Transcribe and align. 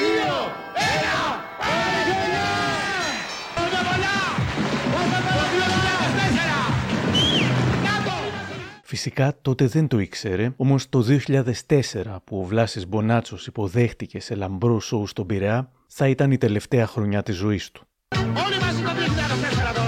δύο, 0.00 0.34
ένα, 0.94 1.16
Παναγενιά! 1.60 2.52
Πρώτα 3.54 3.80
πολλά! 3.88 4.18
Φυσικά 8.82 9.34
τότε 9.42 9.66
δεν 9.66 9.88
το 9.88 9.98
ήξερε, 9.98 10.52
όμως 10.56 10.88
το 10.88 11.04
2004 11.26 12.16
που 12.24 12.38
ο 12.40 12.44
Βλάσης 12.44 12.88
Μπονάτσος 12.88 13.46
υποδέχτηκε 13.46 14.20
σε 14.20 14.34
λαμπρό 14.34 14.80
σοου 14.80 15.06
στον 15.06 15.26
Πειραιά, 15.26 15.70
θα 15.86 16.08
ήταν 16.08 16.30
η 16.30 16.38
τελευταία 16.38 16.86
χρονιά 16.86 17.22
της 17.22 17.36
ζωής 17.36 17.70
του. 17.70 17.86
Όλοι 18.16 18.58
μαζί 18.60 18.82
το 18.82 18.90
2004 19.76 19.79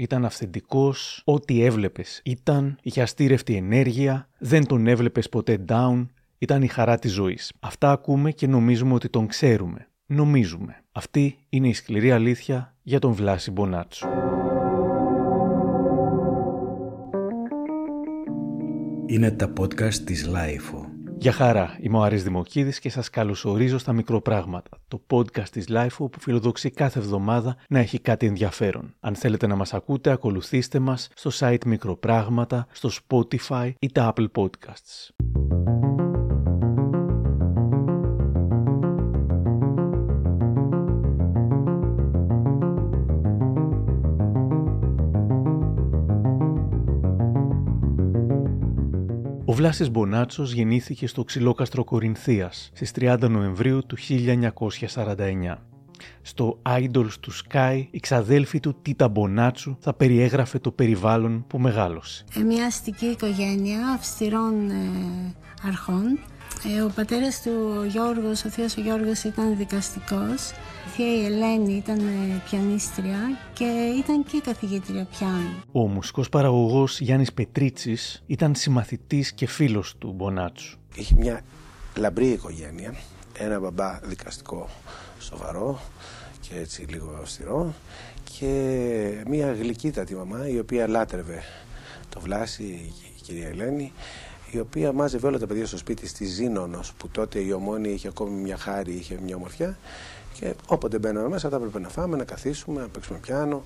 Ήταν 0.00 0.24
αυθεντικός, 0.24 1.22
ό,τι 1.24 1.64
έβλεπες 1.64 2.20
ήταν, 2.24 2.78
είχε 2.82 3.02
αστήρευτη 3.02 3.54
ενέργεια, 3.54 4.28
δεν 4.38 4.66
τον 4.66 4.86
έβλεπες 4.86 5.28
ποτέ 5.28 5.64
down, 5.68 6.06
ήταν 6.38 6.62
η 6.62 6.66
χαρά 6.66 6.98
της 6.98 7.12
ζωής. 7.12 7.52
Αυτά 7.60 7.90
ακούμε 7.90 8.30
και 8.30 8.46
νομίζουμε 8.46 8.94
ότι 8.94 9.08
τον 9.08 9.26
ξέρουμε. 9.26 9.88
Νομίζουμε. 10.06 10.84
Αυτή 10.92 11.38
είναι 11.48 11.68
η 11.68 11.72
σκληρή 11.72 12.10
αλήθεια 12.10 12.76
για 12.82 12.98
τον 12.98 13.12
Βλάση 13.12 13.50
Μπονάτσο. 13.50 14.08
Είναι 19.06 19.30
τα 19.30 19.52
podcast 19.60 19.94
της 19.94 20.26
LiFO. 20.26 20.97
Γεια 21.20 21.32
χαρά, 21.32 21.76
είμαι 21.80 21.96
ο 21.96 22.02
Άρης 22.02 22.22
Δημοκίδης 22.22 22.78
και 22.78 22.90
σας 22.90 23.10
καλωσορίζω 23.10 23.78
στα 23.78 23.92
Μικροπράγματα, 23.92 24.78
το 24.88 25.00
podcast 25.10 25.48
της 25.50 25.66
LiFO 25.68 26.10
που 26.10 26.20
φιλοδοξεί 26.20 26.70
κάθε 26.70 26.98
εβδομάδα 26.98 27.56
να 27.68 27.78
έχει 27.78 28.00
κάτι 28.00 28.26
ενδιαφέρον. 28.26 28.94
Αν 29.00 29.14
θέλετε 29.14 29.46
να 29.46 29.56
μας 29.56 29.74
ακούτε, 29.74 30.10
ακολουθήστε 30.10 30.78
μας 30.78 31.08
στο 31.14 31.30
site 31.38 31.64
Μικροπράγματα, 31.66 32.66
στο 32.72 32.90
Spotify 33.08 33.72
ή 33.78 33.92
τα 33.92 34.12
Apple 34.16 34.26
Podcasts. 34.34 35.10
Ο 49.58 49.60
Βλάσης 49.60 49.90
Μπονάτσος 49.90 50.52
γεννήθηκε 50.52 51.06
στο 51.06 51.24
ξυλόκαστρο 51.24 51.84
Κορινθίας 51.84 52.70
στις 52.74 52.92
30 53.00 53.28
Νοεμβρίου 53.30 53.86
του 53.86 53.96
1949. 53.98 55.54
Στο 56.22 56.58
Idols 56.66 57.12
του 57.20 57.32
Sky, 57.32 57.84
η 57.90 58.00
ξαδέλφη 58.00 58.60
του 58.60 58.76
Τίτα 58.82 59.08
Μπονάτσου 59.08 59.76
θα 59.80 59.94
περιέγραφε 59.94 60.58
το 60.58 60.70
περιβάλλον 60.70 61.44
που 61.46 61.58
μεγάλωσε. 61.58 62.24
Ε, 62.36 62.40
μια 62.40 62.66
αστική 62.66 63.06
οικογένεια 63.06 63.88
αυστηρών 63.88 64.70
ε, 64.70 65.34
αρχών. 65.62 66.18
Ε, 66.76 66.80
ο 66.80 66.90
πατέρας 66.94 67.42
του, 67.42 67.76
ο 67.78 67.84
Γιώργος, 67.84 68.44
ο 68.44 68.48
θείος 68.48 68.76
ο 68.76 68.80
Γιώργος 68.80 69.22
ήταν 69.22 69.56
δικαστικός. 69.56 70.50
Η 70.86 70.88
θεία 70.94 71.16
η 71.16 71.24
Ελένη 71.24 71.72
ήταν 71.72 71.98
ε, 71.98 72.42
πιανίστρια 72.50 73.18
και 73.52 73.64
ήταν 73.98 74.24
και 74.24 74.40
καθηγήτρια 74.44 75.04
πιάνου. 75.04 75.62
Ο 75.72 75.88
μουσικός 75.88 76.28
παραγωγός 76.28 77.00
Γιάννης 77.00 77.32
Πετρίτσης 77.32 78.22
ήταν 78.26 78.54
συμμαθητής 78.54 79.32
και 79.32 79.46
φίλος 79.46 79.94
του 79.98 80.12
Μπονάτσου. 80.16 80.78
Είχε 80.94 81.14
μια 81.18 81.40
λαμπρή 81.96 82.26
οικογένεια, 82.26 82.94
ένα 83.38 83.60
μπαμπά 83.60 83.98
δικαστικό 84.04 84.68
σοβαρό 85.18 85.80
και 86.40 86.58
έτσι 86.58 86.82
λίγο 86.82 87.18
αυστηρό 87.20 87.74
και 88.38 89.24
μια 89.28 89.52
γλυκύτατη 89.52 90.14
μαμά 90.14 90.48
η 90.48 90.58
οποία 90.58 90.88
λάτρευε 90.88 91.42
το 92.08 92.20
Βλάση, 92.20 92.62
η 92.62 93.20
κυρία 93.22 93.48
Ελένη 93.48 93.92
η 94.50 94.58
οποία 94.58 94.92
μάζευε 94.92 95.26
όλα 95.26 95.38
τα 95.38 95.46
παιδιά 95.46 95.66
στο 95.66 95.76
σπίτι 95.76 96.06
στη 96.06 96.24
Ζήνονος 96.24 96.92
που 96.92 97.08
τότε 97.08 97.38
η 97.38 97.52
Ομόνη 97.52 97.88
είχε 97.88 98.08
ακόμη 98.08 98.40
μια 98.40 98.56
χάρη, 98.56 98.92
είχε 98.92 99.18
μια 99.24 99.36
ομορφιά 99.36 99.78
και 100.40 100.54
όποτε 100.66 100.98
μπαίναμε 100.98 101.28
μέσα 101.28 101.48
θα 101.48 101.56
έπρεπε 101.56 101.78
να 101.78 101.88
φάμε, 101.88 102.16
να 102.16 102.24
καθίσουμε, 102.24 102.80
να 102.80 102.88
παίξουμε 102.88 103.18
πιάνο 103.18 103.62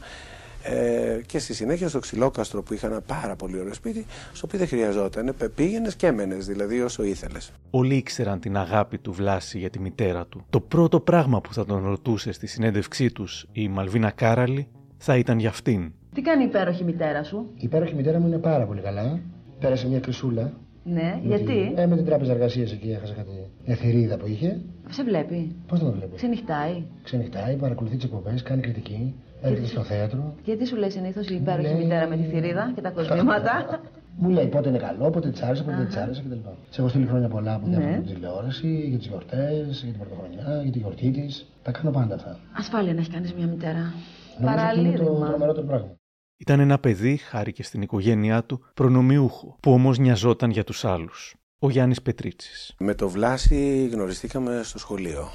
ε, 0.62 1.20
και 1.26 1.38
στη 1.38 1.54
συνέχεια 1.54 1.88
στο 1.88 1.98
ξυλόκαστρο 1.98 2.62
που 2.62 2.74
είχα 2.74 2.86
ένα 2.86 3.00
πάρα 3.00 3.36
πολύ 3.36 3.58
ωραίο 3.58 3.74
σπίτι, 3.74 4.06
στο 4.32 4.46
οποίο 4.46 4.58
δεν 4.58 4.68
χρειαζόταν. 4.68 5.34
Πήγαινες 5.54 5.96
και 5.96 6.06
έμενες, 6.06 6.46
δηλαδή 6.46 6.80
όσο 6.80 7.02
ήθελες. 7.02 7.52
Όλοι 7.70 7.94
ήξεραν 7.94 8.40
την 8.40 8.56
αγάπη 8.56 8.98
του 8.98 9.12
Βλάση 9.12 9.58
για 9.58 9.70
τη 9.70 9.78
μητέρα 9.78 10.26
του. 10.26 10.44
Το 10.50 10.60
πρώτο 10.60 11.00
πράγμα 11.00 11.40
που 11.40 11.54
θα 11.54 11.64
τον 11.64 11.84
ρωτούσε 11.84 12.32
στη 12.32 12.46
συνέντευξή 12.46 13.10
τους 13.10 13.46
η 13.52 13.68
Μαλβίνα 13.68 14.10
Κάραλη 14.10 14.68
θα 14.96 15.16
ήταν 15.16 15.38
για 15.38 15.48
αυτήν. 15.48 15.92
Τι 16.14 16.22
κάνει 16.22 16.42
η 16.42 16.46
υπέροχη 16.46 16.84
μητέρα 16.84 17.24
σου, 17.24 17.50
Η 17.54 17.64
υπέροχη 17.64 17.94
μητέρα 17.94 18.18
μου 18.18 18.26
είναι 18.26 18.38
πάρα 18.38 18.64
πολύ 18.64 18.80
καλά. 18.80 19.20
Πέρασε 19.60 19.88
μια 19.88 20.00
κρυσούλα. 20.00 20.52
Ναι, 20.84 21.20
με 21.22 21.36
γιατί; 21.36 21.44
την- 21.44 21.78
Ε, 21.78 21.86
με 21.86 21.96
την 21.96 22.04
τράπεζα 22.04 22.32
εργασίας 22.32 22.72
εκεί 22.72 22.90
έχασα 22.90 23.14
κάτι. 23.14 23.30
Μια 23.66 23.76
θηρίδα 23.76 24.16
που 24.16 24.26
είχε. 24.26 24.60
σε 24.88 25.02
βλέπει, 25.04 25.54
Πώς 25.68 25.78
δεν 25.78 25.88
το 25.90 25.94
βλέπεις; 25.96 26.16
ξενυχτάει. 26.16 26.82
Ξενυχτάει, 27.02 27.56
παρακολουθεί 27.56 27.96
τις 27.96 28.04
εκπομπές, 28.04 28.42
κάνει 28.42 28.60
κριτική. 28.60 29.14
Έρχεται 29.42 29.66
στο 29.66 29.82
θέατρο. 29.82 30.34
Γιατί 30.44 30.66
σου 30.66 30.76
λέει 30.76 30.90
συνήθως 30.90 31.28
η 31.28 31.34
υπέροχη 31.34 31.68
Λέει- 31.72 31.82
μητέρα 31.82 32.06
με 32.08 32.16
τη 32.16 32.22
θηρίδα 32.22 32.72
και 32.74 32.80
τα 32.80 32.90
κοσμήματα; 32.90 33.80
Μου 34.16 34.28
λέει 34.28 34.46
πότε 34.46 34.68
είναι 34.68 34.78
καλό, 34.78 35.10
πότε 35.10 35.30
της 35.30 35.42
άρεσε, 35.42 35.62
πότε 35.62 35.76
δεν 35.76 35.86
της 35.86 35.96
άρεσε 35.96 36.22
κτλ. 36.26 36.36
Σε 36.70 36.80
έχω 36.80 36.88
στείλει 36.88 37.06
χρόνια 37.06 37.28
πολλά 37.28 37.54
από 37.54 37.66
Ναι. 37.66 37.72
διάφορα 37.76 37.94
από 37.96 38.04
την 38.06 38.14
τηλεόραση, 38.14 38.84
για 38.88 38.98
τις 38.98 39.06
γιορτές, 39.06 39.80
για 39.84 39.92
την 39.92 40.00
πρωτοχρονιά, 40.00 40.60
για 40.62 40.72
τη 40.72 40.78
γιορτή 40.78 41.10
της. 41.10 41.46
Τα 41.62 41.70
κάνω 41.70 41.90
πάντα 41.90 42.14
αυτά. 42.14 42.38
Ασφάλεια 42.58 42.94
να 42.94 43.00
έχει 43.00 43.10
κάνει 43.10 43.30
μια 43.36 43.46
μητέρα. 43.46 43.94
Νομίζω 44.40 44.66
ότι 44.70 44.78
είναι 44.78 44.96
το 44.96 45.02
Παραλήρημα. 45.04 45.26
τρομερότερο 45.28 45.66
πράγμα. 45.66 45.90
Ήταν 46.36 46.60
ένα 46.60 46.78
παιδί, 46.78 47.16
χάρη 47.16 47.52
και 47.52 47.62
στην 47.62 47.82
οικογένειά 47.82 48.44
του, 48.44 48.64
προνομιούχο, 48.74 49.56
που 49.60 49.72
όμως 49.72 49.98
νοιαζόταν 49.98 50.50
για 50.50 50.64
τους 50.64 50.84
άλλους. 50.84 51.34
Ο 51.58 51.70
Γιάννης 51.70 52.02
Πετρίτσης. 52.02 52.74
Με 52.78 52.94
το 52.94 53.08
Βλάση 53.08 53.88
γνωριστήκαμε 53.92 54.60
στο 54.64 54.78
σχολείο. 54.78 55.30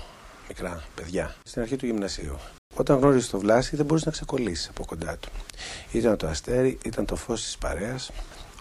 Μικρά 0.48 0.84
παιδιά. 0.96 1.36
Στην 1.44 1.62
αρχή 1.62 1.76
του 1.76 1.86
γυμνασίου. 1.86 2.38
Όταν 2.76 2.98
γνώρισε 2.98 3.32
το 3.32 3.40
Βλάση 3.40 3.76
δεν 3.76 3.86
μπορούσε 3.86 4.06
να 4.06 4.12
ξεκολλήσεις 4.12 4.68
από 4.68 4.86
κοντά 4.86 5.18
του. 5.18 5.30
Ήταν 5.92 6.18
το 6.18 6.28
αστέρι, 6.28 6.78
ήταν 6.86 7.06
το 7.06 7.16
φως 7.16 7.44
της 7.44 7.58
παρέας. 7.58 8.12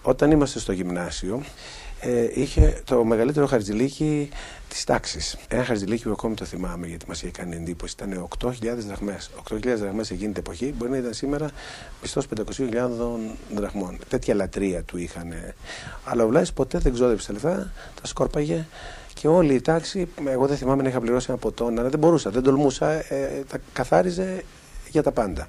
Όταν 0.01 0.31
είμαστε 0.31 0.59
στο 0.59 0.71
γυμνάσιο, 0.71 1.43
ε, 1.99 2.27
είχε 2.33 2.81
το 2.83 3.03
μεγαλύτερο 3.03 3.45
χαρτζηλίκι 3.47 4.29
της 4.69 4.83
τάξης. 4.83 5.37
Ένα 5.47 5.63
χαρτζηλίκι 5.63 6.03
που 6.03 6.11
ακόμη 6.11 6.35
το 6.35 6.45
θυμάμαι 6.45 6.87
γιατί 6.87 7.05
μας 7.07 7.21
είχε 7.21 7.31
κάνει 7.31 7.55
εντύπωση. 7.55 7.95
Ήταν 7.99 8.27
8.000 8.41 8.51
δραχμές. 8.87 9.29
8.000 9.49 9.59
δραχμές 9.77 10.11
εκείνη 10.11 10.31
την 10.31 10.41
εποχή 10.45 10.73
μπορεί 10.77 10.91
να 10.91 10.97
ήταν 10.97 11.13
σήμερα 11.13 11.49
μισθός 12.01 12.25
500.000 12.35 12.43
δραχμών. 13.55 13.97
Τέτοια 14.07 14.35
λατρεία 14.35 14.83
του 14.83 14.97
είχαν. 14.97 15.33
Αλλά 16.03 16.23
ο 16.23 16.27
Βλάσης 16.27 16.53
ποτέ 16.53 16.77
δεν 16.77 16.93
ξόδεψε 16.93 17.27
τα 17.27 17.33
λεφτά, 17.33 17.71
τα 18.01 18.07
σκόρπαγε 18.07 18.65
και 19.13 19.27
όλη 19.27 19.53
η 19.53 19.61
τάξη, 19.61 20.07
εγώ 20.25 20.47
δεν 20.47 20.57
θυμάμαι 20.57 20.83
να 20.83 20.89
είχα 20.89 20.99
πληρώσει 20.99 21.25
ένα 21.29 21.37
ποτό, 21.37 21.65
αλλά 21.65 21.89
δεν 21.89 21.99
μπορούσα, 21.99 22.29
δεν 22.29 22.43
τολμούσα, 22.43 22.91
ε, 23.13 23.43
τα 23.47 23.57
καθάριζε 23.73 24.43
για 24.89 25.03
τα 25.03 25.11
πάντα. 25.11 25.47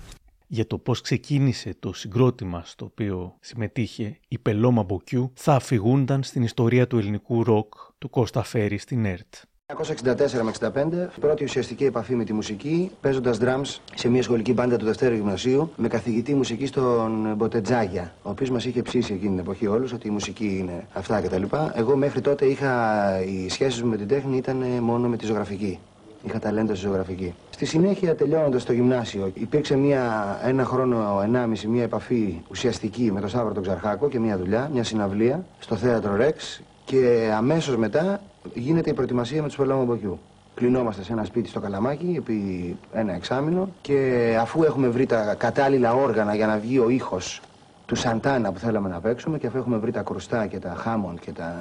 Για 0.50 0.66
το 0.66 0.78
πώς 0.78 1.00
ξεκίνησε 1.00 1.74
το 1.78 1.92
συγκρότημα 1.92 2.62
στο 2.64 2.84
οποίο 2.84 3.36
συμμετείχε 3.40 4.18
οι 4.28 4.38
Πελόμα 4.38 4.82
Μποκιού 4.82 5.32
θα 5.34 5.54
αφηγούνταν 5.54 6.22
στην 6.22 6.42
ιστορία 6.42 6.86
του 6.86 6.98
ελληνικού 6.98 7.44
ροκ 7.44 7.74
του 7.98 8.10
Κώστα 8.10 8.42
Φέρη 8.42 8.78
στην 8.78 9.04
ΕΡΤ. 9.04 9.34
1964 9.66 10.42
με 10.42 10.52
65, 10.60 11.20
πρώτη 11.20 11.44
ουσιαστική 11.44 11.84
επαφή 11.84 12.14
με 12.14 12.24
τη 12.24 12.32
μουσική, 12.32 12.90
παίζοντας 13.00 13.38
drums 13.40 13.76
σε 13.94 14.08
μια 14.08 14.22
σχολική 14.22 14.52
μπάντα 14.52 14.76
του 14.76 14.84
Δευτέρου 14.84 15.14
Γυμνασίου, 15.14 15.72
με 15.76 15.88
καθηγητή 15.88 16.34
μουσική 16.34 16.66
στον 16.66 17.34
Μποτετζάγια, 17.36 18.14
ο 18.22 18.30
οποίος 18.30 18.50
μας 18.50 18.64
είχε 18.64 18.82
ψήσει 18.82 19.12
εκείνη 19.12 19.30
την 19.30 19.38
εποχή 19.38 19.66
όλους 19.66 19.92
ότι 19.92 20.06
η 20.06 20.10
μουσική 20.10 20.56
είναι 20.58 20.86
αυτά 20.92 21.20
κτλ. 21.20 21.42
Εγώ 21.74 21.96
μέχρι 21.96 22.20
τότε 22.20 22.46
είχα. 22.46 23.22
Οι 23.22 23.48
σχέσεις 23.48 23.82
μου 23.82 23.88
με 23.88 23.96
την 23.96 24.08
τέχνη 24.08 24.36
ήταν 24.36 24.56
μόνο 24.80 25.08
με 25.08 25.16
τη 25.16 25.26
ζωγραφική. 25.26 25.78
Είχα 26.22 26.38
ταλέντο 26.38 26.74
στη 26.74 26.86
ζωγραφική. 26.86 27.34
Στη 27.50 27.66
συνέχεια, 27.66 28.14
τελειώνοντας 28.14 28.64
το 28.64 28.72
γυμνάσιο, 28.72 29.30
υπήρξε 29.34 29.76
μια, 29.76 30.36
ένα 30.44 30.64
χρόνο, 30.64 31.20
ενάμιση, 31.24 31.68
μια 31.68 31.82
επαφή 31.82 32.42
ουσιαστική 32.50 33.10
με 33.12 33.20
τον 33.20 33.28
Σάββατο 33.28 33.54
τον 33.54 33.62
Ξαρχάκο 33.62 34.08
και 34.08 34.18
μια 34.18 34.38
δουλειά, 34.38 34.70
μια 34.72 34.84
συναυλία 34.84 35.44
στο 35.58 35.76
θέατρο 35.76 36.16
Ρεξ. 36.16 36.62
Και 36.84 37.30
αμέσως 37.36 37.76
μετά 37.76 38.20
γίνεται 38.54 38.90
η 38.90 38.92
προετοιμασία 38.92 39.42
με 39.42 39.48
τους 39.48 39.56
Πελώμα 39.56 39.84
Μποκιού. 39.84 40.18
Κλεινόμαστε 40.54 41.02
σε 41.02 41.12
ένα 41.12 41.24
σπίτι 41.24 41.48
στο 41.48 41.60
Καλαμάκι 41.60 42.14
επί 42.18 42.76
ένα 42.92 43.14
εξάμηνο 43.14 43.68
και 43.80 44.36
αφού 44.40 44.62
έχουμε 44.62 44.88
βρει 44.88 45.06
τα 45.06 45.34
κατάλληλα 45.34 45.94
όργανα 45.94 46.34
για 46.34 46.46
να 46.46 46.58
βγει 46.58 46.78
ο 46.78 46.88
ήχος 46.88 47.40
του 47.86 47.94
Σαντάνα 47.94 48.52
που 48.52 48.58
θέλαμε 48.58 48.88
να 48.88 49.00
παίξουμε 49.00 49.38
και 49.38 49.46
αφού 49.46 49.58
έχουμε 49.58 49.76
βρει 49.76 49.92
τα 49.92 50.02
κρουστά 50.02 50.46
και 50.46 50.58
τα 50.58 50.74
χάμον 50.78 51.18
και 51.18 51.32
τα... 51.32 51.54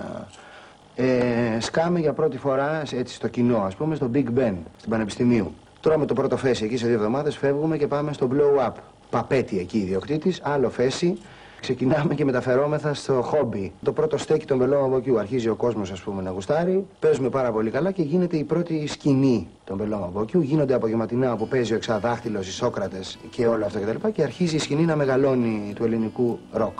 Ε, 0.99 1.59
σκάμε 1.59 1.99
για 1.99 2.13
πρώτη 2.13 2.37
φορά 2.37 2.81
έτσι 2.93 3.15
στο 3.15 3.27
κοινό, 3.27 3.57
ας 3.57 3.75
πούμε, 3.75 3.95
στο 3.95 4.09
Big 4.13 4.25
Ben, 4.37 4.53
στην 4.77 4.89
Πανεπιστημίου. 4.89 5.53
Τρώμε 5.81 6.05
το 6.05 6.13
πρώτο 6.13 6.37
φέσι 6.37 6.65
εκεί 6.65 6.77
σε 6.77 6.85
δύο 6.85 6.95
εβδομάδες, 6.95 7.37
φεύγουμε 7.37 7.77
και 7.77 7.87
πάμε 7.87 8.13
στο 8.13 8.29
Blow 8.31 8.67
Up. 8.67 8.73
Παπέτη 9.09 9.59
εκεί 9.59 9.77
ιδιοκτήτης, 9.77 10.41
άλλο 10.43 10.69
φέσι. 10.69 11.17
Ξεκινάμε 11.59 12.15
και 12.15 12.25
μεταφερόμεθα 12.25 12.93
στο 12.93 13.21
χόμπι. 13.21 13.71
Το 13.83 13.91
πρώτο 13.91 14.17
στέκι 14.17 14.45
των 14.45 14.57
Πελόμα 14.57 14.87
Μποκιού. 14.87 15.19
Αρχίζει 15.19 15.49
ο 15.49 15.55
κόσμος, 15.55 15.91
ας 15.91 16.01
πούμε, 16.01 16.21
να 16.21 16.29
γουστάρει. 16.29 16.85
Παίζουμε 16.99 17.29
πάρα 17.29 17.51
πολύ 17.51 17.69
καλά 17.69 17.91
και 17.91 18.01
γίνεται 18.01 18.37
η 18.37 18.43
πρώτη 18.43 18.87
σκηνή 18.87 19.47
των 19.63 19.77
Πελόμα 19.77 20.09
Μποκιού. 20.13 20.41
Γίνονται 20.41 20.73
απογευματινά 20.73 21.33
όπου 21.33 21.47
παίζει 21.47 21.73
ο 21.73 21.75
Εξαδάχτυλος, 21.75 22.47
οι 22.47 22.51
Socrates 22.51 23.17
και 23.29 23.47
όλα 23.47 23.65
αυτά 23.65 23.79
κτλ. 23.79 24.05
Και, 24.05 24.11
και 24.11 24.23
αρχίζει 24.23 24.55
η 24.55 24.59
σκηνή 24.59 24.85
να 24.85 24.95
μεγαλώνει 24.95 25.73
του 25.75 25.83
ελληνικού 25.83 26.39
ροκ. 26.51 26.79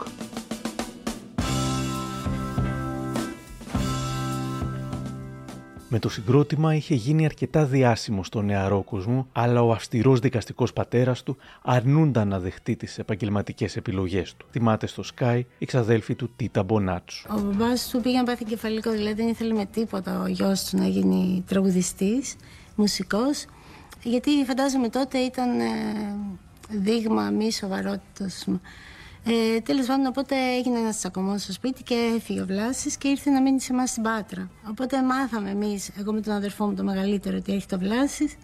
Με 5.90 6.00
το 6.00 6.10
συγκρότημα 6.10 6.76
είχε 6.76 6.96
γίνει 6.96 7.26
αρκετά 7.26 7.66
διάσημο 7.66 8.24
στο 8.24 8.42
νεαρό 8.42 8.82
κόσμο, 8.82 9.28
αλλά 9.32 9.64
ο 9.64 9.72
αυστηρός 9.72 10.20
δικαστικός 10.20 10.74
πατέρας 10.74 11.24
του 11.24 11.38
αρνούνταν 11.62 12.28
να 12.28 12.40
δεχτεί 12.40 12.76
τις 12.76 12.98
επαγγελματικές 13.00 13.76
επιλογές 13.76 14.36
του. 14.36 14.46
Θυμάται 14.52 14.88
στο 14.88 15.04
Sky 15.16 15.42
η 15.58 15.66
ξαδέλφη 15.66 16.16
του 16.16 16.30
Τίτα 16.36 16.64
Μπονάτσου. 16.64 17.28
Ο 17.36 17.40
μπαμπάς 17.40 17.90
του 17.90 18.02
πήγε 18.02 18.18
να 18.18 18.24
πάθει 18.24 18.44
κεφαλικό, 18.44 18.92
δηλαδή 18.92 19.14
δεν 19.14 19.28
ήθελε 19.28 19.54
με 19.54 19.66
τίποτα 19.66 20.22
ο 20.22 20.28
γιος 20.28 20.64
του 20.64 20.78
να 20.78 20.88
γίνει 20.88 21.44
τραγουδιστής, 21.48 22.36
μουσικός. 22.76 23.46
Γιατί 24.04 24.32
φαντάζομαι 24.46 24.90
τότε 24.90 25.18
ήταν 25.18 25.60
ε, 25.60 25.66
δείγμα 26.70 27.30
μη 27.30 27.52
σοβαρότητας. 27.52 28.46
Ε, 29.30 29.60
Τέλος 29.60 29.86
πάντων, 29.86 30.06
οπότε 30.06 30.36
έγινε 30.58 30.80
ένας 30.80 30.98
τσακωμός 30.98 31.42
στο 31.42 31.52
σπίτι 31.52 31.84
και 31.84 32.14
έφυγε 32.16 32.42
ο 32.42 32.46
Βλάσης 32.46 32.98
και 32.98 33.08
ήρθε 33.08 33.30
να 33.30 33.42
μείνει 33.42 33.62
σε 33.62 33.74
εμάς 33.74 33.90
στην 33.90 34.04
Πάτρα. 34.04 34.50
Οπότε 34.70 35.04
μάθαμε 35.04 35.50
εμείς, 35.50 35.90
εγώ 36.00 36.14
με 36.14 36.22
τον 36.22 36.34
αδερφό 36.34 36.66
μου 36.66 36.74
το 36.76 36.84
μεγαλύτερο, 36.84 37.38
ότι 37.38 37.54
έχει 37.54 37.66
το 37.66 37.80
Βλάσης 37.80 38.36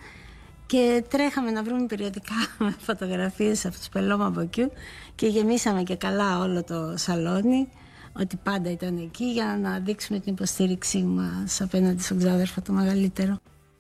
και 0.65 1.03
τρέχαμε 1.09 1.51
να 1.51 1.63
βρούμε 1.63 1.85
περιοδικά 1.85 2.33
με 2.65 2.75
φωτογραφίες 2.79 3.65
από 3.65 3.75
τους 3.75 3.89
πελώμα 3.89 4.25
από 4.25 4.39
εκεί 4.39 4.67
και 5.15 5.27
γεμίσαμε 5.27 5.83
και 5.83 5.95
καλά 5.95 6.39
όλο 6.39 6.63
το 6.63 6.93
σαλόνι 6.97 7.67
ότι 8.13 8.37
πάντα 8.43 8.71
ήταν 8.71 8.97
εκεί 8.97 9.25
για 9.25 9.59
να 9.61 9.79
δείξουμε 9.79 10.19
την 10.19 10.33
υποστήριξή 10.33 11.03
μας 11.03 11.61
απέναντι 11.61 12.01
στον 12.01 12.17
ξάδερφο 12.17 12.61
το 12.61 12.73
μεγαλύτερο. 12.73 13.37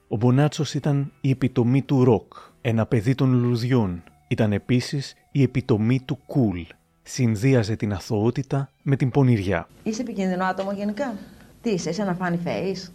Ο 0.07 0.15
Μπονάτσος 0.15 0.73
ήταν 0.73 1.11
η 1.21 1.29
επιτομή 1.29 1.81
του 1.81 2.03
ροκ, 2.03 2.33
ένα 2.61 2.85
παιδί 2.85 3.15
των 3.15 3.33
λουλουδιών. 3.33 4.03
Ήταν 4.27 4.53
επίσης 4.53 5.13
η 5.31 5.41
επιτομή 5.41 6.01
του 6.05 6.19
cool. 6.27 6.73
Συνδύαζε 7.03 7.75
την 7.75 7.93
αθωότητα 7.93 8.69
με 8.81 8.95
την 8.95 9.09
πονηριά. 9.09 9.67
Είσαι 9.83 10.01
επικίνδυνο 10.01 10.45
άτομο 10.45 10.71
γενικά; 10.71 11.17
Τι 11.61 11.69
είσαι, 11.69 11.89
είσαι 11.89 12.01
ένα 12.01 12.17
funny 12.21 12.47
face; 12.47 12.89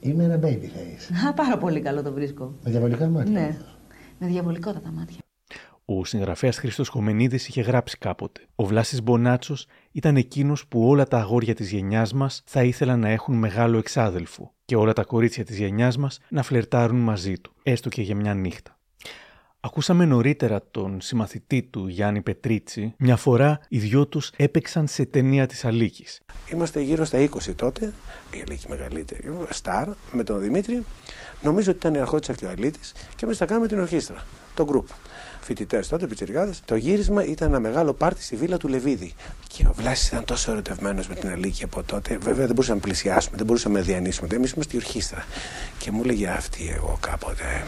Είμαι 0.00 0.24
ένα 0.24 0.38
baby 0.42 0.64
face. 0.64 1.28
Α, 1.28 1.34
πάρα 1.34 1.58
πολύ 1.58 1.80
καλό 1.80 2.02
το 2.02 2.12
βρίσκω. 2.12 2.54
Με 2.64 2.70
διαβολικά 2.70 3.08
μάτια. 3.08 3.32
Ναι. 3.32 3.56
Με 4.18 4.26
διαβολικότατα 4.26 4.90
μάτια. 4.90 5.16
Ο 5.84 6.04
συγγραφέας 6.04 6.58
Χρήστος 6.58 6.88
Χομενίδης 6.88 7.48
είχε 7.48 7.60
γράψει 7.60 7.98
κάποτε 7.98 8.40
«Ο 8.54 8.64
Βλάσης 8.64 9.02
Μπονάτσος 9.02 9.66
ήταν 9.92 10.16
εκείνος 10.16 10.66
που 10.66 10.88
όλα 10.88 11.06
τα 11.06 11.18
αγόρια 11.18 11.54
της 11.54 11.70
γενιάς 11.70 12.12
μας 12.12 12.42
θα 12.44 12.64
ήθελαν 12.64 13.00
να 13.00 13.08
έχουν 13.08 13.34
μεγάλο 13.34 13.78
εξάδελφο 13.78 14.52
και 14.64 14.76
όλα 14.76 14.92
τα 14.92 15.04
κορίτσια 15.04 15.44
της 15.44 15.58
γενιάς 15.58 15.96
μας 15.96 16.18
να 16.28 16.42
φλερτάρουν 16.42 17.00
μαζί 17.00 17.38
του, 17.38 17.52
έστω 17.62 17.88
και 17.88 18.02
για 18.02 18.16
μια 18.16 18.34
νύχτα». 18.34 18.76
Ακούσαμε 19.64 20.04
νωρίτερα 20.04 20.62
τον 20.70 21.00
συμμαθητή 21.00 21.62
του 21.62 21.88
Γιάννη 21.88 22.20
Πετρίτσι. 22.20 22.94
Μια 22.96 23.16
φορά 23.16 23.60
οι 23.68 23.78
δυο 23.78 24.06
τους 24.06 24.30
έπαιξαν 24.36 24.86
σε 24.86 25.04
ταινία 25.04 25.46
της 25.46 25.64
Αλίκης. 25.64 26.20
Είμαστε 26.52 26.80
γύρω 26.80 27.04
στα 27.04 27.18
20 27.18 27.54
τότε, 27.56 27.92
η 28.30 28.42
Αλίκη 28.46 28.66
μεγαλύτερη, 28.68 29.36
στάρ, 29.50 29.88
με 30.12 30.24
τον 30.24 30.40
Δημήτρη. 30.40 30.84
Νομίζω 31.42 31.70
ότι 31.70 31.78
ήταν 31.78 31.94
η 31.94 31.98
αρχότη 31.98 32.30
Ακτιοαλίτη 32.30 32.78
και 33.16 33.24
εμείς 33.24 33.38
τα 33.38 33.46
κάναμε 33.46 33.66
την 33.68 33.78
ορχήστρα, 33.80 34.26
το 34.54 34.64
γκρουπ. 34.64 34.86
Φοιτητές 35.40 35.88
τότε, 35.88 36.06
πιτσιρικάδες. 36.06 36.60
Το 36.64 36.76
γύρισμα 36.76 37.24
ήταν 37.24 37.48
ένα 37.48 37.60
μεγάλο 37.60 37.92
πάρτι 37.92 38.22
στη 38.22 38.36
βίλα 38.36 38.56
του 38.56 38.68
Λεβίδη. 38.68 39.14
Και 39.48 39.66
ο 39.66 39.72
Βλάσης 39.72 40.08
ήταν 40.08 40.24
τόσο 40.24 40.50
ερωτευμένος 40.50 41.08
με 41.08 41.14
την 41.14 41.28
Αλίκη 41.28 41.64
από 41.64 41.82
τότε. 41.82 42.18
Βέβαια 42.18 42.46
δεν 42.46 42.54
μπορούσαμε 42.54 42.78
να 42.78 42.84
πλησιάσουμε, 42.84 43.36
δεν 43.36 43.46
μπορούσαμε 43.46 43.78
να 43.78 43.84
διανύσουμε. 43.84 44.28
Εμείς 44.32 44.50
είμαστε 44.50 44.76
η 44.76 44.78
ορχήστρα. 44.78 45.24
Και 45.78 45.90
μου 45.90 46.00
έλεγε 46.04 46.28
αυτή 46.28 46.72
εγώ 46.76 46.98
κάποτε. 47.00 47.64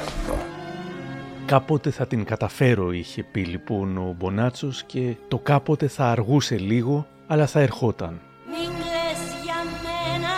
Κάποτε 1.47 1.91
θα 1.91 2.07
την 2.07 2.25
καταφέρω, 2.25 2.93
είχε 2.93 3.23
πει 3.23 3.41
λοιπόν 3.41 3.97
ο 3.97 4.15
Μπονάτσος 4.19 4.83
και 4.85 5.17
το 5.29 5.39
κάποτε 5.39 5.89
θα 5.89 6.11
αργούσε 6.11 6.59
λίγο, 6.59 7.07
αλλά 7.27 7.47
θα 7.47 7.61
ερχόταν. 7.61 8.21
Μην 8.47 8.69
κλαις 8.69 9.43
για 9.45 9.55
μένα, 9.83 10.33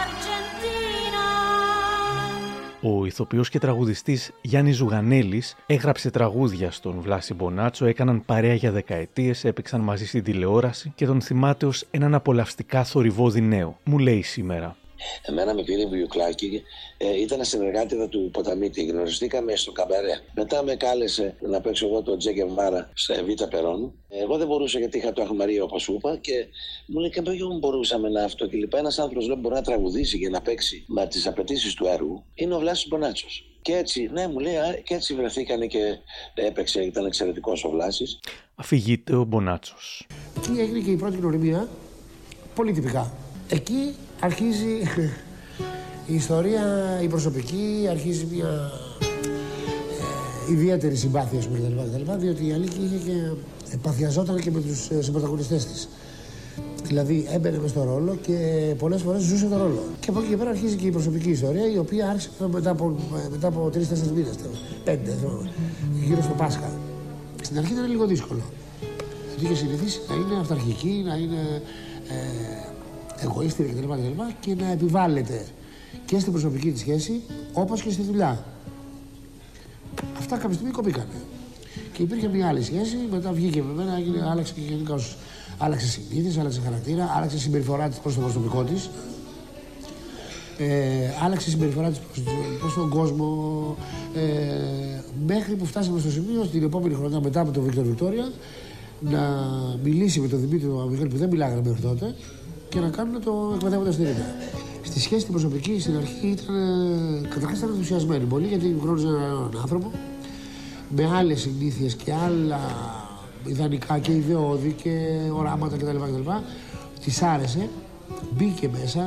Αργεντίνα. 0.00 1.26
Ο 2.82 3.06
ηθοποιός 3.06 3.48
και 3.48 3.58
τραγουδιστής 3.58 4.32
Γιάννης 4.42 4.76
Ζουγανέλης 4.76 5.56
έγραψε 5.66 6.10
τραγούδια 6.10 6.70
στον 6.70 7.00
Βλάση 7.00 7.34
Μπονάτσο, 7.34 7.86
έκαναν 7.86 8.24
παρέα 8.24 8.54
για 8.54 8.70
δεκαετίες, 8.70 9.44
έπαιξαν 9.44 9.80
μαζί 9.80 10.06
στην 10.06 10.22
τηλεόραση 10.24 10.92
και 10.94 11.06
τον 11.06 11.20
θυμάται 11.20 11.66
ως 11.66 11.84
έναν 11.90 12.14
απολαυστικά 12.14 12.84
θορυβόδη 12.84 13.40
νέο. 13.40 13.78
Μου 13.84 13.98
λέει 13.98 14.22
σήμερα. 14.22 14.76
Εμένα 15.22 15.54
με 15.54 15.62
πήρε 15.62 15.86
Βουλιουκλάκη, 15.86 16.62
ε, 16.96 17.20
ήταν 17.20 17.44
συνεργάτηδα 17.44 18.08
του 18.08 18.30
Ποταμίτη. 18.32 18.84
Γνωριστήκαμε 18.84 19.56
στο 19.56 19.72
καμπαρέ. 19.72 20.20
Μετά 20.34 20.62
με 20.62 20.74
κάλεσε 20.74 21.36
να 21.40 21.60
παίξω 21.60 21.86
εγώ 21.86 22.02
τον 22.02 22.18
Τζέκε 22.18 22.44
Βάρα 22.44 22.90
στα 22.94 23.14
Εβίτα 23.14 23.48
Περόν. 23.48 23.92
Εγώ 24.08 24.36
δεν 24.36 24.46
μπορούσα 24.46 24.78
γιατί 24.78 24.98
είχα 24.98 25.12
το 25.12 25.22
Αχμαρία 25.22 25.62
όπως 25.62 25.82
σου 25.82 25.94
είπα 25.94 26.16
και 26.16 26.46
μου 26.86 27.00
λέει 27.00 27.10
και 27.10 27.20
μου 27.20 27.58
μπορούσαμε 27.58 28.08
να 28.08 28.24
αυτό 28.24 28.46
και 28.46 28.56
λοιπά. 28.56 28.78
Ένας 28.78 28.98
άνθρωπος 28.98 29.26
δεν 29.26 29.38
μπορεί 29.38 29.54
να 29.54 29.62
τραγουδήσει 29.62 30.18
και 30.18 30.28
να 30.28 30.40
παίξει 30.40 30.84
με 30.86 31.06
τις 31.06 31.26
απαιτήσεις 31.26 31.74
του 31.74 31.86
έργου. 31.86 32.24
Είναι 32.34 32.54
ο 32.54 32.58
Βλάσης 32.58 32.88
Μπονάτσος. 32.88 33.48
Και 33.62 33.76
έτσι, 33.76 34.08
ναι, 34.12 34.28
μου 34.28 34.38
λέει, 34.38 34.56
«Α, 34.56 34.78
και 34.84 34.94
έτσι 34.94 35.14
βρεθήκανε 35.14 35.66
και 35.66 35.98
έπαιξε, 36.34 36.82
ήταν 36.82 37.06
εξαιρετικός 37.06 37.64
ο 37.64 37.70
Βλάσης. 37.70 38.20
Αφηγείται 38.54 39.14
ο 39.16 39.24
Μπονάτσος. 39.24 40.06
Εκεί 40.36 40.60
έγινε 40.60 40.78
και 40.78 40.90
η 40.90 40.96
πρώτη 40.96 41.16
γνωριμία, 41.16 41.68
πολύ 42.54 42.72
τυπικά. 42.72 43.12
Εκεί 43.48 43.94
αρχίζει 44.24 44.72
η 46.06 46.14
ιστορία, 46.14 46.62
η 47.02 47.06
προσωπική, 47.06 47.86
αρχίζει 47.90 48.26
μια 48.32 48.70
ε, 50.48 50.52
ιδιαίτερη 50.52 50.96
συμπάθεια 50.96 51.40
σου 51.40 51.50
κτλ. 51.50 52.02
κτλ. 52.02 52.12
Διότι 52.18 52.46
η 52.46 52.52
Αλίκη 52.52 52.78
είχε 52.84 53.10
και 53.10 53.76
παθιαζόταν 53.82 54.40
και 54.40 54.50
με 54.50 54.60
τους 54.60 54.90
ε, 54.90 55.02
συμπροταγωνιστές 55.02 55.66
της. 55.66 55.88
Δηλαδή 56.86 57.26
έμπαινε 57.30 57.58
μες 57.58 57.70
στο 57.70 57.84
ρόλο 57.84 58.18
και 58.26 58.36
πολλές 58.78 59.02
φορές 59.02 59.22
ζούσε 59.22 59.46
το 59.46 59.56
ρόλο. 59.56 59.82
Και 60.00 60.10
από 60.10 60.20
εκεί 60.20 60.28
και 60.28 60.36
πέρα 60.36 60.50
αρχίζει 60.50 60.76
και 60.76 60.86
η 60.86 60.90
προσωπική 60.90 61.30
ιστορία 61.30 61.72
η 61.72 61.78
οποία 61.78 62.08
άρχισε 62.08 62.30
μετά 62.52 62.70
από, 62.70 62.96
μετά 63.30 63.48
από 63.48 63.70
τρει-τέσσερι 63.72 64.10
μήνες, 64.10 64.34
πέντε, 64.84 65.10
θυμάμαι, 65.20 65.50
γύρω 66.04 66.22
στο 66.22 66.34
Πάσχα. 66.36 66.70
Στην 67.42 67.58
αρχή 67.58 67.72
ήταν 67.72 67.90
λίγο 67.90 68.06
δύσκολο. 68.06 68.42
Γιατί 69.28 69.44
είχε 69.44 69.54
συνηθίσει 69.54 70.00
να 70.08 70.14
είναι 70.14 70.40
αυταρχική, 70.40 71.02
να 71.06 71.14
είναι 71.14 71.62
ε, 72.08 72.73
εγωίστρια 73.24 73.72
κτλ. 73.72 73.92
κτλ. 73.92 74.22
και 74.40 74.54
να 74.54 74.70
επιβάλλεται 74.70 75.46
και 76.04 76.18
στην 76.18 76.32
προσωπική 76.32 76.70
της 76.70 76.80
σχέση 76.80 77.22
όπως 77.52 77.82
και 77.82 77.90
στη 77.90 78.02
δουλειά. 78.02 78.44
Αυτά 80.18 80.36
κάποια 80.36 80.54
στιγμή 80.54 80.72
κοπήκανε. 80.72 81.20
Και 81.92 82.02
υπήρχε 82.02 82.28
μια 82.28 82.48
άλλη 82.48 82.62
σχέση, 82.62 82.96
μετά 83.10 83.32
βγήκε 83.32 83.62
με 83.62 83.72
μένα, 83.84 83.96
έγινε, 83.96 84.28
άλλαξε 84.30 84.52
και 84.52 84.60
γενικά 84.60 84.94
ως- 84.94 85.16
άλλαξε 85.58 85.86
συνείδηση, 85.86 86.40
άλλαξε 86.40 86.60
χαρακτήρα, 86.64 87.12
άλλαξε 87.16 87.38
συμπεριφορά 87.38 87.88
της 87.88 87.98
προς 87.98 88.14
το 88.14 88.20
προσωπικό 88.20 88.62
της. 88.62 88.90
Ε, 90.58 91.10
άλλαξε 91.24 91.48
η 91.48 91.52
συμπεριφορά 91.52 91.88
της 91.88 91.98
προς 92.60 92.74
τον 92.74 92.88
κόσμο. 92.88 93.76
Ε, 94.14 95.00
μέχρι 95.26 95.54
που 95.54 95.64
φτάσαμε 95.66 96.00
στο 96.00 96.10
σημείο 96.10 96.44
στην 96.44 96.62
επόμενη 96.62 96.94
χρονιά 96.94 97.20
μετά 97.20 97.40
από 97.40 97.50
τον 97.50 97.62
Βίκτορ 97.62 97.84
Βικτόρια 97.84 98.32
να 99.00 99.20
μιλήσει 99.84 100.20
με 100.20 100.28
τον 100.28 100.40
Δημήτρη 100.40 100.68
τον 100.68 100.88
Μιχάλη 100.88 101.08
που 101.08 101.16
δεν 101.16 101.28
μιλάγανε 101.28 101.60
μέχρι 101.64 101.80
τότε 101.82 102.14
και 102.74 102.80
να 102.80 102.88
κάνουν 102.88 103.22
το 103.22 103.50
εκπαιδεύοντα 103.54 103.92
στη 103.92 104.02
Ρήτα. 104.02 104.26
Στη 104.82 105.00
σχέση 105.00 105.22
την 105.24 105.32
προσωπική 105.32 105.80
στην 105.80 105.96
αρχή 105.96 106.26
ήταν. 106.26 106.54
ε, 107.24 107.28
Καταρχάς 107.28 107.58
ήταν 107.58 107.68
ενθουσιασμένη 107.70 108.24
πολύ 108.24 108.46
γιατί 108.46 108.76
γνώριζε 108.82 109.06
έναν 109.06 109.50
άνθρωπο 109.60 109.92
με 110.88 111.10
άλλες 111.14 111.40
συνήθειες 111.40 111.94
και 111.94 112.12
άλλα 112.12 112.60
ιδανικά 113.44 113.98
και 113.98 114.12
ιδεώδη 114.12 114.72
και 114.82 115.18
οράματα 115.32 115.76
κτλ. 115.76 115.96
κτλ. 115.96 116.30
Της 117.04 117.22
άρεσε, 117.22 117.68
μπήκε 118.36 118.68
μέσα, 118.80 119.00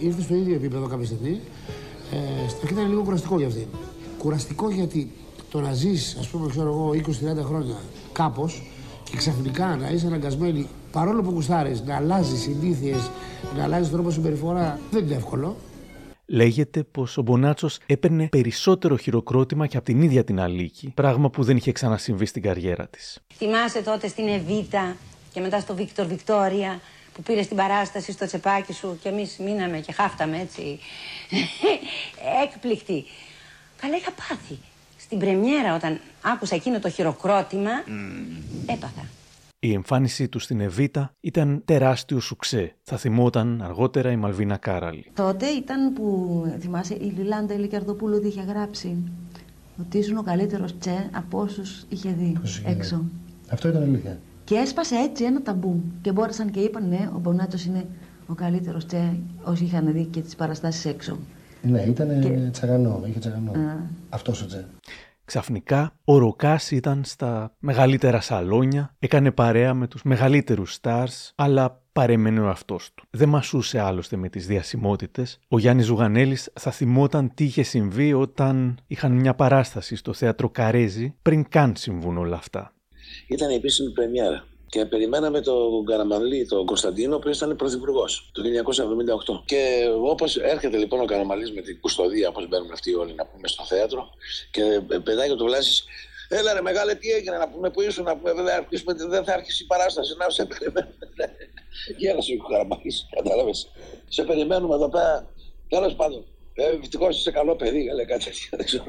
ε, 0.00 0.06
ήρθε 0.06 0.22
στο 0.22 0.34
ίδιο 0.34 0.54
επίπεδο 0.54 0.86
κάποια 0.86 1.06
στιγμή. 1.06 1.40
Ε, 2.12 2.48
στην 2.48 2.60
αρχή 2.62 2.74
ήταν 2.74 2.88
λίγο 2.88 3.02
κουραστικό 3.02 3.38
για 3.38 3.46
αυτήν. 3.46 3.66
Κουραστικό 4.18 4.70
γιατί 4.70 5.10
το 5.50 5.60
να 5.60 5.72
ζεις, 5.72 6.16
ας 6.20 6.28
πούμε, 6.28 6.48
ξέρω 6.48 6.68
εγώ, 6.68 6.90
20-30 6.92 7.44
χρόνια 7.44 7.76
κάπως 8.12 8.70
και 9.04 9.16
ξαφνικά 9.16 9.76
να 9.76 9.90
είσαι 9.90 10.06
αναγκασμένη, 10.06 10.68
παρόλο 10.94 11.22
που 11.22 11.32
κουστάρει, 11.32 11.80
να 11.84 11.96
αλλάζει 11.96 12.36
συνήθειες, 12.36 13.10
να 13.56 13.62
αλλάζει 13.62 13.90
τρόπο 13.90 14.10
συμπεριφορά, 14.10 14.78
δεν 14.90 15.04
είναι 15.04 15.14
εύκολο. 15.14 15.56
Λέγεται 16.26 16.82
πως 16.82 17.18
ο 17.18 17.22
Μπονάτσος 17.22 17.78
έπαιρνε 17.86 18.28
περισσότερο 18.28 18.96
χειροκρότημα 18.96 19.66
και 19.66 19.76
από 19.76 19.86
την 19.86 20.02
ίδια 20.02 20.24
την 20.24 20.40
Αλίκη, 20.40 20.92
πράγμα 20.94 21.30
που 21.30 21.42
δεν 21.42 21.56
είχε 21.56 21.72
ξανασυμβεί 21.72 22.26
στην 22.26 22.42
καριέρα 22.42 22.88
της. 22.88 23.18
Θυμάσαι 23.36 23.82
τότε 23.82 24.08
στην 24.08 24.28
Εβίτα 24.28 24.96
και 25.32 25.40
μετά 25.40 25.60
στο 25.60 25.74
Βίκτορ 25.74 26.06
Βικτόρια 26.06 26.80
που 27.14 27.22
πήρε 27.22 27.40
την 27.40 27.56
παράσταση 27.56 28.12
στο 28.12 28.26
τσεπάκι 28.26 28.72
σου 28.72 28.98
και 29.02 29.08
εμείς 29.08 29.36
μείναμε 29.38 29.78
και 29.78 29.92
χάφταμε 29.92 30.40
έτσι 30.40 30.78
έκπληκτοι. 32.44 33.04
Καλά 33.80 33.96
είχα 33.96 34.10
πάθει. 34.10 34.58
Στην 34.98 35.18
πρεμιέρα 35.18 35.74
όταν 35.74 36.00
άκουσα 36.22 36.54
εκείνο 36.54 36.78
το 36.78 36.90
χειροκρότημα 36.90 37.70
έπαθα. 38.66 39.04
Η 39.64 39.72
εμφάνισή 39.72 40.28
του 40.28 40.38
στην 40.38 40.60
Εβίτα 40.60 41.14
ήταν 41.20 41.62
τεράστιο 41.64 42.20
σουξέ. 42.20 42.74
Θα 42.82 42.96
θυμόταν 42.96 43.62
αργότερα 43.62 44.10
η 44.10 44.16
Μαλβίνα 44.16 44.56
Κάραλη. 44.56 45.10
Τότε 45.14 45.46
ήταν 45.46 45.92
που, 45.92 46.56
θυμάσαι, 46.60 46.94
η 46.94 47.12
Λιλάντα 47.16 47.54
Ηλικιαρδοπούλου 47.54 48.14
ότι 48.16 48.26
είχε 48.26 48.42
γράψει 48.42 48.96
ότι 49.80 49.98
ήσουν 49.98 50.16
ο 50.16 50.22
καλύτερος 50.22 50.78
τσε 50.78 51.08
από 51.12 51.40
όσους 51.40 51.84
είχε 51.88 52.10
δει 52.18 52.36
Όσους 52.42 52.58
είχε 52.58 52.68
δει. 52.68 52.74
έξω. 52.78 53.04
Αυτό 53.50 53.68
ήταν 53.68 53.82
αλήθεια. 53.82 54.18
Και 54.44 54.54
έσπασε 54.54 54.94
έτσι 54.94 55.24
ένα 55.24 55.42
ταμπού. 55.42 55.82
Και 56.00 56.12
μπόρεσαν 56.12 56.50
και 56.50 56.60
είπαν, 56.60 56.88
ναι, 56.88 57.10
ο 57.14 57.18
Μπονάτσος 57.18 57.64
είναι 57.64 57.86
ο 58.26 58.34
καλύτερος 58.34 58.86
τσε 58.86 59.16
όσοι 59.44 59.64
είχαν 59.64 59.92
δει 59.92 60.04
και 60.04 60.20
τις 60.20 60.34
παραστάσεις 60.36 60.84
έξω. 60.84 61.18
Ναι, 61.62 61.82
ήταν 61.82 62.20
Και- 62.20 62.48
τσαγανό, 62.52 63.02
είχε 63.06 63.18
τσαγανό. 63.18 63.50
Α. 63.50 63.76
Αυτός 64.08 64.42
ο 64.42 64.46
Τζε. 64.46 64.64
Ξαφνικά 65.24 65.96
ο 66.04 66.18
Ροκάς 66.18 66.70
ήταν 66.70 67.04
στα 67.04 67.56
μεγαλύτερα 67.58 68.20
σαλόνια, 68.20 68.94
έκανε 68.98 69.30
παρέα 69.30 69.74
με 69.74 69.86
τους 69.86 70.02
μεγαλύτερους 70.02 70.78
stars, 70.80 71.30
αλλά 71.34 71.82
παρέμενε 71.92 72.40
ο 72.40 72.48
αυτός 72.48 72.90
του. 72.94 73.06
Δεν 73.10 73.28
μασούσε 73.28 73.80
άλλωστε 73.80 74.16
με 74.16 74.28
τις 74.28 74.46
διασημότητες. 74.46 75.38
Ο 75.48 75.58
Γιάννης 75.58 75.86
Ζουγανέλης 75.86 76.50
θα 76.54 76.70
θυμόταν 76.70 77.34
τι 77.34 77.44
είχε 77.44 77.62
συμβεί 77.62 78.12
όταν 78.12 78.78
είχαν 78.86 79.12
μια 79.12 79.34
παράσταση 79.34 79.96
στο 79.96 80.12
θέατρο 80.12 80.48
Καρέζη 80.48 81.14
πριν 81.22 81.48
καν 81.48 81.76
συμβούν 81.76 82.16
όλα 82.16 82.36
αυτά. 82.36 82.72
Ήταν 83.28 83.50
η 83.50 83.54
επίσημη 83.54 83.92
πρεμιέρα. 83.92 84.44
Και 84.68 84.84
περιμέναμε 84.84 85.40
τον 85.40 85.84
Καραμαλή, 85.84 86.46
τον 86.46 86.66
Κωνσταντίνο, 86.66 87.14
ο 87.14 87.16
οποίος 87.16 87.36
ήταν 87.36 87.56
πρωθυπουργός 87.56 88.30
το 88.32 88.42
1978. 88.42 89.42
Και 89.44 89.88
όπως 90.02 90.36
έρχεται 90.36 90.76
λοιπόν 90.76 91.00
ο 91.00 91.04
Καραμαλής 91.04 91.52
με 91.52 91.60
την 91.60 91.80
κουστοδία, 91.80 92.28
όπως 92.28 92.48
μπαίνουν 92.48 92.72
αυτοί 92.72 92.94
όλοι 92.94 93.14
να 93.14 93.26
πούμε 93.26 93.48
στο 93.48 93.64
θέατρο, 93.64 94.08
και 94.50 94.62
πετάει 95.02 95.28
το 95.28 95.44
Βλάσης, 95.44 95.84
Έλα 96.28 96.52
ρε 96.52 96.62
μεγάλε, 96.62 96.94
τι 96.94 97.10
έγινε 97.10 97.36
να 97.36 97.48
πούμε 97.48 97.70
που 97.70 97.82
ήσουν, 97.82 98.04
να 98.04 98.16
πούμε 98.16 98.32
δεν 98.32 98.46
θα 98.46 98.54
αρχίσουμε, 98.54 98.94
δεν 98.94 99.24
θα 99.24 99.32
αρχίσει 99.32 99.62
η 99.62 99.66
παράσταση, 99.66 100.16
να 100.18 100.30
σε 100.30 100.44
περιμένουμε. 100.44 100.94
Γέλασε 101.98 102.32
ο 102.40 102.48
Καραμαλής, 102.48 103.06
κατάλαβες. 103.10 103.70
Σε 104.08 104.24
περιμένουμε 104.24 104.74
εδώ 104.74 104.88
πέρα. 104.88 105.32
Τέλος 105.68 105.94
πάντων, 105.94 106.24
ε, 106.54 106.64
ευτυχώς 106.64 107.18
είσαι 107.18 107.30
καλό 107.30 107.56
παιδί, 107.56 107.90
λέει 107.94 108.04
κάτι 108.04 108.24
τέτοιο, 108.24 108.48
δεν 108.50 108.64
ξέρω. 108.64 108.84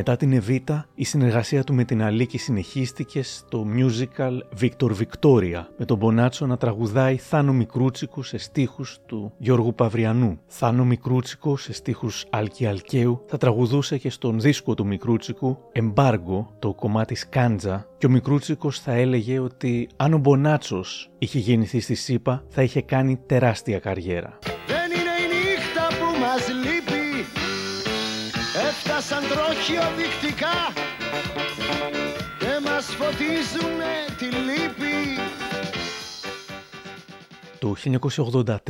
Μετά 0.00 0.16
την 0.16 0.32
Εβίτα, 0.32 0.86
η 0.94 1.04
συνεργασία 1.04 1.64
του 1.64 1.74
με 1.74 1.84
την 1.84 2.02
Αλίκη 2.02 2.38
συνεχίστηκε 2.38 3.22
στο 3.22 3.66
musical 3.76 4.38
Victor 4.60 4.90
Victoria, 4.90 5.64
με 5.76 5.84
τον 5.84 5.96
Μπονάτσο 5.96 6.46
να 6.46 6.56
τραγουδάει 6.56 7.16
Θάνο 7.16 7.52
Μικρούτσικου 7.52 8.22
σε 8.22 8.38
στίχους 8.38 8.98
του 9.06 9.32
Γιώργου 9.38 9.74
Παυριανού. 9.74 10.38
Θάνο 10.46 10.84
Μικρούτσικο 10.84 11.56
σε 11.56 11.72
στίχους 11.72 12.26
Άλκη 12.30 12.66
Αλκαίου 12.66 13.24
θα 13.26 13.36
τραγουδούσε 13.36 13.98
και 13.98 14.10
στον 14.10 14.40
δίσκο 14.40 14.74
του 14.74 14.86
Μικρούτσικου 14.86 15.58
Εμπάργο, 15.72 16.54
το 16.58 16.74
κομμάτι 16.74 17.14
Σκάντζα, 17.14 17.86
και 17.98 18.06
ο 18.06 18.10
Μικρούτσικος 18.10 18.80
θα 18.80 18.92
έλεγε 18.92 19.38
ότι 19.38 19.88
αν 19.96 20.14
ο 20.14 20.18
Μπονάτσος 20.18 21.10
είχε 21.18 21.38
γεννηθεί 21.38 21.80
στη 21.80 21.94
ΣΥΠΑ 21.94 22.44
θα 22.48 22.62
είχε 22.62 22.82
κάνει 22.82 23.16
τεράστια 23.26 23.78
καριέρα. 23.78 24.38
Δεν 24.66 24.90
είναι 24.90 25.14
η 25.24 25.26
νύχτα 25.34 25.86
που 25.98 26.18
μας 26.20 26.48
λείπει 26.48 26.77
Έφτασαν 29.10 29.36
τρόχιο 29.36 29.82
δεικτικά 29.96 30.72
Και 32.38 32.60
μας 32.64 32.84
φωτίζουνε 32.84 33.94
τη 34.18 34.24
λύπη 34.24 35.18
Το 37.58 37.74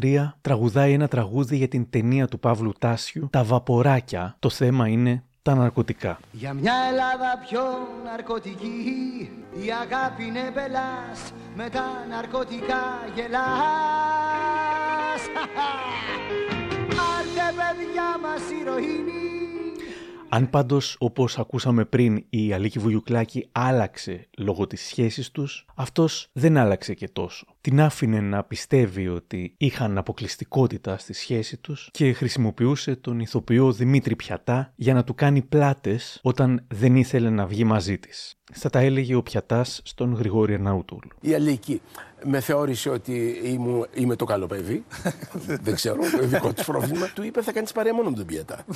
1983 0.03 0.33
τραγουδάει 0.41 0.93
ένα 0.93 1.09
τραγούδι 1.09 1.57
για 1.57 1.69
την 1.69 1.91
ταινία 1.91 2.27
του 2.27 2.39
Παύλου 2.39 2.73
Τάσιου 2.79 3.29
«Τα 3.33 3.45
βαποράκια». 3.45 4.37
Το 4.39 4.51
θέμα 4.51 4.89
είναι 4.89 5.25
τα 5.43 5.55
ναρκωτικά. 5.55 6.19
Για 6.33 6.53
μια 6.53 6.75
Ελλάδα 6.91 7.39
πιο 7.49 7.63
ναρκωτική 8.05 9.31
Η 9.53 9.69
αγάπη 9.83 10.25
είναι 10.25 10.51
μπελάς 10.55 11.33
Με 11.57 11.69
τα 11.69 11.85
ναρκωτικά 12.11 12.83
γελάς 13.15 13.39
Άρτε 17.17 17.55
παιδιά 17.57 18.19
μας 18.23 18.43
ηρωίνη 18.61 19.38
Αν 20.31 20.51
πάντως, 20.51 20.97
όπως 20.99 21.39
ακούσαμε 21.39 21.85
πριν, 21.85 22.25
η 22.31 22.53
Αλίκη 22.53 22.79
Βουγιουκλάκη 22.79 23.49
άλλαξε 23.53 24.29
λόγω 24.39 24.67
της 24.67 24.87
σχέσης 24.87 25.31
τους, 25.31 25.67
αυτός 25.75 26.29
δεν 26.33 26.57
άλλαξε 26.57 26.95
και 26.95 27.09
τόσο. 27.09 27.47
Την 27.69 27.81
άφηνε 27.81 28.21
να 28.21 28.45
πιστεύει 28.45 29.09
ότι 29.09 29.55
είχαν 29.57 29.99
αποκλειστικότητα 29.99 30.99
στη 30.99 31.13
σχέση 31.13 31.57
τους 31.57 31.89
και 31.93 32.13
χρησιμοποιούσε 32.13 32.97
τον 32.97 33.21
ηθοποιό 33.21 33.73
Δημήτρη 33.73 34.17
Πιατά 34.17 34.73
για 34.77 34.95
να 34.95 35.05
του 35.05 35.15
κάνει 35.15 35.43
πλάτες 35.43 36.19
όταν 36.23 36.65
δεν 36.69 36.97
ήθελε 36.97 37.31
να 37.31 37.47
βγει 37.47 37.65
μαζί 37.65 37.99
της. 37.99 38.39
Θα 38.53 38.71
τα 38.71 38.79
έλεγε 38.79 39.15
ο 39.15 39.23
Πιατάς 39.23 39.81
στον 39.85 40.15
Γρηγόρη 40.15 40.55
Αρναούτουλου. 40.55 41.11
Η 41.21 41.35
Αλίκη 41.35 41.81
με 42.25 42.41
θεώρησε 42.41 42.91
ότι 42.91 43.41
ήμου, 43.45 43.85
είμαι 43.95 44.17
το 44.17 44.25
καλό 44.25 44.47
παιδί. 44.47 44.85
Δεν 45.63 45.75
ξέρω, 45.75 45.97
το 46.19 46.27
δικό 46.27 46.53
της 46.53 46.65
πρόβλημα. 46.65 47.11
Του 47.15 47.23
είπε 47.23 47.43
θα 47.43 47.53
κάνεις 47.53 47.73
παρέα 47.73 47.95
μόνο 47.95 48.11
με 48.11 48.17
τον 48.17 48.27
Πιετά. 48.27 48.65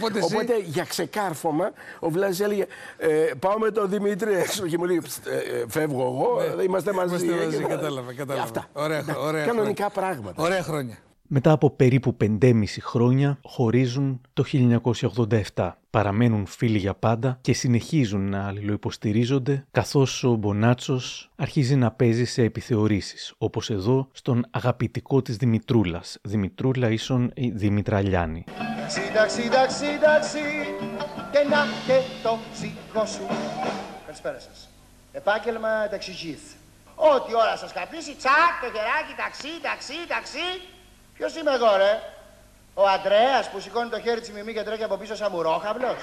Οπότε 0.00 0.18
εσύ- 0.18 0.34
Οπότε 0.34 0.58
για 0.64 0.84
ξεκάρφωμα 0.84 1.72
ο 2.00 2.10
Βλάζης 2.10 2.40
έλεγε 2.40 2.66
ε, 2.96 3.08
πάω 3.38 3.58
με 3.58 3.70
τον 3.70 3.88
Δημήτρη 3.88 4.34
έξω 4.44 4.66
και 4.66 4.78
μου 4.78 4.84
λέει 4.84 5.00
«Ψ, 5.04 5.16
ε, 5.16 5.58
ε, 5.58 5.64
φεύγω 5.68 6.02
εγώ, 6.02 6.62
είμαστε 6.62 6.92
μαζί. 6.92 7.26
Ναι. 7.48 7.54
Είμαστε 7.56 7.74
μαζί, 7.74 7.80
Και- 7.80 7.82
κατάλαβα, 7.86 8.14
κατάλαβα. 8.14 8.42
Αυτά. 8.44 8.66
Ωραία, 8.72 9.02
Ναι, 9.02 9.12
ωραία 9.18 9.44
Κανονικά 9.46 9.90
χρόνια. 9.92 10.12
πράγματα. 10.12 10.42
Ωραία 10.42 10.62
χρόνια. 10.62 10.96
Μετά 11.28 11.50
από 11.52 11.70
περίπου 11.70 12.16
5,5 12.16 12.80
χρόνια 12.80 13.38
χωρίζουν 13.42 14.20
το 14.32 14.42
1987. 14.42 15.78
Παραμένουν 15.90 16.46
φίλοι 16.46 16.78
για 16.78 16.94
πάντα 16.94 17.38
και 17.40 17.52
συνεχίζουν 17.52 18.28
να 18.28 18.46
αλληλοϊποστηρίζονται 18.46 19.66
καθώς 19.70 20.24
ο 20.24 20.34
Μπονάτσος 20.34 21.30
αρχίζει 21.36 21.76
να 21.76 21.90
παίζει 21.90 22.24
σε 22.24 22.42
επιθεωρήσεις, 22.42 23.34
όπως 23.38 23.70
εδώ 23.70 24.08
στον 24.12 24.46
αγαπητικό 24.50 25.22
της 25.22 25.36
Δημητρούλας. 25.36 26.18
Δημητρούλα 26.22 26.90
ίσον 26.90 27.30
η 27.34 27.50
Δήμητρα 27.50 28.00
Λιάνη. 28.00 28.44
Ταξί, 28.78 29.00
ταξί, 29.14 29.48
ταξί, 29.48 29.98
ταξί 30.04 30.38
Και 31.32 31.38
να 31.50 31.56
και 31.86 32.00
το 32.22 32.38
σήκω 32.52 33.06
σου 33.06 33.20
Καλησπέρα 34.06 34.38
σας 34.40 34.68
Επάγγελμα 35.12 35.88
ταξιτζής 35.90 36.40
Ό,τι 36.96 37.34
ώρα 37.34 37.56
σας 37.56 37.72
καπνίσει 37.72 38.14
Τσακ 38.20 38.54
το 38.62 38.68
χεράκι 38.74 39.14
ταξί, 39.22 39.52
ταξί, 39.62 39.98
ταξί 40.08 40.48
Ποιος 41.16 41.36
είμαι 41.36 41.52
εγώ 41.58 41.76
ρε; 41.76 41.92
Ο 42.74 42.84
Αντρέας 42.88 43.50
που 43.50 43.60
σηκώνει 43.60 43.88
το 43.88 44.00
χέρι 44.00 44.20
της 44.20 44.30
μιμή 44.30 44.52
και 44.52 44.62
τρέχει 44.62 44.82
από 44.82 44.96
πίσω 44.96 45.14
σαν 45.16 45.30
μουρόχαυλος 45.32 46.00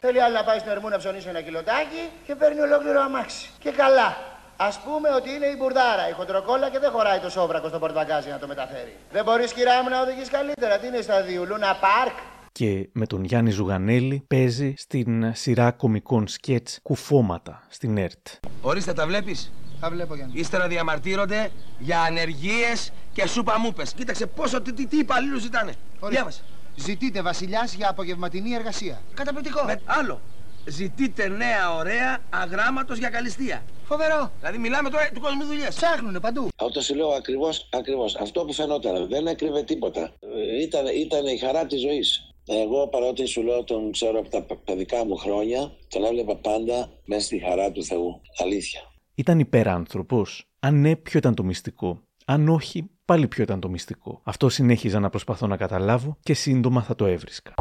Θέλει 0.00 0.20
άλλη 0.22 0.34
να 0.34 0.44
πάει 0.44 0.58
στην 0.58 0.70
Ερμού 0.70 0.88
να 0.88 0.98
ψωνίσει 0.98 1.28
ένα 1.28 1.40
κιλοτάκι 1.40 2.02
και 2.26 2.34
παίρνει 2.34 2.60
ολόκληρο 2.60 3.00
αμάξι. 3.00 3.50
Και 3.58 3.70
καλά. 3.70 4.16
Α 4.56 4.68
πούμε 4.84 5.08
ότι 5.10 5.30
είναι 5.30 5.46
η 5.46 5.54
μπουρδάρα, 5.58 6.08
η 6.08 6.12
χοντροκόλλα 6.12 6.70
και 6.70 6.78
δεν 6.78 6.90
χωράει 6.90 7.18
το 7.18 7.30
σόβρακο 7.30 7.68
στο 7.68 7.78
πορτμπαγκάζι 7.78 8.28
να 8.28 8.38
το 8.38 8.46
μεταφέρει. 8.46 8.96
Δεν 9.12 9.24
μπορείς, 9.24 9.52
κυρά 9.52 9.82
μου, 9.82 9.88
να 9.88 10.00
οδηγείς 10.00 10.30
καλύτερα. 10.30 10.78
Τι 10.78 10.86
είναι 10.86 11.00
στα 11.00 11.22
δύο, 11.22 11.44
Λούνα 11.44 11.76
Πάρκ; 11.80 12.16
Και 12.52 12.88
με 12.92 13.06
τον 13.06 13.24
Γιάννη 13.24 13.50
Ζουγανέλη 13.50 14.24
παίζει 14.28 14.74
στην 14.76 15.34
σειρά 15.34 15.70
κομικών 15.72 16.28
σκέτς 16.28 16.78
«Κουφώματα» 16.82 17.62
στην 17.68 17.96
ΕΡΤ. 17.98 18.26
Ορίστε, 18.62 18.92
τα 18.92 19.06
βλέπεις; 19.06 19.52
Τα 19.80 19.90
βλέπω, 19.90 20.14
Γιάννη. 20.14 20.38
Ύστερα 20.40 20.68
διαμαρτύρονται 20.68 21.50
για 21.78 22.00
ανεργίες 22.00 22.92
και 23.12 23.26
σούπα 23.26 23.58
μούπε. 23.60 23.82
Κοίταξε 23.96 24.26
πόσο 24.26 24.60
τι, 24.62 24.72
τι, 24.72 24.86
τι 24.86 24.98
υπαλλήλους 24.98 25.42
ζητάνε. 25.42 25.72
Διάβασε. 26.08 26.42
Ζητείτε 26.76 27.22
βασιλιάς 27.22 27.74
για 27.74 27.88
απογευματινή 27.88 28.54
εργασία. 28.54 29.02
Καταπληκτικό. 29.14 29.64
Με, 29.64 29.80
άλλο. 29.84 30.20
Ζητείτε 30.68 31.28
νέα 31.28 31.74
ωραία 31.74 32.18
αγράμματος 32.30 32.98
για 32.98 33.08
καλυστία. 33.08 33.62
Φοβερό. 33.84 34.32
Δηλαδή 34.38 34.58
μιλάμε 34.58 34.90
τώρα 34.90 35.10
του 35.14 35.20
κόσμου 35.20 35.44
δουλειές. 35.44 35.74
Ψάχνουνε 35.74 36.20
παντού. 36.20 36.48
Αυτό 36.56 36.80
σου 36.80 36.94
λέω 36.94 37.08
ακριβώς 37.08 37.68
ακριβώς. 37.72 38.16
αυτό 38.16 38.44
που 38.44 38.52
φαινόταν. 38.52 39.08
Δεν 39.08 39.26
έκρυβε 39.26 39.62
τίποτα. 39.62 40.00
Ε, 40.00 40.62
Ήταν, 40.62 40.86
ήταν 40.86 41.26
η 41.26 41.38
χαρά 41.38 41.66
της 41.66 41.80
ζωής. 41.80 42.30
Εγώ 42.48 42.88
παρότι 42.88 43.26
σου 43.26 43.42
λέω 43.42 43.64
τον 43.64 43.92
ξέρω 43.92 44.18
από 44.18 44.28
τα 44.28 44.56
παιδικά 44.64 45.04
μου 45.04 45.16
χρόνια, 45.16 45.72
τον 45.88 46.04
έβλεπα 46.04 46.36
πάντα 46.36 46.88
μέσα 47.04 47.24
στη 47.26 47.38
χαρά 47.38 47.72
του 47.72 47.84
Θεού. 47.84 48.20
Αλήθεια. 48.42 48.80
Ήταν 49.18 49.38
υπεράνθρωπος. 49.38 50.48
Αν 50.60 50.80
ναι, 50.80 50.96
ποιο 50.96 51.18
ήταν 51.18 51.34
το 51.34 51.44
μυστικό. 51.44 52.02
Αν 52.24 52.48
όχι, 52.48 52.90
πάλι 53.04 53.28
ποιο 53.28 53.42
ήταν 53.42 53.60
το 53.60 53.68
μυστικό. 53.68 54.20
Αυτό 54.24 54.48
συνέχιζα 54.48 55.00
να 55.00 55.10
προσπαθώ 55.10 55.46
να 55.46 55.56
καταλάβω 55.56 56.16
και 56.20 56.34
σύντομα 56.34 56.82
θα 56.82 56.94
το 56.94 57.06
έβρισκα. 57.06 57.54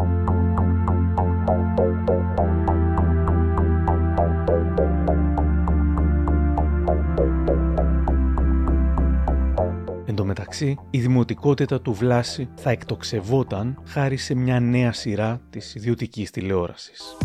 Εν 10.05 10.15
τω 10.15 10.25
μεταξύ, 10.25 10.77
η 10.89 10.99
δημοτικότητα 10.99 11.81
του 11.81 11.93
Βλάση 11.93 12.49
θα 12.55 12.69
εκτοξευόταν 12.69 13.81
χάρη 13.85 14.17
σε 14.17 14.35
μια 14.35 14.59
νέα 14.59 14.91
σειρά 14.91 15.41
της 15.49 15.75
ιδιωτικής 15.75 16.31
τηλεόρασης. 16.31 17.17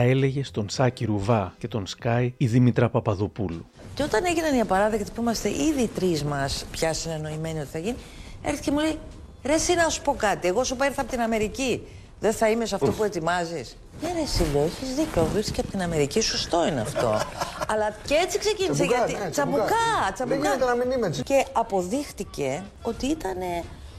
Θα 0.00 0.06
έλεγε 0.06 0.44
στον 0.44 0.68
Σάκη 0.68 1.04
Ρουβά 1.04 1.54
και 1.58 1.68
τον 1.68 1.86
Σκάι 1.86 2.34
η 2.36 2.46
Δήμητρα 2.46 2.88
Παπαδοπούλου. 2.88 3.66
Και 3.94 4.02
όταν 4.02 4.24
έγιναν 4.24 4.54
οι 4.54 4.60
απαράδεκτοι 4.60 5.10
που 5.14 5.20
είμαστε 5.22 5.48
ήδη 5.48 5.82
οι 5.82 5.90
τρεις 5.94 6.24
μας 6.24 6.64
πια 6.70 6.92
συνεννοημένοι 6.92 7.58
ότι 7.58 7.68
θα 7.68 7.78
γίνει, 7.78 7.96
έρχεται 8.42 8.62
και 8.62 8.70
μου 8.70 8.78
λέει: 8.78 8.98
Ρε, 9.44 9.52
εσύ 9.52 9.74
να 9.74 9.88
σου 9.88 10.02
πω 10.02 10.14
κάτι. 10.18 10.48
Εγώ 10.48 10.64
σου 10.64 10.74
είπα 10.74 10.86
ήρθα 10.86 11.00
από 11.00 11.10
την 11.10 11.20
Αμερική. 11.20 11.86
Δεν 12.20 12.32
θα 12.32 12.50
είμαι 12.50 12.66
σε 12.66 12.74
αυτό 12.74 12.90
που 12.90 13.04
ετοιμάζεις. 13.04 13.76
Ναι, 14.02 14.12
ρε, 14.12 14.20
εσύ 14.20 14.52
λέω, 14.52 14.62
έχεις 14.62 14.94
δίκιο. 14.94 15.24
Βρίσκει 15.24 15.60
από 15.60 15.70
την 15.70 15.82
Αμερική, 15.82 16.20
σωστό 16.20 16.66
είναι 16.66 16.80
αυτό. 16.80 17.20
Αλλά 17.72 17.96
και 18.06 18.14
έτσι 18.14 18.38
ξεκίνησε. 18.38 18.72
Τσαμπουκά, 18.72 19.06
γιατί... 19.06 19.24
ναι, 19.24 19.30
τσαμπουκά, 19.30 19.64
τσαμπουκά. 19.64 20.12
τσαμπουκά. 20.12 20.40
Δεν 20.40 20.52
γίνεται 20.52 20.64
να 20.64 20.74
μην 20.74 20.90
είμαι 20.90 21.06
έτσι. 21.06 21.22
Και 21.22 21.46
αποδείχτηκε 21.52 22.62
ότι 22.82 23.06
ήταν 23.06 23.36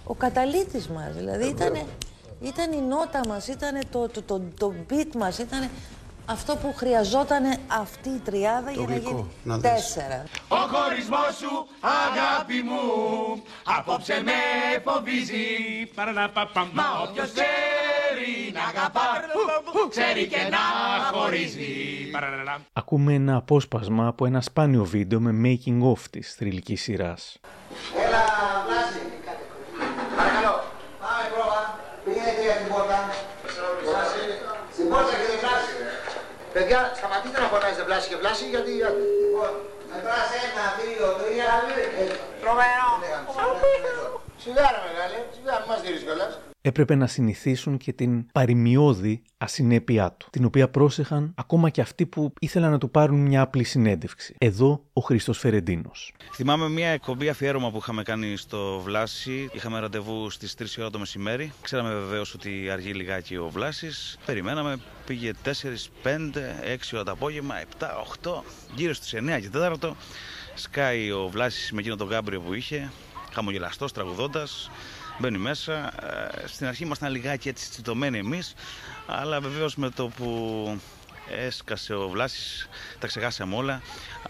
ο 0.04 0.14
καταλήτης 0.14 0.88
μας. 0.88 1.16
Δηλαδή 1.16 1.48
ήταν 1.48 1.74
Ήταν 2.42 2.72
η 2.72 2.82
νότα 2.82 3.22
μας, 3.28 3.48
ήταν 3.48 3.80
το, 3.92 4.08
το, 4.08 4.22
το, 4.22 4.42
το 4.58 4.74
beat 4.90 5.16
μας, 5.18 5.38
ήταν 5.38 5.70
αυτό 6.26 6.56
που 6.56 6.74
χρειαζόταν 6.76 7.44
αυτή 7.68 8.10
η 8.10 8.20
τριάδα 8.24 8.72
για 8.72 8.82
να 8.88 8.94
γλυκό, 8.94 9.10
γίνει 9.10 9.26
να 9.44 9.58
δεις. 9.58 9.72
τέσσερα. 9.72 10.24
Ο 10.48 10.56
χωρισμός 10.56 11.36
σου 11.40 11.68
αγάπη 11.82 12.62
μου 12.62 12.82
Απόψε 13.78 14.22
με 14.24 14.32
φοβίζει 14.84 15.46
Μα 16.74 16.84
όποιος 17.10 17.32
ξέρει 17.32 18.52
να 18.54 18.62
αγαπά 18.62 19.02
Ξέρει 19.90 20.28
και 20.28 20.38
να 20.50 20.58
χωρίζει 21.12 21.72
Ακούμε 22.74 23.14
ένα 23.14 23.36
απόσπασμα 23.36 24.08
από 24.08 24.26
ένα 24.26 24.42
σπάνιο 24.42 24.84
βίντεο 24.86 25.20
με 25.20 25.32
making 25.46 25.82
of 25.94 26.00
της 26.12 26.34
θρηλυκής 26.38 26.82
σειράς. 26.82 27.38
Έλα, 28.06 28.24
Βλάση. 28.66 29.02
Παρακαλώ. 30.18 30.54
Πάμε 31.02 31.24
πρόβα. 31.34 31.62
Πήγαινε 32.06 32.32
τρία 32.38 32.56
στην 32.60 32.68
πόρτα. 32.74 33.00
Βλάση. 33.88 34.22
Στην 34.74 34.86
πόρτα 34.90 35.12
και 35.20 35.26
δεν 35.32 35.40
Βλάση. 35.44 35.74
Παιδιά, 36.70 36.92
σταματήστε 36.96 37.40
να 37.40 37.48
φωνάζετε 37.48 37.84
Βλάση 37.84 38.08
και 38.10 38.16
Βλάση 38.16 38.46
γιατί... 38.50 38.72
Λοιπόν, 38.72 39.52
μετράς 39.92 40.30
ένα, 40.44 40.66
δύο, 40.80 41.08
τρία. 41.20 41.54
Τρομερό. 42.42 42.90
Σιγά 44.44 44.66
ρε 44.74 44.82
μεγάλε, 44.88 45.18
σιγά 45.36 45.54
μην 45.60 45.68
μας 45.70 45.82
δίνεις 45.82 46.02
κιόλας. 46.04 46.34
Έπρεπε 46.62 46.96
να 46.96 47.08
συνηθίσουν 47.08 47.78
και 47.78 47.94
την 47.94 48.32
παρημιώδη 48.32 49.22
ασυνέπειά 49.38 50.12
του, 50.12 50.28
την 50.30 50.46
οποία 50.46 50.70
πρόσεχαν 50.70 51.34
ακόμα 51.36 51.70
και 51.70 51.82
αυτοί 51.82 52.06
που 52.06 52.34
ήθελαν 52.40 52.72
να 52.72 52.78
του 52.78 52.92
πάρουν 52.92 53.20
μια 53.20 53.42
απλή 53.42 53.64
συνέντευξη. 53.64 54.36
Εδώ 54.38 54.84
ο 54.94 55.02
Χρήστος 55.02 55.38
Φερεντίνος. 55.38 56.14
Θυμάμαι 56.34 56.70
μια 56.70 56.88
εκπομπή 56.88 57.30
αφιέρωμα 57.30 57.72
που 57.72 57.78
είχαμε 57.78 58.04
κάνει 58.04 58.38
στο 58.38 58.80
Βλάση. 58.80 59.50
Είχαμε 59.54 59.80
ραντεβού 59.80 60.30
στις 60.30 60.56
3 60.60 60.66
ώρα 60.80 60.90
το 60.90 61.00
μεσημέρι. 61.00 61.52
Ξέραμε 61.62 61.94
βεβαίως 61.94 62.34
ότι 62.34 62.70
αργεί 62.70 62.94
λιγάκι 62.94 63.36
ο 63.36 63.50
Βλάσης. 63.50 64.18
Περιμέναμε, 64.26 64.78
πήγε 65.06 65.32
4, 65.44 65.90
5, 66.04 66.56
6 66.64 66.94
ώρα 66.94 67.04
το 67.04 67.12
απόγευμα, 67.12 67.56
7, 67.80 67.88
8, 67.96 68.44
γύρω 68.76 68.94
στις 68.94 69.14
9 69.14 69.40
και 69.40 69.50
4. 69.50 69.96
Σκάει 70.54 71.12
ο 71.12 71.28
Βλάσης 71.28 71.72
με 71.72 71.80
εκείνο 71.80 71.96
τον 71.96 72.08
γάμπριο 72.08 72.42
που 72.42 72.54
είχε, 72.54 72.92
χαμογελαστός, 73.34 73.92
τραγουδώντας. 73.92 74.72
Μπαίνει 75.20 75.38
μέσα. 75.38 75.74
Ε, 76.44 76.48
Στην 76.48 76.68
αρχή 76.68 76.84
ήμασταν 76.84 77.12
λιγάκι 77.12 77.50
έτσι 77.50 77.70
τσιτωμένοι 77.70 78.18
εμείς, 78.18 78.54
αλλά 79.08 79.40
βεβαίως 79.42 79.76
με 79.76 79.90
το 79.90 80.08
που 80.08 80.80
έσκασε 81.32 81.94
ο 81.94 82.10
Βλάσης, 82.10 82.70
τα 83.00 83.08
ξεχάσαμε 83.08 83.56
όλα. 83.56 83.82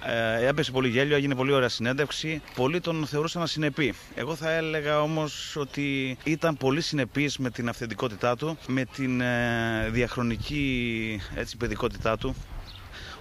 Ε, 0.06 0.48
έπεσε 0.48 0.72
πολύ 0.72 0.90
γέλιο, 0.90 1.16
έγινε 1.16 1.36
πολύ 1.36 1.52
ωραία 1.52 1.70
συνέντευξη. 1.70 2.42
Πολλοί 2.56 2.80
τον 2.80 3.06
θεωρούσαν 3.06 3.42
ασυνεπή. 3.42 3.94
Εγώ 4.16 4.36
θα 4.36 4.52
έλεγα 4.52 5.02
όμως 5.02 5.56
ότι 5.56 6.18
ήταν 6.24 6.58
πολύ 6.58 6.82
συνεπής 6.82 7.38
με 7.38 7.50
την 7.50 7.70
αυθεντικότητά 7.70 8.36
του, 8.36 8.58
με 8.68 8.86
την 8.86 9.22
ε, 9.22 9.90
διαχρονική 9.90 11.22
έτσι, 11.36 11.58
παιδικότητά 11.58 12.18
του. 12.18 12.36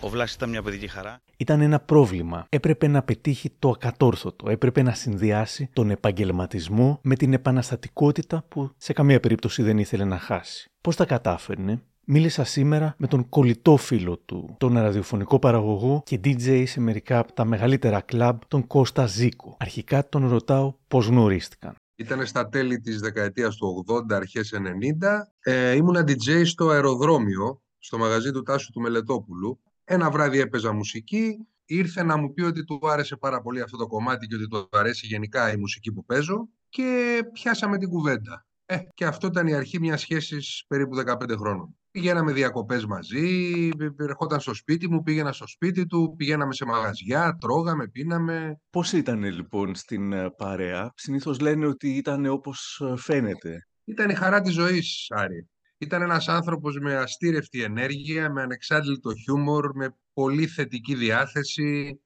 Ο 0.01 0.09
Βλάσης 0.09 0.35
ήταν 0.35 0.49
μια 0.49 0.63
παιδική 0.63 0.89
χαρά. 0.89 1.21
Ήταν 1.41 1.61
ένα 1.61 1.81
πρόβλημα. 1.81 2.47
Έπρεπε 2.49 2.87
να 2.87 3.03
πετύχει 3.03 3.51
το 3.59 3.69
ακατόρθωτο. 3.69 4.51
Έπρεπε 4.51 4.83
να 4.83 4.95
συνδυάσει 4.95 5.71
τον 5.73 5.91
επαγγελματισμό 5.91 7.01
με 7.03 7.15
την 7.15 7.33
επαναστατικότητα 7.33 8.45
που 8.49 8.71
σε 8.77 8.93
καμία 8.93 9.21
περίπτωση 9.21 9.63
δεν 9.63 9.79
ήθελε 9.79 10.05
να 10.05 10.19
χάσει. 10.19 10.71
Πώς 10.81 10.97
τα 10.97 11.05
κατάφερνε; 11.05 11.83
Μίλησα 12.05 12.45
σήμερα 12.45 12.95
με 12.99 13.07
τον 13.07 13.29
κολλητό 13.29 13.77
φίλο 13.77 14.17
του, 14.17 14.55
τον 14.59 14.75
ραδιοφωνικό 14.75 15.39
παραγωγό 15.39 16.03
και 16.05 16.21
DJ 16.25 16.63
σε 16.67 16.81
μερικά 16.81 17.19
από 17.19 17.33
τα 17.33 17.45
μεγαλύτερα 17.45 18.01
κλαμπ, 18.01 18.41
τον 18.49 18.67
Κώστα 18.67 19.07
Ζήκο. 19.07 19.57
Αρχικά 19.59 20.09
τον 20.09 20.29
ρωτάω 20.29 20.75
πώς 20.89 21.07
γνωρίστηκαν. 21.07 21.75
Ήταν 21.97 22.27
στα 22.27 22.49
τέλη 22.49 22.81
της 22.81 23.01
δεκαετίας 23.01 23.57
του 23.57 23.85
80, 23.89 24.15
αρχές 24.15 24.53
90. 24.53 25.33
Ε, 25.41 25.73
ήμουνα 25.73 26.01
DJ 26.01 26.47
στο 26.47 26.69
αεροδρόμιο, 26.69 27.63
στο 27.79 27.99
μαγαζί 27.99 28.31
του 28.31 28.43
Τάσου 28.43 28.73
του 28.73 28.81
Μελετόπουλου. 28.81 29.61
Ένα 29.91 30.11
βράδυ 30.11 30.39
έπαιζα 30.39 30.73
μουσική, 30.73 31.47
ήρθε 31.65 32.03
να 32.03 32.17
μου 32.17 32.33
πει 32.33 32.43
ότι 32.43 32.65
του 32.65 32.81
άρεσε 32.83 33.17
πάρα 33.17 33.41
πολύ 33.41 33.61
αυτό 33.61 33.77
το 33.77 33.87
κομμάτι 33.87 34.27
και 34.27 34.35
ότι 34.35 34.49
του 34.49 34.69
αρέσει 34.73 35.07
γενικά 35.07 35.53
η 35.53 35.57
μουσική 35.57 35.93
που 35.93 36.05
παίζω 36.05 36.49
και 36.69 37.21
πιάσαμε 37.33 37.79
την 37.79 37.89
κουβέντα. 37.89 38.47
Ε, 38.67 38.79
και 38.95 39.05
αυτό 39.05 39.27
ήταν 39.27 39.47
η 39.47 39.55
αρχή 39.55 39.81
μιας 39.81 40.01
σχέσης 40.01 40.65
περίπου 40.69 40.97
15 40.97 41.37
χρόνων. 41.37 41.77
Πηγαίναμε 41.91 42.33
διακοπές 42.33 42.87
μαζί, 42.87 43.69
ερχόταν 43.99 44.41
στο 44.41 44.55
σπίτι 44.55 44.89
μου, 44.89 45.03
πήγαινα 45.03 45.33
στο 45.33 45.47
σπίτι 45.47 45.87
του, 45.87 46.15
πηγαίναμε 46.17 46.55
σε 46.55 46.65
μαγαζιά, 46.65 47.37
τρώγαμε, 47.41 47.89
πίναμε. 47.89 48.61
Πώς 48.71 48.93
ήταν 48.93 49.23
λοιπόν 49.23 49.75
στην 49.75 50.13
ε, 50.13 50.31
παρέα; 50.37 50.93
Συνήθως 50.95 51.41
λένε 51.41 51.67
ότι 51.67 51.89
ήταν 51.97 52.27
όπως 52.27 52.83
ε, 52.85 52.97
φαίνεται. 52.97 53.67
Ήταν 53.85 54.11
η 54.11 54.15
χαρά 54.15 54.41
της 54.41 54.53
ζωής, 54.53 55.07
Άρη. 55.09 55.49
Ήταν 55.79 56.03
ένας 56.03 56.29
άνθρωπος 56.29 56.79
με 56.79 56.95
αστήρευτη 56.95 57.63
ενέργεια, 57.63 58.31
με 58.31 58.43
ανεξάντλητο 58.43 59.15
χιούμορ, 59.15 59.71
με 59.75 59.97
πολύ 60.13 60.47
θετική 60.47 60.95
διάθεση. 60.95 62.01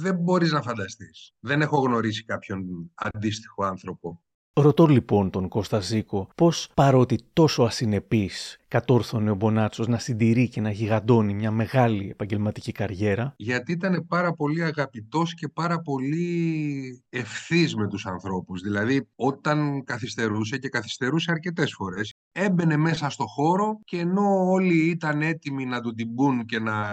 Δεν 0.00 0.14
μπορείς 0.14 0.52
να 0.52 0.62
φανταστείς. 0.62 1.32
Δεν 1.40 1.60
έχω 1.60 1.78
γνωρίσει 1.78 2.24
κάποιον 2.24 2.90
αντίστοιχο 2.94 3.64
άνθρωπο. 3.64 4.22
Ρωτώ 4.52 4.86
λοιπόν 4.86 5.30
τον 5.30 5.48
Κώστα 5.48 5.80
Ζήκο 5.80 6.28
πώς 6.34 6.70
παρότι 6.74 7.18
τόσο 7.32 7.62
ασυνεπής 7.62 8.58
κατόρθωνε 8.68 9.30
ο 9.30 9.34
Μπονάτσος 9.34 9.86
να 9.86 9.98
συντηρεί 9.98 10.48
και 10.48 10.60
να 10.60 10.70
γιγαντώνει 10.70 11.34
μια 11.34 11.50
μεγάλη 11.50 12.08
επαγγελματική 12.10 12.72
καριέρα; 12.72 13.34
Γιατί 13.36 13.72
ήταν 13.72 14.06
πάρα 14.06 14.32
πολύ 14.32 14.64
αγαπητός 14.64 15.34
και 15.34 15.48
πάρα 15.48 15.80
πολύ 15.80 17.04
ευθύς 17.08 17.74
με 17.74 17.88
τους 17.88 18.06
ανθρώπους. 18.06 18.62
Δηλαδή 18.62 19.08
όταν 19.14 19.84
καθυστερούσε 19.84 20.58
και 20.58 20.68
καθυστερούσε 20.68 21.30
αρκετές 21.30 21.72
φορές 21.72 22.14
έμπαινε 22.32 22.76
μέσα 22.76 23.10
στο 23.10 23.26
χώρο 23.26 23.80
και 23.84 23.98
ενώ 23.98 24.50
όλοι 24.50 24.90
ήταν 24.90 25.22
έτοιμοι 25.22 25.64
να 25.64 25.80
του 25.80 25.94
την 25.94 26.14
πούν 26.14 26.44
και 26.44 26.58
να 26.58 26.86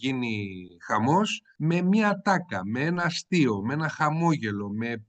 γίνει 0.00 0.66
χαμός 0.86 1.42
με 1.56 1.82
μια 1.82 2.20
τάκα, 2.24 2.60
με 2.64 2.80
ένα 2.80 3.02
αστείο, 3.02 3.62
με 3.64 3.72
ένα 3.72 3.88
χαμόγελο, 3.88 4.68
με 4.68 5.06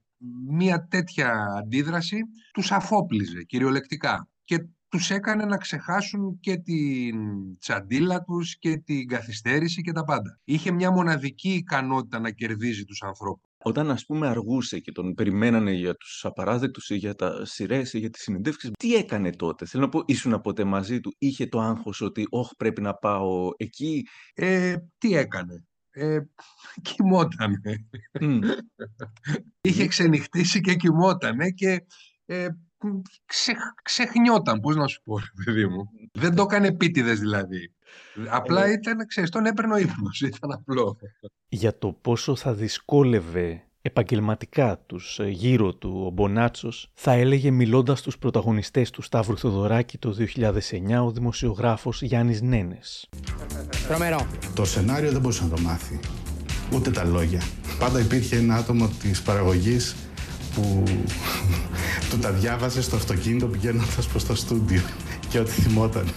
μια 0.48 0.86
τέτοια 0.90 1.46
αντίδραση 1.58 2.20
τους 2.52 2.72
αφόπλιζε 2.72 3.42
κυριολεκτικά 3.42 4.28
και 4.44 4.66
τους 4.88 5.10
έκανε 5.10 5.44
να 5.44 5.56
ξεχάσουν 5.56 6.38
και 6.40 6.56
την 6.56 7.16
τσαντίλα 7.58 8.22
τους 8.22 8.58
και 8.58 8.76
την 8.76 9.08
καθυστέρηση 9.08 9.82
και 9.82 9.92
τα 9.92 10.04
πάντα. 10.04 10.38
Είχε 10.44 10.70
μια 10.70 10.90
μοναδική 10.90 11.54
ικανότητα 11.54 12.18
να 12.18 12.30
κερδίζει 12.30 12.84
τους 12.84 13.02
ανθρώπους. 13.02 13.53
Όταν 13.66 13.90
ας 13.90 14.04
πούμε 14.06 14.28
αργούσε 14.28 14.78
και 14.78 14.92
τον 14.92 15.14
περιμένανε 15.14 15.72
για 15.72 15.94
τους 15.94 16.24
απαράδεκτους 16.24 16.90
ή 16.90 16.96
για 16.96 17.14
τα 17.14 17.44
σειρές 17.44 17.92
ή 17.92 17.98
για 17.98 18.10
τις 18.10 18.22
συνεντεύξεις, 18.22 18.70
τι 18.78 18.94
έκανε 18.94 19.30
τότε; 19.30 19.66
Θέλω 19.66 19.82
να 19.82 19.88
πω, 19.88 20.02
ήσουν 20.06 20.40
ποτέ 20.40 20.64
μαζί 20.64 21.00
του, 21.00 21.14
είχε 21.18 21.46
το 21.46 21.60
άγχος 21.60 22.00
ότι 22.00 22.26
«Ωχ, 22.30 22.50
πρέπει 22.56 22.80
να 22.80 22.94
πάω 22.94 23.50
εκεί». 23.56 24.02
Ε, 24.34 24.76
τι 24.98 25.14
έκανε; 25.16 25.64
Ε, 25.90 26.18
κοιμότανε. 26.82 27.88
Είχε 29.60 29.86
ξενυχτήσει 29.86 30.60
και 30.60 30.74
κοιμότανε 30.74 31.50
και 31.50 31.84
ε, 32.26 32.48
ξε, 33.26 33.52
ξεχνιόταν, 33.82 34.60
πώς 34.60 34.76
να 34.76 34.86
σου 34.86 35.02
πω, 35.02 35.18
ρε 35.18 35.44
παιδί 35.44 35.66
μου. 35.66 35.88
Δεν 36.12 36.34
το 36.34 36.42
έκανε 36.42 36.66
επίτηδες 36.66 37.18
δηλαδή. 37.18 37.72
Απλά 38.28 38.72
ήταν, 38.72 39.06
ξέρεις, 39.06 39.30
τον 39.30 39.46
έπαιρνε 39.46 39.74
ο 39.74 39.76
ύπνος, 39.76 40.20
ήταν 40.36 40.52
απλό. 40.52 40.96
Για 41.48 41.78
το 41.78 41.92
πόσο 41.92 42.36
θα 42.36 42.54
δυσκόλευε 42.54 43.64
επαγγελματικά 43.86 44.78
τους 44.86 45.18
ε, 45.18 45.28
γύρω 45.28 45.74
του 45.74 46.02
ο 46.06 46.10
Μπονάτσος 46.10 46.90
θα 46.94 47.12
έλεγε 47.12 47.50
μιλώντας 47.50 47.98
στους 47.98 48.18
πρωταγωνιστές 48.18 48.90
του 48.90 49.02
Σταύρου 49.02 49.38
Θοδωράκη 49.38 49.98
το 49.98 50.16
2009 50.18 51.04
ο 51.04 51.10
δημοσιογράφος 51.10 52.02
Γιάννης 52.02 52.42
Νένες. 52.42 53.08
Τρομερό. 53.88 54.26
Το 54.54 54.64
σενάριο 54.64 55.10
δεν 55.10 55.20
μπορούσε 55.20 55.42
να 55.42 55.48
το 55.48 55.60
μάθει. 55.60 56.00
Ούτε 56.74 56.90
τα 56.90 57.04
λόγια. 57.04 57.42
Πάντα 57.78 58.00
υπήρχε 58.00 58.36
ένα 58.36 58.54
άτομο 58.54 58.88
της 58.88 59.22
παραγωγής 59.22 59.96
που 60.54 60.82
του 62.10 62.18
τα 62.18 62.30
διάβαζε 62.30 62.82
στο 62.82 62.96
αυτοκίνητο 62.96 63.46
πηγαίνοντας 63.46 64.06
προς 64.06 64.24
το 64.26 64.34
στούντιο 64.34 64.82
και 65.28 65.38
ό,τι 65.38 65.50
θυμόταν. 65.50 66.08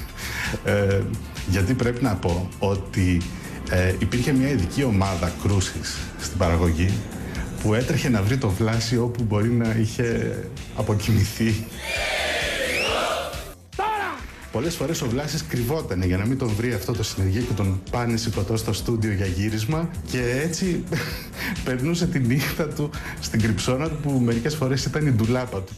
Ε, 0.63 1.01
γιατί 1.49 1.73
πρέπει 1.73 2.03
να 2.03 2.15
πω 2.15 2.49
ότι 2.59 3.21
ε, 3.69 3.93
υπήρχε 3.99 4.31
μια 4.31 4.49
ειδική 4.49 4.83
ομάδα 4.83 5.33
κρούσης 5.43 5.97
στην 6.19 6.37
παραγωγή 6.37 6.93
που 7.61 7.73
έτρεχε 7.73 8.09
να 8.09 8.21
βρει 8.21 8.37
το 8.37 8.49
Βλάση 8.49 8.97
όπου 8.97 9.23
μπορεί 9.23 9.49
να 9.49 9.75
είχε 9.79 10.37
αποκοιμηθεί. 10.75 11.65
Πολλές 14.51 14.75
φορές 14.75 15.01
ο 15.01 15.07
Βλάσης 15.07 15.45
κρυβόταν 15.45 16.01
για 16.01 16.17
να 16.17 16.25
μην 16.25 16.37
τον 16.37 16.47
βρει 16.47 16.73
αυτό 16.73 16.93
το 16.93 17.03
συνεργείο 17.03 17.41
και 17.41 17.53
τον 17.53 17.81
πάνε 17.91 18.17
σηκωτό 18.17 18.57
στο 18.57 18.73
στούντιο 18.73 19.11
για 19.11 19.25
γύρισμα 19.25 19.89
και 20.11 20.41
έτσι 20.43 20.83
περνούσε 21.65 22.07
τη 22.07 22.19
νύχτα 22.19 22.67
του 22.67 22.89
στην 23.19 23.41
κρυψώνα 23.41 23.89
του 23.89 23.95
που 24.01 24.11
μερικές 24.11 24.55
φορές 24.55 24.85
ήταν 24.85 25.07
η 25.07 25.11
ντουλάπα 25.11 25.61
του. 25.61 25.73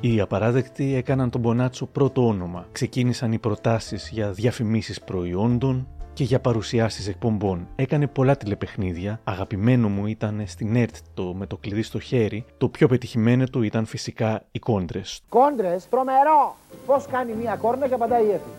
Οι 0.00 0.20
απαράδεκτοι 0.20 0.94
έκαναν 0.94 1.30
τον 1.30 1.40
Μπονάτσο 1.40 1.86
πρώτο 1.86 2.26
όνομα. 2.26 2.66
Ξεκίνησαν 2.72 3.32
οι 3.32 3.38
προτάσεις 3.38 4.08
για 4.12 4.32
διαφημίσεις 4.32 5.00
προϊόντων 5.00 5.86
και 6.18 6.24
για 6.24 6.40
παρουσιάσεις 6.40 7.08
εκπομπών. 7.08 7.68
Έκανε 7.76 8.06
πολλά 8.06 8.36
τηλεπαιχνίδια. 8.36 9.20
Αγαπημένο 9.24 9.88
μου 9.88 10.06
ήταν 10.06 10.42
στην 10.46 10.76
ΕΡΤ 10.76 10.94
το 11.14 11.34
με 11.34 11.46
το 11.46 11.56
κλειδί 11.56 11.82
στο 11.82 12.00
χέρι. 12.00 12.44
Το 12.58 12.68
πιο 12.68 12.88
πετυχημένο 12.88 13.44
του 13.44 13.62
ήταν 13.62 13.86
φυσικά 13.86 14.42
οι 14.50 14.58
κόντρες. 14.58 15.20
Κόντρες, 15.28 15.88
τρομερό! 15.88 16.56
Πώς 16.86 17.06
κάνει 17.06 17.32
μία 17.32 17.56
κόρνα 17.56 17.88
και 17.88 17.94
απαντάει 17.94 18.24
η 18.24 18.30
Εφη. 18.30 18.50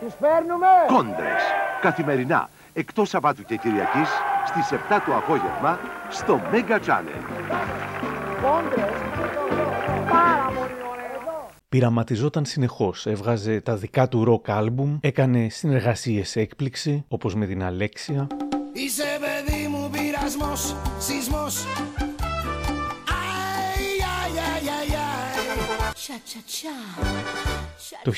Τους 0.00 0.14
παίρνουμε! 0.20 0.66
Κόντρες. 0.86 1.42
Καθημερινά, 1.80 2.48
εκτός 2.72 3.08
Σαββάτου 3.08 3.42
και 3.42 3.56
Κυριακής, 3.56 4.08
στις 4.46 4.72
7 4.72 5.02
το 5.06 5.16
απόγευμα, 5.16 5.78
στο 6.10 6.40
Mega 6.52 6.78
Channel. 6.86 7.22
Κόντρες, 8.42 8.90
πάρα 10.10 10.46
πολύ 10.46 10.60
ωραίο. 10.60 10.77
Πειραματιζόταν 11.70 12.44
συνεχώς, 12.44 13.06
έβγαζε 13.06 13.60
τα 13.60 13.76
δικά 13.76 14.08
του 14.08 14.24
ροκ 14.24 14.48
άλμπουμ, 14.50 14.98
έκανε 15.00 15.48
συνεργασίες 15.48 16.36
έκπληξη, 16.36 17.04
όπως 17.08 17.34
με 17.34 17.46
την 17.46 17.62
Αλέξια, 17.62 18.26
Είσαι 18.72 19.18
παιδί 19.20 19.66
μου 19.68 19.90
πειρασμός, 19.90 20.76
σεισμός 20.98 21.56
Αι, 21.56 22.04
αι, 23.80 24.14
αι, 24.34 24.56
αι, 24.64 24.92
αι. 24.92 25.92
Τσα, 25.92 26.14
τσα, 26.24 26.38
τσα. 26.46 27.57
Το 28.02 28.12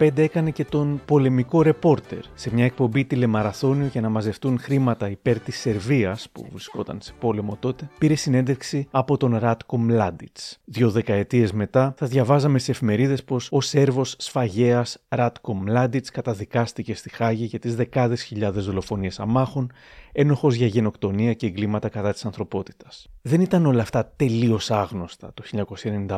1995 0.00 0.18
έκανε 0.18 0.50
και 0.50 0.64
τον 0.64 1.00
πολεμικό 1.04 1.62
ρεπόρτερ 1.62 2.18
σε 2.34 2.54
μια 2.54 2.64
εκπομπή 2.64 3.04
τηλεμαραθώνιο 3.04 3.86
για 3.86 4.00
να 4.00 4.08
μαζευτούν 4.08 4.58
χρήματα 4.58 5.10
υπέρ 5.10 5.40
της 5.40 5.60
Σερβίας 5.60 6.28
που 6.32 6.46
βρισκόταν 6.50 6.98
σε 7.00 7.12
πόλεμο 7.20 7.56
τότε. 7.60 7.90
Πήρε 7.98 8.14
συνέντευξη 8.14 8.86
από 8.90 9.16
τον 9.16 9.36
Ράτκο 9.36 9.78
Μλάντιτς. 9.78 10.60
Δύο 10.64 10.90
δεκαετίες 10.90 11.52
μετά 11.52 11.94
θα 11.96 12.06
διαβάζαμε 12.06 12.58
σε 12.58 12.70
εφημερίδες 12.70 13.24
πως 13.24 13.48
ο 13.50 13.60
Σέρβος 13.60 14.14
σφαγέας 14.18 14.98
Ράτκο 15.08 15.54
Μλάντιτς 15.54 16.10
καταδικάστηκε 16.10 16.94
στη 16.94 17.10
Χάγη 17.10 17.44
για 17.44 17.58
τις 17.58 17.74
δεκάδες 17.74 18.22
χιλιάδες 18.22 18.64
δολοφονίες 18.64 19.20
αμάχων, 19.20 19.72
ένοχος 20.12 20.54
για 20.54 20.66
γενοκτονία 20.66 21.32
και 21.32 21.46
εγκλήματα 21.46 21.88
κατά 21.88 22.12
της 22.12 22.24
ανθρωπότητας. 22.24 23.08
Δεν 23.22 23.40
ήταν 23.40 23.66
όλα 23.66 23.82
αυτά 23.82 24.12
τελείως 24.16 24.70
άγνωστα 24.70 25.32
το 25.34 25.42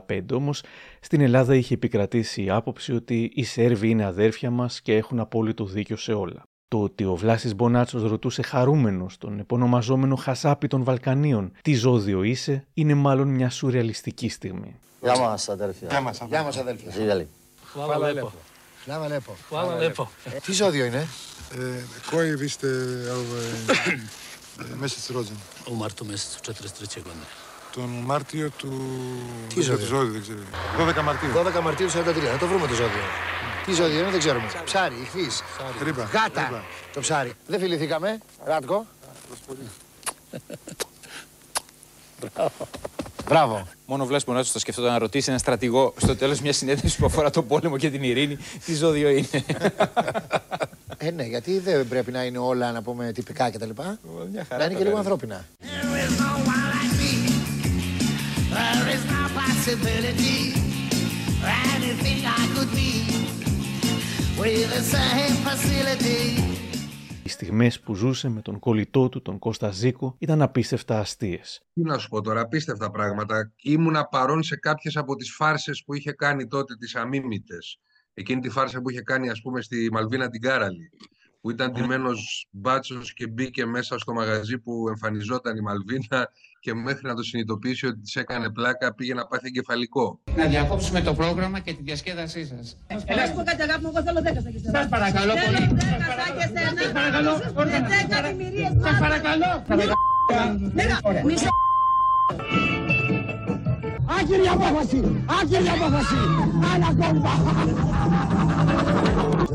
1995, 0.08 0.20
όμως 0.32 0.62
στην 1.00 1.20
Ελλάδα 1.20 1.54
είχε 1.54 1.74
επικρατήσει 1.74 2.45
η 2.46 2.50
άποψη 2.50 2.94
ότι 2.94 3.30
οι 3.34 3.44
Σέρβοι 3.44 3.88
είναι 3.88 4.04
αδέρφια 4.04 4.50
μας 4.50 4.80
και 4.80 4.94
έχουν 4.96 5.20
απόλυτο 5.20 5.64
δίκιο 5.64 5.96
σε 5.96 6.12
όλα. 6.12 6.42
Το 6.68 6.82
ότι 6.82 7.04
ο 7.04 7.14
Βλάσης 7.16 7.54
Μπονάτσος 7.54 8.02
ρωτούσε 8.02 8.42
χαρούμενος 8.42 9.18
τον 9.18 9.38
επωνομαζόμενο 9.38 10.16
Χασάπι 10.16 10.66
των 10.68 10.84
Βαλκανίων 10.84 11.52
«Τι 11.62 11.74
ζώδιο 11.74 12.22
είσαι» 12.22 12.66
είναι 12.74 12.94
μάλλον 12.94 13.28
μια 13.28 13.50
σουρεαλιστική 13.50 14.28
στιγμή. 14.28 14.78
Γεια 15.00 15.18
μας 15.18 15.48
αδέρφια. 15.48 15.88
Γεια 15.90 16.00
μας, 16.00 16.22
Γεια 16.28 16.42
μας 16.42 16.56
αδέλφια. 16.56 16.90
Živjeli. 16.92 17.26
Hvala 17.74 17.96
lepo. 17.98 18.30
Hvala 18.86 19.06
lepo. 19.14 19.32
Hvala 19.50 19.74
lepo. 19.82 20.06
Ε, 20.24 20.38
Τι 20.44 20.52
ζώδιο 20.52 20.84
είναι; 20.84 21.06
E, 21.54 21.82
koji 22.10 22.36
vi 22.36 22.48
ste 22.48 22.66
ovaj, 23.10 23.50
mjesec 24.80 25.10
rođen? 25.10 25.36
U 25.70 25.74
martu 25.74 26.04
mjesecu 26.04 26.40
43. 26.52 27.02
godine. 27.02 27.24
Τον 27.76 27.90
Μάρτιο 28.04 28.50
του... 28.56 28.72
Τι 29.48 29.54
δεν 29.54 29.62
ξέρω 29.62 29.78
ζώδιο; 29.78 29.86
το 29.88 29.94
ζώδιο, 29.94 30.12
δεν 30.12 30.22
ξέρω. 30.22 31.00
12 31.00 31.04
Μαρτίου. 31.04 31.28
12 31.58 31.62
Μαρτίου 31.62 31.88
43. 31.88 31.92
Να 32.32 32.38
το 32.38 32.46
βρούμε 32.46 32.66
το 32.66 32.74
ζώδιο. 32.74 33.02
Τι 33.66 33.72
ζώδιο 33.72 33.98
είναι, 33.98 34.10
δεν 34.10 34.18
ξέρουμε. 34.18 34.46
Ψάρι, 34.64 34.94
ηχθής. 35.02 35.42
Ρήπα. 35.82 36.02
Γάτα. 36.02 36.42
Ρήπα. 36.42 36.64
Το 36.92 37.00
ψάρι. 37.00 37.32
Δεν 37.46 37.60
φιληθήκαμε. 37.60 38.18
Ράτκο. 38.44 38.86
Μπράβο. 43.28 43.68
Μόνο 43.86 44.02
ο 44.02 44.06
Βλάσης 44.06 44.28
Μονάτσος 44.28 44.52
θα 44.52 44.58
σκεφτόταν 44.58 44.92
να 44.92 44.98
ρωτήσει 44.98 45.24
έναν 45.28 45.40
στρατηγό 45.40 45.94
στο 45.96 46.16
τέλος 46.16 46.40
μιας 46.40 46.56
συνέντευξης 46.56 46.96
που 46.96 47.06
αφορά 47.06 47.30
τον 47.30 47.46
πόλεμο 47.46 47.76
και 47.76 47.90
την 47.90 48.02
ειρήνη 48.02 48.38
τι 48.64 48.74
ζώδιο 48.74 49.08
είναι. 49.08 49.44
Ε, 50.98 51.10
ναι, 51.10 51.24
γιατί 51.24 51.58
δεν 51.58 51.88
πρέπει 51.88 52.12
να 52.12 52.24
είναι 52.24 52.38
όλα, 52.38 52.72
να 52.72 52.82
πούμε, 52.82 53.12
τυπικά 53.12 53.50
κτλ. 53.50 53.70
Να 54.58 54.64
είναι 54.64 54.74
και 54.74 54.84
λίγο 54.84 54.96
ανθρώπινα. 54.96 55.44
Possibility 59.66 60.38
anything 61.74 62.20
I 62.40 62.44
could 62.54 62.70
be 62.80 62.92
with 64.40 64.66
the 64.74 64.82
same 64.94 65.36
facility. 65.46 66.42
Οι 67.22 67.28
στιγμές 67.28 67.80
που 67.80 67.94
ζούσε 67.94 68.28
με 68.28 68.42
τον 68.42 68.58
κολλητό 68.58 69.08
του, 69.08 69.22
τον 69.22 69.38
Κώστα 69.38 69.70
Ζήκο, 69.70 70.16
ήταν 70.18 70.42
απίστευτα 70.42 70.98
αστείες. 70.98 71.62
Τι 71.72 71.82
να 71.82 71.98
σου 71.98 72.08
πω 72.08 72.20
τώρα, 72.20 72.40
απίστευτα 72.40 72.90
πράγματα. 72.90 73.52
Ήμουνα 73.62 74.04
παρόν 74.04 74.42
σε 74.42 74.56
κάποιες 74.56 74.96
από 74.96 75.16
τις 75.16 75.34
φάρσες 75.34 75.82
που 75.86 75.94
είχε 75.94 76.12
κάνει 76.12 76.46
τότε 76.46 76.74
τις 76.74 76.94
αμίμητες. 76.94 77.80
Εκείνη 78.14 78.40
τη 78.40 78.48
φάρσα 78.48 78.80
που 78.80 78.90
είχε 78.90 79.00
κάνει 79.00 79.30
ας 79.30 79.40
πούμε 79.40 79.62
στη 79.62 79.88
Μαλβίνα 79.92 80.28
την 80.28 80.40
Κάραλη. 80.40 80.90
Που 81.46 81.52
ήταν 81.52 81.72
ντυμένος 81.72 82.46
μπάτσος 82.50 83.12
και 83.12 83.26
μπήκε 83.26 83.66
μέσα 83.66 83.98
στο 83.98 84.12
μαγαζί 84.12 84.58
που 84.58 84.88
εμφανιζόταν 84.88 85.56
η 85.56 85.60
Μαλβίνα 85.60 86.28
και 86.60 86.74
μέχρι 86.74 87.06
να 87.06 87.14
το 87.14 87.22
συνειδητοποιήσει 87.22 87.86
ότι 87.86 88.00
της 88.00 88.16
έκανε 88.16 88.50
πλάκα 88.50 88.94
πήγε 88.94 89.14
να 89.14 89.26
πάθει 89.26 89.46
εγκεφαλικό. 89.46 90.20
Να 90.36 90.46
διακόψουμε 90.46 91.00
το 91.00 91.14
πρόγραμμα 91.14 91.58
και 91.58 91.72
τη 91.72 91.82
διασκέδασή 91.82 92.46
σας. 92.46 92.78
Ελά, 93.04 93.26
σου 93.26 93.34
πω 93.34 93.42
κάτι 93.42 93.62
αγάπη 93.62 93.84
μου, 93.84 93.92
εγώ 93.94 94.04
θέλω 94.04 94.22
δέκα 94.22 94.40
στα 94.40 94.50
κεστένα. 94.50 94.78
Σας 94.78 94.88
παρακαλώ 94.88 95.32
πολύ. 95.32 95.56
Θέλω 95.56 95.76
δέκα 95.78 96.12
στα 96.12 96.34
κεστένα. 96.38 96.80
Σας 96.82 96.92
παρακαλώ. 96.92 97.32
Με 97.54 97.64
δέκα 97.64 98.28
δημιουργίες 98.28 98.70
Σας 98.82 98.98
πάντα. 98.98 98.98
παρακαλώ. 98.98 99.64
Μira, 104.16 104.24
Ωραία. 104.24 104.24
μισό. 104.24 104.24
Άκυρη 104.24 104.48
απόφαση! 104.48 105.24
Άκυρη 105.42 105.68
απόφαση! 105.68 106.14
Άλλα 106.74 106.86
κόμπα! 106.86 107.30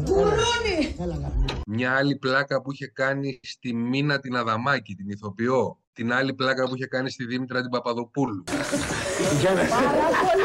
Κουρούνι! 0.03 0.95
Μια 1.67 1.95
άλλη 1.95 2.15
πλάκα 2.15 2.61
που 2.61 2.71
είχε 2.71 2.87
κάνει 2.87 3.39
στη 3.43 3.73
Μίνα 3.73 4.19
την 4.19 4.35
Αδαμάκη, 4.35 4.95
την 4.95 5.09
ηθοποιό. 5.09 5.79
Την 5.93 6.13
άλλη 6.13 6.33
πλάκα 6.33 6.67
που 6.67 6.75
είχε 6.75 6.85
κάνει 6.85 7.09
στη 7.09 7.25
Δήμητρα 7.25 7.61
την 7.61 7.69
Παπαδοπούλου. 7.69 8.43
Πάρα 8.43 8.63
πολύ 10.19 10.43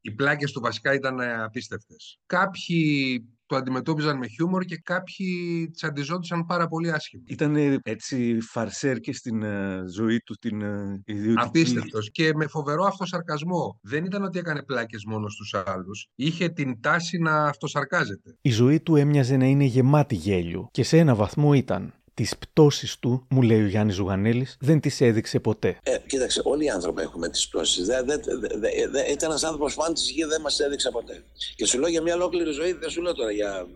Οι 0.00 0.10
πλάκες 0.10 0.52
του 0.52 0.60
βασικά 0.60 0.94
ήταν 0.94 1.20
ε, 1.20 1.42
απίστευτες. 1.42 2.18
Κάποιοι 2.26 3.22
το 3.46 3.56
αντιμετώπιζαν 3.56 4.18
με 4.18 4.26
χιούμορ 4.26 4.64
και 4.64 4.76
κάποιοι 4.76 5.70
τσαντιζόντουσαν 5.74 6.46
πάρα 6.46 6.68
πολύ 6.68 6.92
άσχημα. 6.92 7.22
Ήταν 7.26 7.56
ε, 7.56 7.78
έτσι 7.82 8.38
φαρσέρ 8.40 9.00
και 9.00 9.12
στην 9.12 9.42
ε, 9.42 9.84
ζωή 9.94 10.20
του 10.20 10.34
την 10.34 10.62
ε, 10.62 11.02
ιδιωτική. 11.04 11.46
Απίστευτος 11.46 12.10
και 12.10 12.32
με 12.34 12.46
φοβερό 12.46 12.84
αυτοσαρκασμό. 12.84 13.78
Δεν 13.82 14.04
ήταν 14.04 14.22
ότι 14.22 14.38
έκανε 14.38 14.62
πλάκες 14.62 15.04
μόνο 15.04 15.28
στους 15.28 15.54
άλλους. 15.66 16.08
Είχε 16.14 16.48
την 16.48 16.80
τάση 16.80 17.18
να 17.18 17.44
αυτοσαρκάζεται. 17.44 18.36
Η 18.40 18.50
ζωή 18.50 18.80
του 18.80 18.96
έμοιαζε 18.96 19.36
να 19.36 19.46
είναι 19.46 19.64
γεμάτη 19.64 20.14
γέλιο 20.14 20.68
και 20.70 20.82
σε 20.82 20.98
ένα 20.98 21.14
βαθμό 21.14 21.52
ήταν. 21.52 21.94
Τις 22.16 22.36
πτώσεις 22.38 22.98
του, 22.98 23.26
μου 23.28 23.42
λέει 23.42 23.62
ο 23.62 23.66
Γιάννης 23.66 23.94
Ζουγανέλης, 23.94 24.56
δεν 24.60 24.80
τις 24.80 25.00
έδειξε 25.00 25.40
ποτέ. 25.40 25.78
Ε, 25.82 25.98
κοίταξε, 26.06 26.40
όλοι 26.44 26.64
οι 26.64 26.70
άνθρωποι 26.70 27.02
έχουμε 27.02 27.28
τις 27.28 27.48
πτώσεις. 27.48 27.86
Δε, 27.86 28.02
δε, 28.02 28.16
δε, 28.16 28.58
δε, 28.58 28.88
δε, 28.88 29.00
ήταν 29.10 29.30
ένας 29.30 29.44
άνθρωπος 29.44 29.74
που 29.74 29.82
αν 29.82 29.94
τη 29.94 30.00
γη 30.00 30.24
δεν 30.24 30.40
μας 30.40 30.60
έδειξε 30.60 30.90
ποτέ. 30.90 31.24
Και 31.56 31.66
σου 31.66 31.78
λέω 31.78 31.88
για 31.88 32.02
μια 32.02 32.14
ολόκληρη 32.14 32.50
ζωή, 32.50 32.72
δεν 32.72 32.90
σου 32.90 33.02
λέω 33.02 33.14
τώρα 33.14 33.30
για 33.30 33.66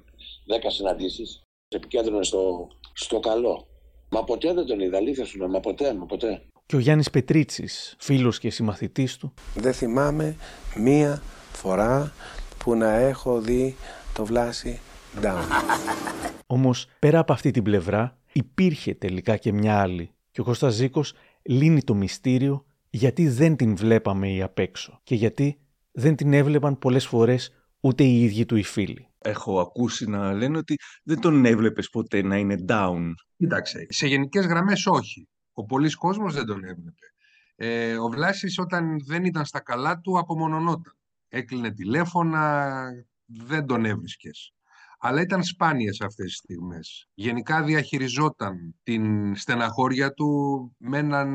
10 0.46 0.70
συναντήσεις. 0.70 1.42
Επικέντρωνε 1.68 2.24
στο, 2.24 2.68
στο 2.92 3.20
καλό. 3.20 3.66
Μα 4.08 4.24
ποτέ 4.24 4.52
δεν 4.54 4.66
τον 4.66 4.80
είδα, 4.80 4.96
αλήθεια 4.96 5.24
σου 5.24 5.38
λέω, 5.38 5.48
μα 5.48 5.60
ποτέ, 5.60 5.94
μα 5.94 6.06
ποτέ. 6.06 6.42
Και 6.66 6.76
ο 6.76 6.78
Γιάννης 6.78 7.10
Πετρίτσης, 7.10 7.96
φίλος 7.98 8.38
και 8.38 8.50
συμμαθητής 8.50 9.16
του, 9.16 9.34
Δεν 9.54 9.72
θυμάμαι 9.72 10.36
μία 10.76 11.22
φορά 11.52 12.12
που 12.58 12.74
να 12.74 12.94
έχω 12.94 13.40
δει 13.40 13.76
το 14.14 14.24
Βλάση 14.24 14.80
down. 15.22 15.42
όμως 16.46 16.86
πέρα 16.98 17.18
από 17.18 17.32
αυτή 17.32 17.50
την 17.50 17.62
πλευρά 17.62 18.18
υπήρχε 18.32 18.94
τελικά 18.94 19.36
και 19.36 19.52
μια 19.52 19.80
άλλη. 19.80 20.14
Και 20.30 20.40
ο 20.40 20.44
Κώστας 20.44 20.74
Ζήκος 20.74 21.14
λύνει 21.42 21.82
το 21.82 21.94
μυστήριο 21.94 22.66
γιατί 22.90 23.28
δεν 23.28 23.56
την 23.56 23.76
βλέπαμε 23.76 24.32
οι 24.32 24.42
απ' 24.42 24.58
έξω 24.58 25.00
και 25.02 25.14
γιατί 25.14 25.60
δεν 25.92 26.16
την 26.16 26.32
έβλεπαν 26.32 26.78
πολλές 26.78 27.06
φορές 27.06 27.54
ούτε 27.80 28.04
οι 28.04 28.22
ίδιοι 28.22 28.46
του 28.46 28.56
οι 28.56 28.62
φίλοι. 28.62 29.08
Έχω 29.18 29.60
ακούσει 29.60 30.06
να 30.06 30.32
λένε 30.32 30.58
ότι 30.58 30.76
δεν 31.02 31.20
τον 31.20 31.44
έβλεπες 31.44 31.88
ποτέ 31.88 32.22
να 32.22 32.36
είναι 32.36 32.64
down. 32.68 33.12
Κοίταξε, 33.36 33.86
σε 33.88 34.06
γενικές 34.06 34.46
γραμμές 34.46 34.86
όχι. 34.86 35.28
Ο 35.52 35.64
πολλής 35.64 35.96
κόσμος 35.96 36.34
δεν 36.34 36.46
τον 36.46 36.64
έβλεπε. 36.64 37.06
Ε, 37.56 37.98
ο 37.98 38.08
Βλάσης 38.08 38.58
όταν 38.58 39.04
δεν 39.04 39.24
ήταν 39.24 39.44
στα 39.44 39.60
καλά 39.60 40.00
του 40.00 40.18
απομονωνόταν. 40.18 40.96
Έκλεινε 41.28 41.72
τηλέφωνα, 41.72 42.68
δεν 43.24 43.66
τον 43.66 43.84
έβρισκες. 43.84 44.54
Αλλά 45.02 45.20
ήταν 45.20 45.42
σπάνιες 45.42 46.00
αυτές 46.00 46.26
τις 46.26 46.36
στιγμές. 46.36 47.08
Γενικά 47.14 47.62
διαχειριζόταν 47.62 48.74
την 48.82 49.34
στεναχώρια 49.36 50.12
του 50.12 50.28
με 50.78 50.98
έναν 50.98 51.28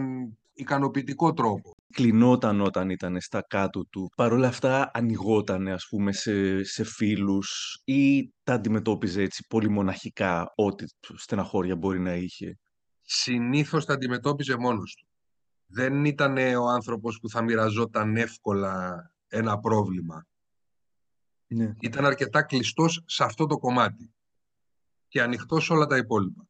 ικανοποιητικό 0.53 1.33
τρόπο. 1.33 1.71
Κλεινόταν 1.93 2.61
όταν 2.61 2.89
ήταν 2.89 3.21
στα 3.21 3.41
κάτω 3.47 3.85
του. 3.85 4.09
Παρ' 4.15 4.33
όλα 4.33 4.47
αυτά 4.47 4.91
ανοιγόταν 4.93 5.67
ας 5.67 5.87
πούμε 5.89 6.11
σε, 6.11 6.63
σε 6.63 6.83
φίλους 6.83 7.79
ή 7.83 8.33
τα 8.43 8.53
αντιμετώπιζε 8.53 9.21
έτσι 9.21 9.45
πολύ 9.49 9.69
μοναχικά 9.69 10.51
ό,τι 10.55 10.85
στεναχώρια 11.15 11.75
μπορεί 11.75 11.99
να 11.99 12.15
είχε; 12.15 12.59
Συνήθως 13.01 13.85
τα 13.85 13.93
αντιμετώπιζε 13.93 14.57
μόνος 14.57 14.95
του. 14.95 15.07
Δεν 15.67 16.05
ήταν 16.05 16.37
ο 16.37 16.67
άνθρωπος 16.69 17.19
που 17.21 17.29
θα 17.29 17.41
μοιραζόταν 17.41 18.15
εύκολα 18.17 19.03
ένα 19.27 19.59
πρόβλημα. 19.59 20.25
Ναι. 21.47 21.73
Ήταν 21.79 22.05
αρκετά 22.05 22.41
κλειστός 22.41 23.03
σε 23.05 23.23
αυτό 23.23 23.45
το 23.45 23.57
κομμάτι 23.57 24.13
και 25.07 25.21
ανοιχτός 25.21 25.65
σε 25.65 25.73
όλα 25.73 25.85
τα 25.85 25.97
υπόλοιπα. 25.97 26.47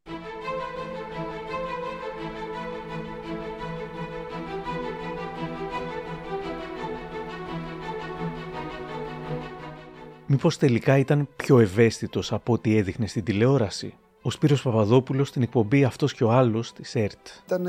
Μήπως 10.27 10.57
τελικά 10.57 10.97
ήταν 10.97 11.29
πιο 11.35 11.59
ευαίσθητος 11.59 12.33
από 12.33 12.53
ό,τι 12.53 12.77
έδειχνε 12.77 13.07
στην 13.07 13.23
τηλεόραση; 13.23 13.97
Ο 14.21 14.29
Σπύρος 14.29 14.61
Παπαδόπουλος 14.61 15.27
στην 15.27 15.41
εκπομπή 15.41 15.83
«Αυτός 15.83 16.13
και 16.13 16.23
ο 16.23 16.31
άλλος» 16.31 16.73
της 16.73 16.95
ΕΡΤ. 16.95 17.27
Ήταν 17.45 17.67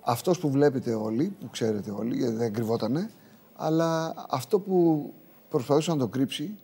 αυτός 0.00 0.38
που 0.38 0.50
βλέπετε 0.50 0.94
όλοι, 0.94 1.36
που 1.40 1.50
ξέρετε 1.50 1.90
όλοι, 1.90 2.16
γιατί 2.16 2.34
δεν 2.34 2.52
κρυβότανε, 2.52 3.10
αλλά 3.54 4.14
αυτό 4.30 4.60
που 4.60 5.04
προσπαθούσε 5.50 5.90
να 5.90 5.96
το 5.96 6.08
κρύψει, 6.08 6.54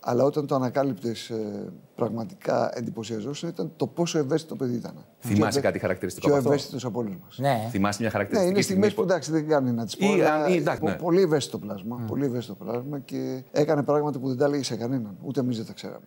αλλά 0.00 0.24
όταν 0.24 0.46
το 0.46 0.54
ανακάλυπτες 0.54 1.30
ε, 1.30 1.72
πραγματικά 1.94 2.70
εντυπωσιαζόταν, 2.78 3.48
ήταν 3.50 3.72
το 3.76 3.86
πόσο 3.86 4.18
ευαίσθητο 4.18 4.56
παιδί 4.56 4.74
ήταν. 4.74 4.94
Θυμάσαι 5.18 5.50
Πιο- 5.60 5.68
κάτι 5.68 5.78
χαρακτηριστικό 5.78 6.26
Πιο 6.26 6.34
από 6.36 6.42
αυτό; 6.44 6.52
ευαίσθητος 6.54 6.84
από 6.84 6.98
όλους 7.00 7.16
μας. 7.24 7.38
Ναι. 7.38 7.68
Θυμάσαι 7.70 7.98
μια 8.00 8.08
Ναι, 8.08 8.12
χαρακτηριστική 8.12 8.52
είναι 8.52 8.62
στιγμή 8.62 8.82
στιγμές 8.88 8.94
που 8.94 9.02
εντάξει 9.02 9.30
δεν 9.32 9.48
κάνει 9.48 9.70
να 9.72 9.84
τις 9.84 9.96
πω. 9.96 10.06
Ή, 10.06 10.20
αλλά 10.22 10.34
αν- 10.44 10.52
ή, 10.52 10.56
εντάξει, 10.56 10.80
πο- 10.80 10.88
ναι. 10.88 10.94
Πολύ 10.96 11.20
ευαίσθητο 11.20 11.58
πλάσμα. 11.58 12.04
Πολύ 12.06 12.24
ευαίσθητο 12.24 12.54
πλάσμα 12.64 12.98
και 12.98 13.42
έκανε 13.52 13.82
πράγματα 13.82 14.18
που 14.18 14.28
δεν 14.28 14.36
τα 14.36 14.44
έλεγε 14.44 14.62
σε 14.62 14.76
κανέναν. 14.76 15.16
Ούτε 15.22 15.40
εμείς 15.40 15.56
δεν 15.56 15.66
τα 15.66 15.72
ξέραμε. 15.72 16.04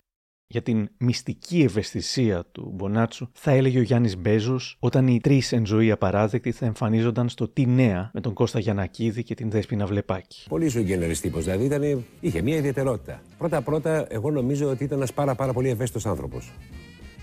Για 0.49 0.61
την 0.61 0.89
μυστική 0.97 1.61
ευαισθησία 1.61 2.45
του 2.51 2.71
Μπονάτσου 2.75 3.29
θα 3.33 3.51
έλεγε 3.51 3.79
ο 3.79 3.81
Γιάννης 3.81 4.17
Μπέζος 4.17 4.77
όταν 4.79 5.07
οι 5.07 5.19
τρεις 5.19 5.51
εν 5.51 5.65
ζωή 5.65 5.91
απαράδεκτοι 5.91 6.51
θα 6.51 6.65
εμφανίζονταν 6.65 7.29
στο 7.29 7.47
«Τι 7.47 7.65
νέα» 7.65 8.11
με 8.13 8.21
τον 8.21 8.33
Κώστα 8.33 8.59
Γιανακίδη 8.59 9.23
και 9.23 9.35
την 9.35 9.49
Δέσποινα 9.49 9.85
Βλεπάκη. 9.85 10.45
Πολύ 10.49 10.67
ζωγενερή 10.67 11.17
τύπο. 11.17 11.39
Δηλαδή 11.39 11.65
ήταν, 11.65 12.05
είχε 12.19 12.41
μια 12.41 12.55
ιδιαιτερότητα. 12.55 13.21
Πρώτα-πρώτα, 13.37 14.07
εγώ 14.09 14.31
νομίζω 14.31 14.69
ότι 14.69 14.83
ήταν 14.83 14.97
ένας 14.97 15.13
πάρα, 15.13 15.35
πάρα 15.35 15.53
πολύ 15.53 15.69
ευαίσθητος 15.69 16.05
άνθρωπος. 16.05 16.51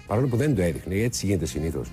Παρόλο 0.07 0.27
που 0.29 0.37
δεν 0.37 0.55
το 0.55 0.63
έδειχνε, 0.63 0.95
έτσι 0.95 1.27
γίνεται 1.27 1.47
συνήθως. 1.47 1.91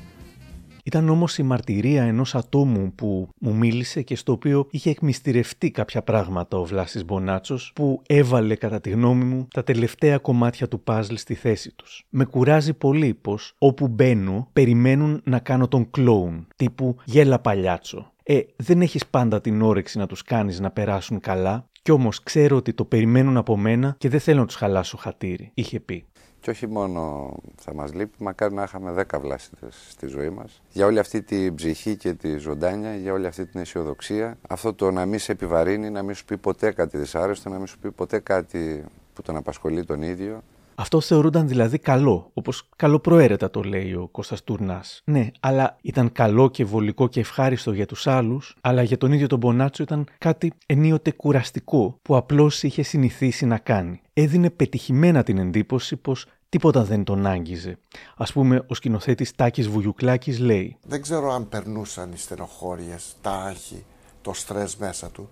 Ήταν 0.84 1.10
όμως 1.10 1.38
η 1.38 1.44
μαρτυρία 1.44 2.04
ενός 2.04 2.36
ατόμου 2.36 2.94
που 2.96 3.30
μου 3.40 3.56
μίλησε 3.56 4.02
και 4.02 4.16
στο 4.16 4.32
οποίο 4.32 4.68
είχε 4.72 4.90
εκμυστηρευτεί 4.90 5.72
κάποια 5.72 6.02
πράγματα 6.02 6.58
ο 6.58 6.66
Βλάσης 6.66 7.06
Μπονάτσος 7.06 7.72
που 7.76 8.02
έβαλε 8.08 8.56
κατά 8.56 8.82
τη 8.82 8.90
γνώμη 8.90 9.24
μου 9.24 9.48
τα 9.54 9.64
τελευταία 9.64 10.18
κομμάτια 10.18 10.68
του 10.68 10.82
παζλ 10.82 11.16
στη 11.16 11.34
θέση 11.34 11.76
τους. 11.76 12.06
Με 12.10 12.26
κουράζει 12.26 12.74
πολύ 12.74 13.14
πως 13.14 13.56
όπου 13.58 13.88
μπαίνω 13.88 14.50
περιμένουν 14.54 15.22
να 15.24 15.40
κάνω 15.40 15.68
τον 15.68 15.90
κλόουν 15.92 16.48
τύπου 16.56 16.96
γέλα 17.06 17.40
παλιάτσο. 17.40 18.12
Ε, 18.24 18.40
δεν 18.56 18.82
έχεις 18.82 19.06
πάντα 19.06 19.42
την 19.42 19.62
όρεξη 19.62 19.98
να 19.98 20.08
τους 20.08 20.24
κάνεις 20.24 20.60
να 20.60 20.72
περάσουν 20.72 21.20
καλά 21.20 21.70
κι 21.82 21.92
όμως 21.92 22.24
ξέρω 22.24 22.56
ότι 22.56 22.74
το 22.74 22.86
περιμένουν 22.86 23.38
από 23.38 23.58
μένα 23.58 23.96
και 23.98 24.10
δεν 24.10 24.20
θέλω 24.20 24.40
να 24.40 24.46
τους 24.46 24.56
χαλάσω 24.56 24.98
χατήρι, 24.98 25.52
είχε 25.54 25.80
πει. 25.80 26.06
Και 26.42 26.50
όχι 26.50 26.68
μόνο 26.68 27.32
θα 27.56 27.74
μας 27.74 27.94
λείπει, 27.94 28.24
μακάρι 28.24 28.54
να 28.54 28.64
είχαμε 28.64 28.92
δέκα 28.92 29.20
βλάστητες 29.20 29.86
στη 29.90 30.08
ζωή 30.08 30.30
μας. 30.30 30.62
Για 30.72 30.86
όλη 30.86 31.00
αυτή 31.00 31.22
την 31.22 31.56
ψυχή 31.56 31.96
και 31.96 32.14
τη 32.14 32.38
ζωντάνια, 32.38 32.96
για 32.96 33.14
όλη 33.14 33.28
αυτή 33.28 33.46
την 33.46 33.60
αισιοδοξία. 33.60 34.38
Αυτό 34.48 34.74
το 34.74 34.92
να 34.92 35.06
μην 35.06 35.20
σε 35.20 35.32
επιβαρύνει, 35.32 35.90
να 35.90 36.04
μην 36.04 36.16
σου 36.16 36.26
πει 36.26 36.38
ποτέ 36.38 36.72
κάτι 36.72 36.98
δυσάρεστο, 36.98 37.50
να 37.50 37.58
μην 37.58 37.68
σου 37.68 37.80
πει 37.80 37.92
ποτέ 37.92 38.20
κάτι 38.20 38.84
που 39.14 39.22
τον 39.22 39.36
απασχολεί 39.36 39.86
τον 39.86 40.02
ίδιο. 40.02 40.44
Αυτό 40.76 41.02
θεωρούνταν 41.02 41.48
δηλαδή 41.48 41.78
καλό, 41.78 42.32
όπως 42.34 42.70
καλοπροαίρετα 42.76 43.50
το 43.50 43.62
λέει 43.62 43.94
ο 43.94 44.08
Κώστας 44.12 44.44
Τουρνάς. 44.44 45.02
Ναι, 45.06 45.32
αλλά 45.40 45.78
ήταν 45.82 46.12
καλό 46.12 46.50
και 46.50 46.66
βολικό 46.66 47.08
και 47.08 47.20
ευχάριστο 47.20 47.72
για 47.72 47.86
τους 47.86 48.08
άλλους, 48.08 48.56
αλλά 48.62 48.82
για 48.82 48.98
τον 48.98 49.12
ίδιο 49.12 49.28
τον 49.28 49.40
Μπονάτσο 49.40 49.84
ήταν 49.84 50.08
κάτι 50.18 50.54
ενίοτε 50.66 51.12
κουραστικό 51.12 52.00
που 52.02 52.16
απλώς 52.16 52.64
είχε 52.64 52.84
συνηθίσει 52.84 53.46
να 53.46 53.58
κάνει. 53.58 54.02
Έδινε 54.14 54.50
πετυχημένα 54.50 55.24
την 55.24 55.38
εντύπωση 55.38 55.96
πως 55.96 56.26
τίποτα 56.50 56.84
δεν 56.84 57.04
τον 57.04 57.26
άγγιζε. 57.26 57.78
Ας 58.16 58.34
πούμε, 58.34 58.64
ο 58.68 58.74
σκηνοθέτης 58.74 59.36
Τάκης 59.36 59.68
Βουγιουκλάκης 59.68 60.40
λέει 60.40 60.78
Δεν 60.88 61.02
ξέρω 61.02 61.34
αν 61.34 61.50
περνούσαν 61.50 62.12
οι 62.12 62.18
στενοχώριες, 62.18 63.16
τα 63.22 63.32
άγχη, 63.32 63.84
το 64.22 64.34
στρες 64.34 64.76
μέσα 64.76 65.10
του. 65.10 65.30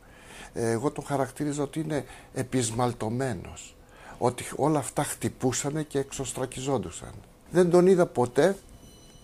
Ε, 0.54 0.72
Εγώ 0.72 0.92
το 0.92 1.02
χαρακτήριζα 1.02 1.64
ότι 1.64 1.80
είναι 1.80 2.06
επισμαλτωμένος. 2.34 3.76
Ότι 4.22 4.46
όλα 4.56 4.80
αυτά 4.80 5.04
χτυπούσαν 5.04 5.88
και 5.88 6.00
εξωστρακιζόντουσαν. 6.00 7.14
Δεν 7.52 7.70
τον 7.70 7.88
είδα 7.88 8.06
ποτέ 8.06 8.58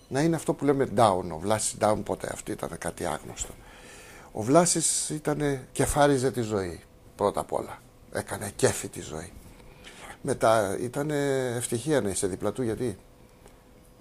να 0.08 0.20
είναι 0.20 0.36
αυτό 0.36 0.52
που 0.52 0.64
λέμε 0.64 0.88
down. 0.96 1.24
Ο 1.34 1.38
Βλάσης 1.38 1.76
down 1.80 1.98
ποτέ. 2.04 2.28
Αυτό 2.32 2.52
ήταν 2.52 2.70
κάτι 2.78 3.04
άγνωστο. 3.04 3.54
Ο 4.32 4.42
Βλάσης 4.42 5.10
ήταν 5.10 5.60
κεφάριζε 5.72 6.30
τη 6.30 6.40
ζωή 6.40 6.80
πρώτα 7.16 7.40
απ' 7.40 7.52
όλα. 7.52 7.78
Έκανε 8.12 8.52
κέφι 8.56 8.88
τη 8.88 9.00
ζωή. 9.00 9.32
Μετά 10.22 10.78
ήταν 10.80 11.10
ευτυχία 11.56 12.00
να 12.00 12.08
είσαι 12.08 12.26
δίπλα 12.26 12.52
του 12.52 12.62
γιατί; 12.62 12.98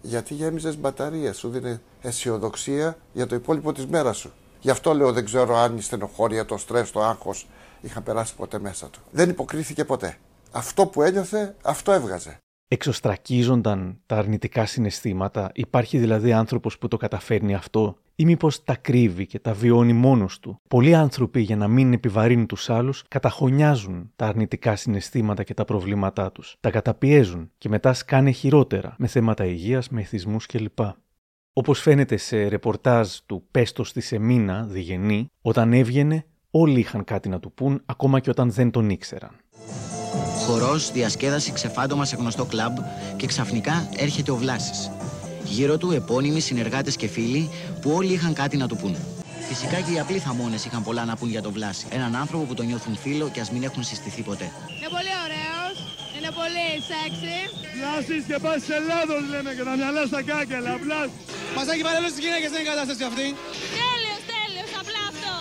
Γιατί 0.01 0.33
γέμιζες 0.33 0.77
μπαταρίες, 0.77 1.37
σου 1.37 1.49
δίνει 1.49 1.79
αισιοδοξία 2.01 2.97
για 3.13 3.27
το 3.27 3.35
υπόλοιπο 3.35 3.73
της 3.73 3.85
μέρας 3.85 4.17
σου. 4.17 4.31
Γι' 4.59 4.69
αυτό 4.69 4.93
λέω 4.93 5.13
δεν 5.13 5.25
ξέρω 5.25 5.57
αν 5.57 5.77
η 5.77 5.81
στενοχώρια, 5.81 6.45
το 6.45 6.57
στρες, 6.57 6.91
το 6.91 7.03
άγχος 7.03 7.47
είχαν 7.81 8.03
περάσει 8.03 8.35
ποτέ 8.35 8.59
μέσα 8.59 8.87
του. 8.89 8.99
Δεν 9.11 9.29
υποκρίθηκε 9.29 9.85
ποτέ. 9.85 10.17
Αυτό 10.55 10.87
που 10.87 11.01
ένιωθε, 11.01 11.55
αυτό 11.63 11.91
έβγαζε. 11.91 12.37
εξωστρακίζονταν 12.67 13.99
τα 14.05 14.17
αρνητικά 14.17 14.65
συναισθήματα, 14.65 15.51
υπάρχει 15.53 15.97
δηλαδή 15.97 16.33
άνθρωπος 16.33 16.77
που 16.77 16.87
το 16.87 16.97
καταφέρνει 16.97 17.55
αυτό 17.55 17.97
ή 18.15 18.25
μήπως 18.25 18.63
τα 18.63 18.75
κρύβει 18.75 19.25
και 19.25 19.39
τα 19.39 19.53
βιώνει 19.53 19.93
μόνος 19.93 20.39
του; 20.39 20.61
Πολλοί 20.69 20.95
άνθρωποι 20.95 21.41
για 21.41 21.55
να 21.55 21.67
μην 21.67 21.93
επιβαρύνουν 21.93 22.45
τους 22.45 22.69
άλλους 22.69 23.03
καταχωνιάζουν 23.07 24.11
τα 24.15 24.25
αρνητικά 24.25 24.75
συναισθήματα 24.75 25.43
και 25.43 25.53
τα 25.53 25.65
προβλήματά 25.65 26.31
τους. 26.31 26.55
Τα 26.59 26.69
καταπιέζουν 26.69 27.51
και 27.57 27.69
μετά 27.69 27.93
σκάνε 27.93 28.31
χειρότερα 28.31 28.95
με 28.97 29.07
θέματα 29.07 29.45
υγείας, 29.45 29.89
με 29.89 30.01
εθισμούς 30.01 30.45
κλπ. 30.45 30.79
Όπως 31.53 31.79
φαίνεται 31.79 32.17
σε 32.17 32.47
ρεπορτάζ 32.47 33.09
του 33.25 33.47
Πέστο 33.51 33.83
στη 33.83 34.01
Σεμίνα, 34.01 34.65
Διγενή, 34.69 35.31
όταν 35.41 35.73
έβγαινε 35.73 36.25
όλοι 36.49 36.79
είχαν 36.79 37.03
κάτι 37.03 37.29
να 37.29 37.39
του 37.39 37.51
πούν 37.51 37.81
ακόμα 37.85 38.19
και 38.19 38.29
όταν 38.29 38.51
δεν 38.51 38.71
τον 38.71 38.89
ήξεραν. 38.89 39.35
Χορός, 40.45 40.91
διασκέδαση, 40.91 41.51
ξεφάντωμα 41.51 42.05
σε 42.05 42.15
γνωστό 42.15 42.45
κλαμπ 42.45 42.77
και 43.17 43.27
ξαφνικά 43.27 43.89
έρχεται 43.95 44.31
ο 44.31 44.35
Βλάσης. 44.35 44.91
Γύρω 45.43 45.77
του 45.77 45.91
επώνυμοι, 45.91 46.39
συνεργάτες 46.39 46.95
και 46.95 47.07
φίλοι 47.07 47.49
που 47.81 47.91
όλοι 47.91 48.13
είχαν 48.13 48.33
κάτι 48.33 48.57
να 48.57 48.67
του 48.67 48.75
πούν. 48.75 48.95
Φυσικά 49.49 49.77
και 49.85 49.91
οι 49.95 49.99
απλοί 49.99 50.19
θαμώνες 50.19 50.65
είχαν 50.65 50.83
πολλά 50.83 51.05
να 51.05 51.15
πούν 51.15 51.29
για 51.29 51.41
τον 51.41 51.51
Βλάση. 51.57 51.85
Έναν 51.89 52.15
άνθρωπο 52.15 52.43
που 52.43 52.53
τον 52.53 52.65
νιώθουν 52.65 52.95
φίλο 53.03 53.29
και 53.33 53.39
ας 53.39 53.49
μην 53.51 53.63
έχουν 53.63 53.83
συστηθεί 53.83 54.21
ποτέ. 54.21 54.47
Είναι 54.77 54.89
πολύ 54.95 55.13
ωραίος, 55.25 55.75
είναι 56.17 56.31
πολύ 56.39 56.67
σεξι. 56.89 57.37
Βλάσης 57.75 58.23
και 58.29 58.37
πας 58.43 58.57
της 58.61 58.69
Ελλάδος 58.79 59.21
λέμε 59.31 59.51
και 59.57 59.63
τα 59.69 59.73
μυαλάς 59.79 60.07
στα 60.11 60.21
κάκελα. 60.29 60.73
Βλάσης. 60.83 61.15
Μας 61.55 61.65
έχει 61.73 61.83
πάρει 61.87 61.97
όλες 62.01 62.11
τις 62.15 62.21
γυναίκες, 62.25 62.49
δεν 62.53 62.59
είναι 62.59 62.69
η 62.69 62.71
κατάσταση 62.73 63.03
αυτή. 63.11 63.27
Τέλειος, 63.79 64.21
τέλειος, 64.31 64.71
απλά 64.81 65.01
αυτό. 65.11 65.33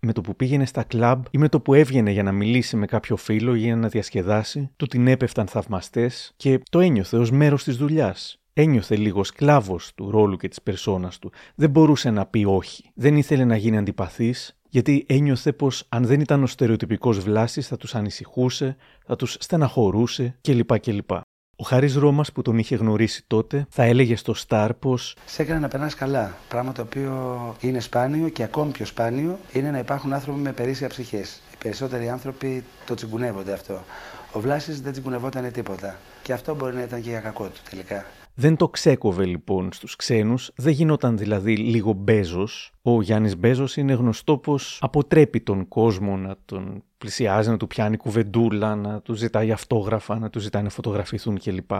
Με 0.00 0.12
το 0.12 0.20
που 0.20 0.36
πήγαινε 0.36 0.66
στα 0.66 0.82
κλαμπ 0.82 1.24
ή 1.30 1.38
με 1.38 1.48
το 1.48 1.60
που 1.60 1.74
έβγαινε 1.74 2.10
για 2.10 2.22
να 2.22 2.32
μιλήσει 2.32 2.76
με 2.76 2.86
κάποιο 2.86 3.16
φίλο 3.16 3.54
ή 3.54 3.58
για 3.58 3.76
να 3.76 3.88
διασκεδάσει, 3.88 4.70
του 4.76 4.86
την 4.86 5.06
έπεφταν 5.06 5.46
θαυμαστές 5.46 6.32
και 6.36 6.60
το 6.70 6.80
ένιωθε 6.80 7.16
ως 7.16 7.30
μέρος 7.30 7.64
της 7.64 7.76
δουλειάς. 7.76 8.40
Ένιωθε 8.52 8.96
λίγο 8.96 9.24
σκλάβος 9.24 9.94
του 9.94 10.10
ρόλου 10.10 10.36
και 10.36 10.48
της 10.48 10.62
περσόνας 10.62 11.18
του. 11.18 11.32
Δεν 11.54 11.70
μπορούσε 11.70 12.10
να 12.10 12.26
πει 12.26 12.44
όχι. 12.44 12.90
Δεν 12.94 13.16
ήθελε 13.16 13.44
να 13.44 13.56
γίνει 13.56 13.76
αντιπαθής, 13.76 14.58
γιατί 14.68 15.04
ένιωθε 15.08 15.52
πως 15.52 15.86
αν 15.88 16.04
δεν 16.04 16.20
ήταν 16.20 16.42
ο 16.42 16.46
στερεοτυπικός 16.46 17.18
Βλάσης 17.18 17.66
θα 17.66 17.76
τους 17.76 17.94
ανησυχούσε, 17.94 18.76
θα 19.06 19.16
τους 19.16 19.36
στεναχωρούσε 19.40 20.38
κλπ. 20.40 20.78
κλπ. 20.80 21.10
Ο 21.60 21.64
Χάρης 21.64 21.94
Ρώμας 21.94 22.32
που 22.32 22.42
τον 22.42 22.58
είχε 22.58 22.76
γνωρίσει 22.76 23.24
τότε 23.26 23.66
θα 23.70 23.82
έλεγε 23.82 24.16
στο 24.16 24.34
Σταρ 24.34 24.74
πως 24.74 25.16
Σε 25.26 25.42
έκανε 25.42 25.58
να 25.58 25.68
περνάς 25.68 25.94
καλά. 25.94 26.36
Πράγμα 26.48 26.72
το 26.72 26.82
οποίο 26.82 27.56
είναι 27.60 27.80
σπάνιο 27.80 28.28
και 28.28 28.42
ακόμη 28.42 28.70
πιο 28.70 28.86
σπάνιο 28.86 29.38
είναι 29.52 29.70
να 29.70 29.78
υπάρχουν 29.78 30.12
άνθρωποι 30.12 30.40
με 30.40 30.52
περίσσια 30.52 30.88
ψυχές. 30.88 31.40
Οι 31.52 31.56
περισσότεροι 31.58 32.08
άνθρωποι 32.08 32.64
το 32.86 32.94
τσιγκουνεύονται 32.94 33.52
αυτό. 33.52 33.84
Ο 34.32 34.40
Βλάσης 34.40 34.80
δεν 34.80 34.92
τσιγκουνευόταν 34.92 35.52
τίποτα. 35.52 35.98
Και 36.22 36.32
αυτό 36.32 36.54
μπορεί 36.54 36.74
να 36.74 36.82
ήταν 36.82 37.02
και 37.02 37.08
για 37.08 37.20
κακό 37.20 37.44
του 37.44 37.60
τελικά. 37.70 38.04
Δεν 38.40 38.56
το 38.56 38.68
ξέκοβε 38.68 39.24
λοιπόν 39.24 39.72
στους 39.72 39.96
ξένους, 39.96 40.50
δεν 40.56 40.72
γινόταν 40.72 41.18
δηλαδή 41.18 41.56
λίγο 41.56 41.92
Μπέζος. 41.92 42.72
Ο 42.82 43.02
Γιάννης 43.02 43.36
Μπέζος 43.36 43.76
είναι 43.76 43.92
γνωστό 43.92 44.38
πως 44.38 44.78
αποτρέπει 44.80 45.40
τον 45.40 45.68
κόσμο 45.68 46.16
να 46.16 46.36
τον 46.44 46.82
πλησιάζει, 46.98 47.50
να 47.50 47.56
του 47.56 47.66
πιάνει 47.66 47.96
κουβεντούλα, 47.96 48.76
να 48.76 49.00
του 49.00 49.14
ζητάει 49.14 49.52
αυτόγραφα, 49.52 50.18
να 50.18 50.30
του 50.30 50.38
ζητάει 50.38 50.62
να 50.62 50.68
φωτογραφηθούν 50.68 51.38
κλπ. 51.38 51.70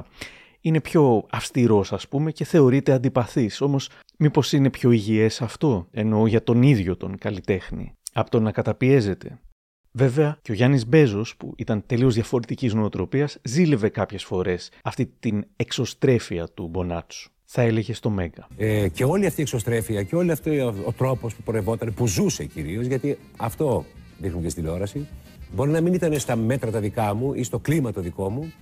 Είναι 0.60 0.80
πιο 0.80 1.26
αυστηρός 1.30 1.92
ας 1.92 2.08
πούμε 2.08 2.32
και 2.32 2.44
θεωρείται 2.44 2.92
αντιπαθής, 2.92 3.60
όμως 3.60 3.90
μήπως 4.18 4.52
είναι 4.52 4.70
πιο 4.70 4.90
υγιές 4.90 5.42
αυτό, 5.42 5.86
εννοώ 5.90 6.26
για 6.26 6.42
τον 6.42 6.62
ίδιο 6.62 6.96
τον 6.96 7.18
καλλιτέχνη, 7.18 7.92
από 8.12 8.30
το 8.30 8.40
να 8.40 8.52
καταπιέζεται. 8.52 9.38
Βέβαια, 9.92 10.38
και 10.42 10.52
ο 10.52 10.54
Γιάννης 10.54 10.86
Μπέζος, 10.86 11.36
που 11.36 11.54
ήταν 11.56 11.82
τελείως 11.86 12.14
διαφορετικής 12.14 12.74
νοοτροπίας, 12.74 13.38
ζήλευε 13.42 13.88
κάποιες 13.88 14.24
φορές 14.24 14.70
αυτή 14.82 15.12
την 15.18 15.46
εξωστρέφεια 15.56 16.48
του 16.48 16.66
Μπονάτσου. 16.66 17.30
Θα 17.44 17.62
έλεγε 17.62 17.94
στο 17.94 18.10
Μέγκα. 18.10 18.48
Ε, 18.56 18.88
και 18.88 19.04
όλη 19.04 19.26
αυτή 19.26 19.40
η 19.40 19.42
εξωστρέφεια 19.42 20.02
και 20.02 20.16
όλο 20.16 20.32
αυτό 20.32 20.50
ο, 20.50 20.74
ο 20.84 20.92
τρόπος 20.92 21.34
που 21.34 21.42
πορευόταν, 21.42 21.94
που 21.94 22.06
ζούσε 22.06 22.44
κυρίως, 22.44 22.86
γιατί 22.86 23.18
αυτό 23.36 23.84
δείχνουν 24.18 24.42
και 24.42 24.48
στη 24.48 24.60
τηλεόραση. 24.60 25.08
Μπορεί 25.52 25.70
να 25.70 25.80
μην 25.80 25.94
ήταν 25.94 26.18
στα 26.18 26.36
μέτρα 26.36 26.70
τα 26.70 26.80
δικά 26.80 27.14
μου 27.14 27.34
ή 27.34 27.42
στο 27.42 27.58
κλίμα 27.58 27.92
το 27.92 28.00
δικό 28.00 28.30
μου, 28.30 28.52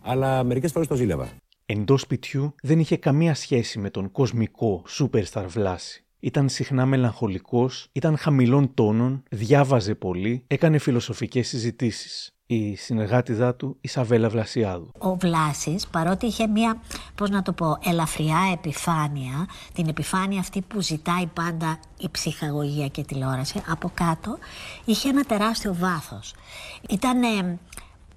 αλλά 0.00 0.44
μερικές 0.44 0.72
φορές 0.72 0.88
το 0.88 0.94
ζήλευα. 0.94 1.28
Εντός 1.66 2.00
σπιτιού 2.00 2.54
δεν 2.62 2.78
είχε 2.78 2.96
καμία 2.96 3.34
σχέση 3.34 3.78
με 3.78 3.90
τον 3.90 4.10
κοσμικό 4.10 4.84
superstar 4.98 5.44
Βλάση. 5.46 6.05
Ήταν 6.26 6.48
συχνά 6.48 6.86
μελαγχολικός, 6.86 7.88
ήταν 7.92 8.16
χαμηλών 8.18 8.74
τόνων, 8.74 9.22
διάβαζε 9.30 9.94
πολύ, 9.94 10.44
έκανε 10.46 10.78
φιλοσοφικές 10.78 11.48
συζητήσεις. 11.48 12.30
Η 12.46 12.74
συνεργάτιδά 12.74 13.54
του, 13.54 13.76
η 13.80 13.88
Σαβέλα 13.88 14.28
Βλασιάδου. 14.28 14.92
Ο 14.98 15.16
Βλάσης, 15.16 15.86
παρότι 15.86 16.26
είχε 16.26 16.46
μία, 16.46 16.80
πώς 17.14 17.30
να 17.30 17.42
το 17.42 17.52
πω, 17.52 17.78
ελαφριά 17.84 18.38
επιφάνεια, 18.52 19.48
την 19.72 19.88
επιφάνεια 19.88 20.40
αυτή 20.40 20.62
που 20.62 20.80
ζητάει 20.80 21.26
πάντα 21.26 21.78
η 21.98 22.08
ψυχαγωγία 22.10 22.88
και 22.88 23.02
τηλεόραση, 23.02 23.62
από 23.68 23.90
κάτω 23.94 24.38
είχε 24.84 25.08
ένα 25.08 25.24
τεράστιο 25.24 25.74
βάθος. 25.74 26.34
Ήταν 26.88 27.20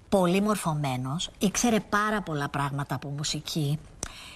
πολύ 0.08 0.40
μορφωμένος, 0.40 1.30
ήξερε 1.38 1.80
πάρα 1.80 2.22
πολλά 2.22 2.48
πράγματα 2.48 2.94
από 2.94 3.08
μουσική, 3.08 3.78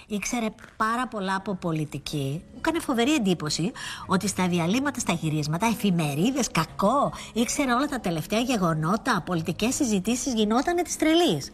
ήξερε 0.07 0.47
πάρα 0.77 1.07
πολλά 1.07 1.35
από 1.35 1.55
πολιτική. 1.55 2.43
Μου 2.51 2.57
έκανε 2.57 2.79
φοβερή 2.79 3.13
εντύπωση 3.13 3.71
ότι 4.07 4.27
στα 4.27 4.47
διαλύματα, 4.47 4.99
στα 4.99 5.13
γυρίσματα, 5.13 5.65
εφημερίδες, 5.65 6.51
κακό, 6.51 7.13
ήξερε 7.33 7.73
όλα 7.73 7.85
τα 7.85 7.99
τελευταία 7.99 8.39
γεγονότα, 8.39 9.23
πολιτικές 9.25 9.75
συζητήσεις 9.75 10.33
γινότανε 10.33 10.81
της 10.81 10.97
τρελής. 10.97 11.51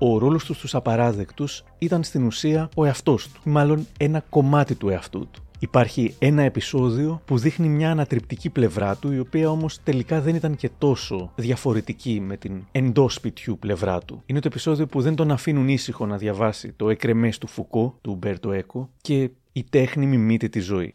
Ο 0.00 0.18
ρόλος 0.18 0.44
τους 0.44 0.56
στους 0.56 0.74
απαράδεκτους 0.74 1.64
ήταν 1.78 2.04
στην 2.04 2.26
ουσία 2.26 2.68
ο 2.74 2.84
εαυτός 2.84 3.28
του, 3.28 3.40
μάλλον 3.44 3.86
ένα 3.98 4.22
κομμάτι 4.30 4.74
του 4.74 4.88
εαυτού 4.88 5.28
του. 5.30 5.47
Υπάρχει 5.60 6.16
ένα 6.18 6.42
επεισόδιο 6.42 7.22
που 7.24 7.38
δείχνει 7.38 7.68
μια 7.68 7.90
ανατριπτική 7.90 8.50
πλευρά 8.50 8.96
του, 8.96 9.12
η 9.12 9.18
οποία 9.18 9.50
όμως 9.50 9.82
τελικά 9.82 10.20
δεν 10.20 10.34
ήταν 10.34 10.56
και 10.56 10.70
τόσο 10.78 11.32
διαφορετική 11.34 12.20
με 12.20 12.36
την 12.36 12.66
εντός 12.72 13.14
σπιτιού 13.14 13.58
πλευρά 13.58 13.98
του. 14.00 14.22
Είναι 14.26 14.40
το 14.40 14.48
επεισόδιο 14.50 14.86
που 14.86 15.00
δεν 15.00 15.14
τον 15.14 15.30
αφήνουν 15.30 15.68
ήσυχο 15.68 16.06
να 16.06 16.16
διαβάσει 16.16 16.72
το 16.72 16.90
εκρεμές 16.90 17.38
του 17.38 17.46
Φουκώ, 17.46 17.98
του 18.00 18.14
Μπέρτο 18.14 18.52
Έκο, 18.52 18.90
και 19.00 19.30
η 19.52 19.64
τέχνη 19.64 20.06
μιμείται 20.06 20.48
τη 20.48 20.60
ζωή. 20.60 20.94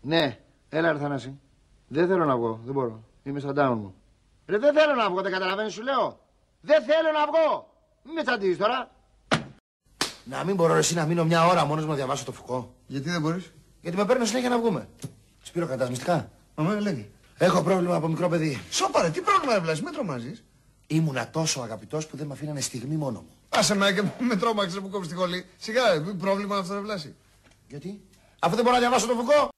Ναι, 0.00 0.38
έλα 0.68 0.92
ρε 0.92 0.98
Θανάση. 0.98 1.38
Δεν 1.88 2.06
θέλω 2.06 2.24
να 2.24 2.36
βγω, 2.36 2.60
δεν 2.64 2.74
μπορώ. 2.74 3.02
Είμαι 3.22 3.40
στα 3.40 3.50
down 3.50 3.76
μου. 3.76 3.94
Ρε 4.46 4.58
δεν 4.58 4.74
θέλω 4.74 4.94
να 4.94 5.10
βγω, 5.10 5.22
δεν 5.22 5.32
καταλαβαίνεις 5.32 5.72
σου 5.72 5.82
λέω. 5.82 6.18
Δεν 6.60 6.82
θέλω 6.82 7.12
να 7.18 7.26
βγω. 7.26 7.68
Μην 8.04 8.14
με 8.14 8.22
τσαντίζεις 8.22 8.58
τώρα. 8.58 8.90
Να 10.24 10.44
μην 10.44 10.54
μπορώ 10.54 10.74
εσύ 10.74 10.94
να 10.94 11.04
μείνω 11.04 11.24
μια 11.24 11.46
ώρα 11.46 11.64
μόνος 11.64 11.84
μου 11.84 11.90
να 11.90 11.96
διαβάσω 11.96 12.24
το 12.24 12.32
Φουκώ. 12.32 12.74
Γιατί 12.86 13.10
δεν 13.10 13.20
μπορείς; 13.20 13.52
Γιατί 13.80 13.96
με 13.96 14.04
παίρνω 14.04 14.24
συνέχεια 14.24 14.48
να 14.48 14.58
βγούμε. 14.58 14.88
Σπύρο 15.42 15.66
κατά 15.66 15.88
μυστικά. 15.88 16.30
Μαμά 16.54 16.80
λέγει. 16.80 17.10
Έχω 17.38 17.62
πρόβλημα 17.62 17.94
από 17.94 18.08
μικρό 18.08 18.28
παιδί. 18.28 18.60
Σώπαρε, 18.70 19.10
τι 19.10 19.20
πρόβλημα 19.20 19.54
έβλεπε, 19.54 19.80
με 19.82 19.90
τρομάζεις; 19.90 20.44
Ήμουνα 20.86 21.30
τόσο 21.30 21.60
αγαπητός 21.60 22.06
που 22.06 22.16
δεν 22.16 22.26
με 22.26 22.32
αφήνανε 22.32 22.60
στιγμή 22.60 22.96
μόνο 22.96 23.20
μου. 23.20 23.30
Άσε 23.48 23.74
με 23.74 23.92
και 23.92 24.02
με 24.18 24.36
τρόμαξε 24.36 24.80
που 24.80 24.88
κόψεις 24.88 25.12
τη 25.12 25.18
χολή. 25.18 25.44
Σιγά, 25.56 25.82
πρόβλημα 26.18 26.56
αυτό 26.56 26.74
δεν 26.74 26.82
βλάσει. 26.82 27.14
Γιατί; 27.68 28.00
Αφού 28.38 28.54
δεν 28.54 28.64
μπορώ 28.64 28.74
να 28.76 28.80
διαβάσω 28.80 29.06
το 29.06 29.14
Φουκώ. 29.14 29.48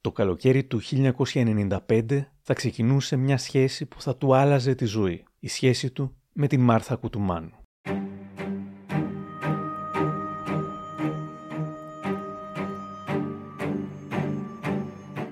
Το 0.00 0.12
καλοκαίρι 0.12 0.64
του 0.64 0.80
1995 0.82 2.24
θα 2.42 2.54
ξεκινούσε 2.54 3.16
μια 3.16 3.38
σχέση 3.38 3.86
που 3.86 4.02
θα 4.02 4.16
του 4.16 4.34
άλλαζε 4.34 4.74
τη 4.74 4.84
ζωή. 4.84 5.24
Η 5.38 5.48
σχέση 5.48 5.90
του 5.90 6.16
με 6.32 6.46
τη 6.46 6.56
Μάρθα 6.56 6.96
Κουτουμάνου. 6.96 7.57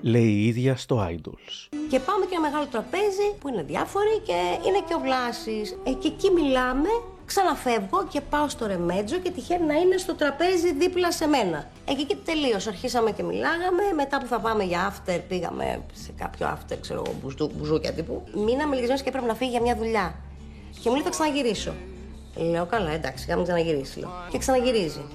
Λέει 0.07 0.31
η 0.41 0.47
ίδια 0.47 0.75
στο 0.75 1.07
Idols. 1.09 1.55
Και 1.89 1.99
πάμε 1.99 2.25
και 2.25 2.35
ένα 2.35 2.41
μεγάλο 2.41 2.65
τραπέζι 2.71 3.27
που 3.39 3.47
είναι 3.47 3.63
διάφοροι 3.63 4.21
και 4.25 4.37
είναι 4.67 4.81
και 4.87 4.93
ο 4.93 4.99
Βλάσης. 4.99 5.77
Ε, 5.83 5.91
και 5.91 6.07
εκεί 6.07 6.31
μιλάμε, 6.31 6.89
ξαναφεύγω 7.25 7.99
και 8.09 8.21
πάω 8.21 8.49
στο 8.49 8.65
ρεμέτζο 8.65 9.17
και 9.17 9.31
τυχαίνει 9.31 9.65
να 9.65 9.73
είναι 9.73 9.97
στο 9.97 10.13
τραπέζι 10.15 10.73
δίπλα 10.73 11.11
σε 11.11 11.27
μένα. 11.27 11.69
Ε, 11.85 11.93
και 11.93 12.01
εκεί 12.01 12.15
τελείωσε. 12.15 12.69
Αρχίσαμε 12.69 13.11
και 13.11 13.23
μιλάγαμε. 13.23 13.83
Μετά 13.95 14.17
που 14.19 14.25
θα 14.25 14.39
πάμε 14.39 14.63
για 14.63 14.93
after, 14.93 15.19
πήγαμε 15.27 15.81
σε 15.93 16.11
κάποιο 16.17 16.47
after, 16.53 16.77
ξέρω 16.81 17.01
εγώ, 17.05 17.15
μπουζού, 17.21 17.51
μπουζούκια 17.55 17.93
τύπου. 17.93 18.23
Μείναμε 18.45 18.73
λιγισμένοι 18.75 19.01
και 19.01 19.09
έπρεπε 19.09 19.27
να 19.27 19.35
φύγει 19.35 19.51
για 19.51 19.61
μια 19.61 19.75
δουλειά. 19.75 20.15
Και 20.81 20.89
μου 20.89 20.95
λέει 20.95 21.03
θα 21.03 21.09
ξαναγυρίσω. 21.09 21.73
Λέω 22.35 22.65
καλά, 22.65 22.91
εντάξει, 22.91 23.25
κάμε 23.25 23.43
ξαναγυρίσει. 23.43 23.99
Λέω. 23.99 24.09
Και 24.31 24.37
ξαναγυρίζει. 24.37 25.05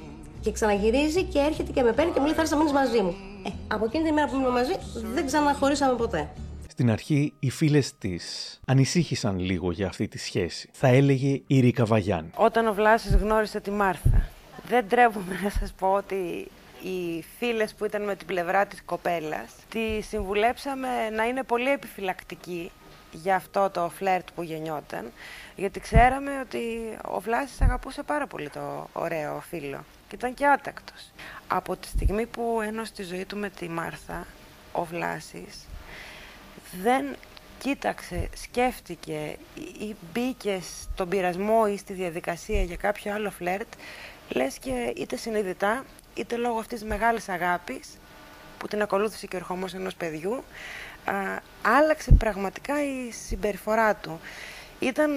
Και 0.41 0.53
ξαναγυρίζει 0.53 1.23
και 1.23 1.39
έρχεται 1.39 1.73
και 1.73 1.83
με 1.83 1.93
παίρνει 1.93 2.13
και 2.13 2.19
μου 2.21 2.27
λέει 2.27 2.35
θα 2.35 2.41
έρθεις 2.41 2.57
να 2.57 2.65
μείνεις 2.65 2.73
μαζί 2.73 3.01
μου. 3.03 3.32
Ε, 3.45 3.51
από 3.69 3.85
εκείνη 3.85 4.05
τη 4.05 4.13
μέρα 4.13 4.29
που 4.29 4.35
ήμουν 4.35 4.53
μαζί 4.53 4.73
δεν 5.15 5.27
ξαναχωρίσαμε 5.27 5.97
ποτέ. 5.97 6.29
Στην 6.69 6.91
αρχή 6.91 7.33
οι 7.39 7.51
φίλες 7.51 7.99
της 7.99 8.61
ανησύχησαν 8.67 9.39
λίγο 9.39 9.71
για 9.71 9.87
αυτή 9.87 10.09
τη 10.09 10.19
σχέση. 10.19 10.69
Θα 10.73 10.89
έλεγε 10.89 11.41
η 11.47 11.61
Ρίκα 11.61 11.85
Βαγιάννη. 11.85 12.31
Όταν 12.35 12.67
ο 12.67 12.73
Βλάσης 12.73 13.15
γνώρισε 13.15 13.61
τη 13.61 13.71
Μάρθα, 13.71 14.29
δεν 14.69 14.89
τρέβομαι 14.89 15.41
να 15.43 15.51
σας 15.51 15.73
πω 15.73 15.93
ότι 15.93 16.49
οι 16.83 17.25
φίλες 17.39 17.75
που 17.75 17.85
ήταν 17.85 18.05
με 18.05 18.17
την 18.17 18.27
πλευρά 18.27 18.67
της 18.67 18.83
κοπέλας 18.85 19.53
τη 19.69 20.01
συμβουλέψαμε 20.01 21.11
να 21.11 21.25
είναι 21.25 21.43
πολύ 21.43 21.71
επιφυλακτική 21.71 22.71
για 23.13 23.37
αυτό 23.37 23.71
το 23.71 23.91
φλερτ 23.97 24.29
που 24.35 24.43
γεννιόταν 24.43 25.13
γιατί 25.57 25.81
ξέραμε 25.81 26.31
ότι 26.41 26.59
ο 27.05 27.21
Βλάσης 27.21 27.61
αγαπούσε 27.61 28.03
πάρα 28.03 28.27
πολύ 28.27 28.49
το 28.49 28.89
ωραίο 28.93 29.41
φίλο 29.49 29.85
και 30.13 30.19
ήταν 30.19 30.35
και 30.35 30.47
άτακτος. 30.47 31.13
Από 31.47 31.77
τη 31.77 31.87
στιγμή 31.87 32.27
που 32.27 32.61
ένωσε 32.65 32.93
τη 32.93 33.03
ζωή 33.03 33.25
του 33.25 33.37
με 33.37 33.51
τη 33.51 33.69
Μάρθα, 33.69 34.27
ο 34.73 34.85
Βλάσης 34.85 35.67
δεν 36.83 37.17
κοίταξε, 37.59 38.29
σκέφτηκε 38.35 39.37
ή 39.79 39.97
μπήκε 40.13 40.61
στον 40.93 41.09
πειρασμό 41.09 41.65
ή 41.73 41.77
στη 41.77 41.93
διαδικασία 41.93 42.63
για 42.63 42.77
κάποιο 42.77 43.15
άλλο 43.15 43.31
φλερτ, 43.31 43.67
λες 44.29 44.59
και 44.59 44.93
είτε 44.97 45.17
συνειδητά, 45.17 45.85
είτε 46.15 46.37
λόγω 46.37 46.59
αυτής 46.59 46.79
της 46.81 46.89
μεγάλης 46.89 47.29
αγάπης, 47.29 47.89
που 48.59 48.69
την 48.69 48.83
ακολούθησε 48.83 49.27
και 49.27 49.37
ο 49.37 49.39
ερχόμος 49.39 49.75
ενός 49.75 49.95
παιδιού, 49.95 50.45
α, 51.05 51.15
άλλαξε 51.63 52.13
πραγματικά 52.13 52.85
η 52.85 53.11
συμπεριφορά 53.11 53.95
του. 53.95 54.21
Ήταν 54.83 55.11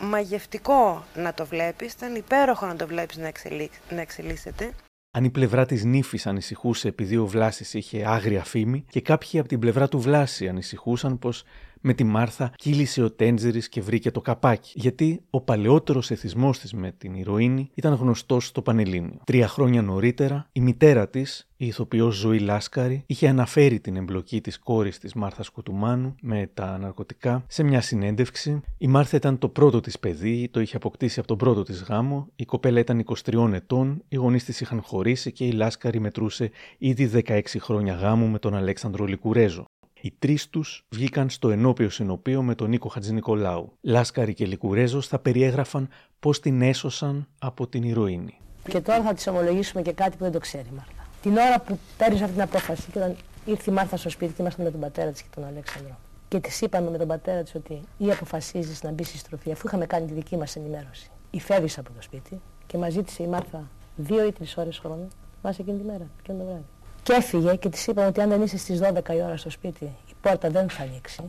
μαγευτικό 0.00 1.04
να 1.14 1.34
το 1.34 1.46
βλέπεις, 1.46 1.92
ήταν 1.92 2.14
υπέροχο 2.14 2.66
να 2.66 2.76
το 2.76 2.86
βλέπεις 2.86 3.16
να, 3.16 3.26
εξελί... 3.26 3.70
να 3.90 4.00
εξελίσσεται. 4.00 4.70
Αν 5.10 5.24
η 5.24 5.30
πλευρά 5.30 5.66
της 5.66 5.84
νύφης 5.84 6.26
ανησυχούσε 6.26 6.88
επειδή 6.88 7.16
ο 7.16 7.26
Βλάσης 7.26 7.74
είχε 7.74 8.06
άγρια 8.06 8.44
φήμη, 8.44 8.84
και 8.90 9.00
κάποιοι 9.00 9.38
από 9.38 9.48
την 9.48 9.58
πλευρά 9.58 9.88
του 9.88 10.00
Βλάση 10.00 10.48
ανησυχούσαν 10.48 11.18
πως 11.18 11.44
με 11.80 11.94
τη 11.94 12.04
Μάρθα 12.04 12.52
κύλησε 12.56 13.02
ο 13.02 13.10
Τέντζερη 13.10 13.68
και 13.68 13.80
βρήκε 13.80 14.10
το 14.10 14.20
καπάκι. 14.20 14.72
Γιατί 14.74 15.22
ο 15.30 15.40
παλαιότερος 15.40 16.10
εθισμός 16.10 16.58
της 16.58 16.72
με 16.72 16.92
την 16.98 17.14
ηρωίνη 17.14 17.70
ήταν 17.74 17.94
γνωστός 17.94 18.46
στο 18.46 18.62
Πανελλήνιο. 18.62 19.20
Τρία 19.24 19.48
χρόνια 19.48 19.82
νωρίτερα, 19.82 20.48
η 20.52 20.60
μητέρα 20.60 21.08
της, 21.08 21.48
η 21.56 21.66
ηθοποιός 21.66 22.16
Ζωή 22.16 22.38
Λάσκαρη, 22.38 23.02
είχε 23.06 23.28
αναφέρει 23.28 23.80
την 23.80 23.96
εμπλοκή 23.96 24.40
της 24.40 24.58
κόρης 24.58 24.98
της 24.98 25.14
Μάρθας 25.14 25.48
Κουτουμάνου 25.48 26.14
με 26.20 26.50
τα 26.54 26.78
ναρκωτικά 26.78 27.44
σε 27.46 27.62
μια 27.62 27.80
συνέντευξη. 27.80 28.60
Η 28.78 28.86
Μάρθα 28.86 29.16
ήταν 29.16 29.38
το 29.38 29.48
πρώτο 29.48 29.80
της 29.80 29.98
παιδί, 29.98 30.48
το 30.50 30.60
είχε 30.60 30.76
αποκτήσει 30.76 31.18
από 31.18 31.28
τον 31.28 31.36
πρώτο 31.36 31.62
της 31.62 31.82
γάμο. 31.82 32.28
Η 32.36 32.44
κοπέλα 32.44 32.80
ήταν 32.80 33.04
23 33.24 33.52
ετών, 33.52 34.02
οι 34.08 34.16
γονείς 34.16 34.44
της 34.44 34.60
είχαν 34.60 34.82
χωρίσει 34.82 35.32
και 35.32 35.44
η 35.44 35.52
Λάσκαρη 35.52 36.00
μετρούσε 36.00 36.50
ήδη 36.78 37.22
16 37.26 37.40
χρόνια 37.58 37.94
γάμου 37.94 38.26
με 38.26 38.38
τον 38.38 38.54
Αλέξανδρο 38.54 39.04
Λικουρέζο. 39.04 39.64
Οι 40.02 40.12
τρεις 40.18 40.48
τους 40.48 40.86
βγήκαν 40.88 41.30
στο 41.30 41.50
ενώπιο 41.50 41.90
συνοπείο 41.90 42.42
με 42.42 42.54
τον 42.54 42.68
Νίκο 42.68 42.88
Χατζηνικολάου. 42.88 43.72
Λάσκαρη 43.80 44.34
και 44.34 44.46
Λικουρέζος 44.46 45.06
θα 45.06 45.18
περιέγραφαν 45.18 45.88
πώς 46.20 46.40
την 46.40 46.62
έσωσαν 46.62 47.28
από 47.38 47.66
την 47.66 47.82
ηρωίνη. 47.82 48.38
Και 48.68 48.80
τώρα 48.80 49.02
θα 49.02 49.14
της 49.14 49.26
ομολογήσουμε 49.26 49.82
και 49.82 49.92
κάτι 49.92 50.16
που 50.16 50.22
δεν 50.22 50.32
το 50.32 50.38
ξέρει 50.38 50.66
η 50.68 50.74
Μάρθα. 50.76 51.06
Την 51.22 51.36
ώρα 51.36 51.60
που 51.60 51.78
παίρνεις 51.98 52.20
αυτή 52.20 52.32
την 52.32 52.42
απόφαση 52.42 52.90
και 52.90 52.98
όταν 52.98 53.16
ήρθε 53.44 53.70
η 53.70 53.74
Μάρθα 53.74 53.96
στο 53.96 54.10
σπίτι 54.10 54.32
και 54.32 54.42
ήμασταν 54.42 54.64
με 54.64 54.70
τον 54.70 54.80
πατέρα 54.80 55.10
της 55.10 55.22
και 55.22 55.28
τον 55.34 55.44
Αλέξανδρο. 55.44 55.98
Και 56.28 56.40
της 56.40 56.60
είπαμε 56.60 56.90
με 56.90 56.98
τον 56.98 57.08
πατέρα 57.08 57.42
της 57.42 57.54
ότι 57.54 57.80
ή 57.98 58.10
αποφασίζεις 58.10 58.82
να 58.82 58.90
μπεις 58.90 59.08
στη 59.08 59.18
στροφή, 59.18 59.52
αφού 59.52 59.66
είχαμε 59.66 59.86
κάνει 59.86 60.06
τη 60.06 60.12
δική 60.12 60.36
μας 60.36 60.56
ενημέρωση. 60.56 61.10
Ή 61.30 61.40
φεύγεις 61.40 61.78
από 61.78 61.92
το 61.92 62.02
σπίτι 62.02 62.40
και 62.66 62.78
μας 62.78 62.92
ζήτησε 62.92 63.22
η 63.22 63.26
Μάρθα 63.26 63.70
δύο 63.96 64.26
ή 64.26 64.32
τρεις 64.32 64.56
ώρες 64.56 64.78
χρόνο, 64.78 65.08
μα 65.42 65.50
εκείνη 65.50 65.78
τη 65.78 65.84
μέρα, 65.84 66.06
εκείνο 66.20 66.38
το 66.38 66.44
βράδυ. 66.44 66.64
Και 67.02 67.12
έφυγε 67.12 67.54
και 67.56 67.68
της 67.68 67.86
είπαμε 67.86 68.06
ότι 68.06 68.20
αν 68.20 68.28
δεν 68.28 68.42
είσαι 68.42 68.58
στις 68.58 68.80
12 68.82 69.14
η 69.14 69.22
ώρα 69.22 69.36
στο 69.36 69.50
σπίτι, 69.50 69.84
η 69.84 70.14
πόρτα 70.20 70.50
δεν 70.50 70.70
θα 70.70 70.82
ανοίξει. 70.82 71.22
Η 71.22 71.28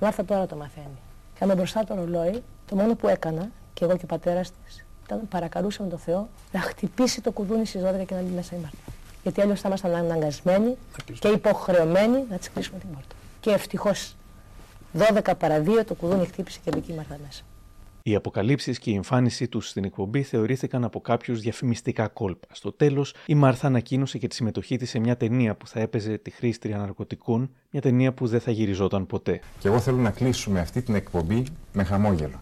Μάρθα 0.00 0.24
τώρα 0.24 0.46
το 0.46 0.56
μαθαίνει. 0.56 0.98
Είχαμε 1.34 1.54
μπροστά 1.54 1.84
το 1.84 1.94
ρολόι, 1.94 2.42
το 2.66 2.76
μόνο 2.76 2.94
που 2.94 3.08
έκανα, 3.08 3.48
και 3.74 3.84
εγώ 3.84 3.96
και 3.96 4.04
ο 4.04 4.06
πατέρας 4.06 4.50
της, 4.64 4.84
ήταν 5.04 5.28
παρακαλούσαμε 5.28 5.88
τον 5.88 5.98
Θεό 5.98 6.28
να 6.52 6.60
χτυπήσει 6.60 7.20
το 7.20 7.30
κουδούνι 7.30 7.66
στις 7.66 7.82
12 7.82 8.04
και 8.06 8.14
να 8.14 8.20
μπει 8.20 8.34
μέσα 8.34 8.56
η 8.56 8.58
Μάρθα. 8.58 8.92
Γιατί 9.22 9.40
αλλιώς 9.40 9.60
θα 9.60 9.68
ήμασταν 9.68 9.94
αναγκασμένοι 9.94 10.76
και 11.18 11.28
υποχρεωμένοι 11.28 12.24
να 12.30 12.36
τη 12.36 12.50
κλείσουμε 12.50 12.78
την 12.78 12.88
πόρτα. 12.94 13.14
Και 13.40 13.50
ευτυχώς 13.50 14.16
12 14.98 15.32
παρα 15.38 15.62
2 15.62 15.84
το 15.86 15.94
κουδούνι 15.94 16.26
χτύπησε 16.26 16.58
και 16.64 16.70
μπήκε 16.70 16.92
η 16.92 16.94
Μάρθα 16.94 17.18
μέσα. 17.26 17.42
Οι 18.02 18.14
αποκαλύψεις 18.14 18.78
και 18.78 18.90
η 18.90 18.94
εμφάνισή 18.94 19.48
τους 19.48 19.68
στην 19.68 19.84
εκπομπή 19.84 20.22
θεωρήθηκαν 20.22 20.84
από 20.84 21.00
κάποιους 21.00 21.40
διαφημιστικά 21.40 22.08
κόλπα. 22.08 22.46
Στο 22.52 22.72
τέλος, 22.72 23.14
η 23.26 23.34
Μάρθα 23.34 23.66
ανακοίνωσε 23.66 24.18
και 24.18 24.28
τη 24.28 24.34
συμμετοχή 24.34 24.76
της 24.76 24.90
σε 24.90 24.98
μια 24.98 25.16
ταινία 25.16 25.54
που 25.54 25.66
θα 25.66 25.80
έπαιζε 25.80 26.18
τη 26.18 26.30
χρήστρια 26.30 26.76
ναρκωτικών, 26.78 27.50
μια 27.70 27.82
ταινία 27.82 28.12
που 28.12 28.26
δεν 28.26 28.40
θα 28.40 28.50
γυριζόταν 28.50 29.06
ποτέ. 29.06 29.40
Και 29.58 29.68
εγώ 29.68 29.80
θέλω 29.80 29.96
να 29.96 30.10
κλείσουμε 30.10 30.60
αυτή 30.60 30.82
την 30.82 30.94
εκπομπή 30.94 31.44
με 31.72 31.84
χαμόγελο. 31.84 32.40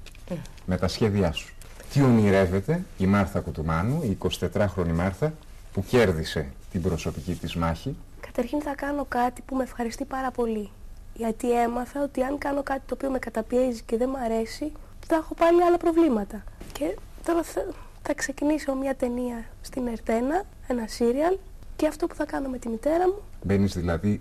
Με 0.67 0.77
τα 0.77 0.89
σχέδιά 0.89 1.33
σου. 1.33 1.55
Τι 1.93 2.03
ονειρεύεται 2.03 2.85
η 2.99 3.07
Μάρθα 3.07 3.41
Κουτουμάνου, 3.41 4.03
η 4.03 4.19
24χρονη 4.53 4.93
Μάρθα, 4.95 5.35
που 5.73 5.85
κέρδισε 5.85 6.53
την 6.71 6.83
προσωπική 6.83 7.33
της 7.33 7.55
μάχη; 7.55 7.97
Καταρχήν 8.21 8.61
θα 8.61 8.75
κάνω 8.75 9.05
κάτι 9.09 9.43
που 9.43 9.57
με 9.57 9.63
ευχαριστεί 9.63 10.05
πάρα 10.05 10.31
πολύ. 10.31 10.71
Γιατί 11.15 11.61
έμαθα 11.61 12.03
ότι 12.03 12.23
αν 12.23 12.39
κάνω 12.39 12.63
κάτι 12.63 12.81
το 12.87 12.95
οποίο 12.95 13.11
με 13.11 13.19
καταπιέζει 13.19 13.83
και 13.83 13.97
δεν 13.97 14.09
μου 14.13 14.25
αρέσει, 14.25 14.73
θα 15.09 15.17
έχω 15.17 15.35
πάλι 15.35 15.63
άλλα 15.63 15.77
προβλήματα. 15.77 16.45
Και 16.73 16.97
τώρα 17.25 17.43
θα, 17.43 17.67
θα 18.03 18.15
ξεκινήσω 18.15 18.75
μια 18.75 18.95
ταινία 18.95 19.45
στην 19.61 19.87
Ερτένα, 19.87 20.43
ένα 20.67 20.87
σύριαλ, 20.87 21.37
και 21.77 21.87
αυτό 21.87 22.07
που 22.07 22.15
θα 22.15 22.25
κάνω 22.25 22.49
με 22.49 22.59
τη 22.59 22.69
μητέρα 22.69 23.07
μου. 23.07 23.23
Μπαίνεις 23.43 23.75
δηλαδή 23.75 24.21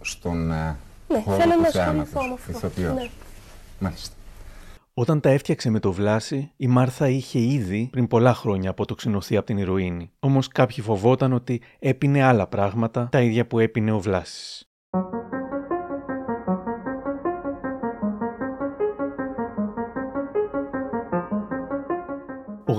στον 0.00 0.52
ε, 0.52 0.76
Ναι, 1.08 1.20
χώρο 1.22 1.36
θέλω 1.36 1.54
του 1.54 1.60
να 1.60 1.68
θεάματος, 1.68 2.02
ασχοληθώ 2.02 2.26
με 2.28 2.34
αυτό. 2.34 2.50
ηθοποιός. 2.66 2.94
Ναι. 2.94 3.08
Μάλιστα. 3.78 4.14
Όταν 4.94 5.20
τα 5.20 5.30
έφτιαξε 5.30 5.70
με 5.70 5.78
το 5.80 5.92
Βλάση, 5.92 6.52
η 6.56 6.66
Μάρθα 6.66 7.08
είχε 7.08 7.38
ήδη 7.38 7.88
πριν 7.92 8.06
πολλά 8.08 8.34
χρόνια 8.34 8.70
αποτοξινωθεί 8.70 9.36
από 9.36 9.46
την 9.46 9.58
ηρωίνη. 9.58 10.10
Όμως 10.20 10.48
κάποιοι 10.48 10.84
φοβόταν 10.84 11.32
ότι 11.32 11.62
έπινε 11.78 12.22
άλλα 12.22 12.46
πράγματα, 12.46 13.08
τα 13.10 13.20
ίδια 13.20 13.46
που 13.46 13.58
έπινε 13.58 13.92
ο 13.92 14.00
Βλάσης. 14.00 14.68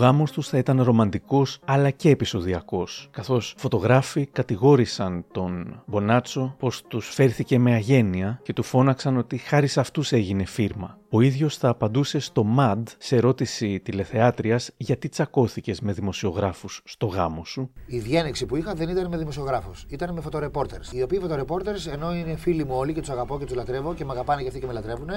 Ο 0.01 0.03
γάμος 0.03 0.31
τους 0.31 0.47
θα 0.47 0.57
ήταν 0.57 0.81
ρομαντικός 0.83 1.59
αλλά 1.65 1.89
και 1.89 2.09
επεισοδιακός, 2.09 3.07
καθώς 3.11 3.53
φωτογράφοι 3.57 4.25
κατηγόρησαν 4.25 5.25
τον 5.31 5.81
Μπονάτσο 5.85 6.55
πως 6.59 6.81
τους 6.87 7.09
φέρθηκε 7.09 7.59
με 7.59 7.73
αγένεια 7.73 8.39
και 8.43 8.53
του 8.53 8.63
φώναξαν 8.63 9.17
ότι 9.17 9.37
χάρη 9.37 9.67
σε 9.67 9.79
αυτούς 9.79 10.11
έγινε 10.11 10.45
φίρμα. 10.45 10.99
Ο 11.09 11.21
ίδιος 11.21 11.57
θα 11.57 11.69
απαντούσε 11.69 12.19
στο 12.19 12.45
MAD 12.57 12.83
σε 12.97 13.15
ερώτηση 13.15 13.79
τηλεθεάτριας 13.79 14.71
γιατί 14.77 15.09
τσακώθηκες 15.09 15.81
με 15.81 15.91
δημοσιογράφους 15.91 16.81
στο 16.85 17.05
γάμο 17.05 17.45
σου; 17.45 17.71
Η 17.85 17.99
διένεξη 17.99 18.45
που 18.45 18.55
είχα 18.55 18.73
δεν 18.73 18.89
ήταν 18.89 19.07
με 19.07 19.17
δημοσιογράφους, 19.17 19.85
ήταν 19.87 20.13
με 20.13 20.21
φωτορεπόρτερς. 20.21 20.91
Οι 20.91 21.01
οποίοι 21.01 21.19
φωτορεπόρτερς, 21.19 21.87
ενώ 21.87 22.13
είναι 22.13 22.35
φίλοι 22.35 22.65
μου 22.65 22.75
όλοι 22.75 22.93
και 22.93 22.99
τους 22.99 23.09
αγαπώ 23.09 23.39
και 23.39 23.45
τους 23.45 23.55
λατρεύω 23.55 23.93
και 23.93 24.05
με 24.05 24.11
αγαπάνε 24.11 24.41
και 24.41 24.47
αυτοί 24.47 24.59
και 24.59 24.65
με 24.65 24.73
λατρεύουν, 24.73 25.09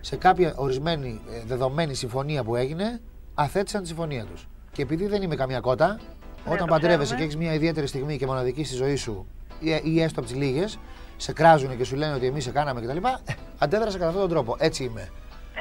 σε 0.00 0.16
κάποια 0.16 0.54
ορισμένη 0.56 1.20
ε, 1.30 1.42
δεδομένη 1.46 1.94
συμφωνία 1.94 2.44
που 2.44 2.56
έγινε, 2.56 3.00
αθέτησαν 3.34 3.80
τη 3.80 3.86
συμφωνία 3.86 4.24
τους. 4.24 4.48
Και 4.72 4.82
επειδή 4.82 5.06
δεν 5.06 5.22
είμαι 5.22 5.36
καμία 5.36 5.60
κότα, 5.60 5.98
όταν 6.44 6.58
το 6.58 6.64
παντρεύεσαι 6.64 6.98
και 6.98 7.04
ξέρουμε. 7.04 7.24
έχει 7.24 7.36
μια 7.36 7.54
ιδιαίτερη 7.54 7.86
στιγμή 7.86 8.18
και 8.18 8.26
μοναδική 8.26 8.64
στη 8.64 8.74
ζωή 8.74 8.96
σου, 8.96 9.26
ή, 9.60 9.80
ή 9.82 10.02
έστω 10.02 10.20
από 10.20 10.28
τις 10.28 10.38
λίγες, 10.38 10.78
σε 11.16 11.32
κράζουν 11.32 11.76
και 11.76 11.84
σου 11.84 11.96
λένε 11.96 12.14
ότι 12.14 12.26
εμείς 12.26 12.44
σε 12.44 12.50
κάναμε 12.50 12.80
κτλ. 12.80 12.96
Ε, 12.96 13.34
αντέδρασα 13.58 13.96
κατά 13.96 14.08
αυτόν 14.08 14.22
τον 14.22 14.30
τρόπο. 14.30 14.56
Έτσι 14.58 14.84
είμαι. 14.84 15.08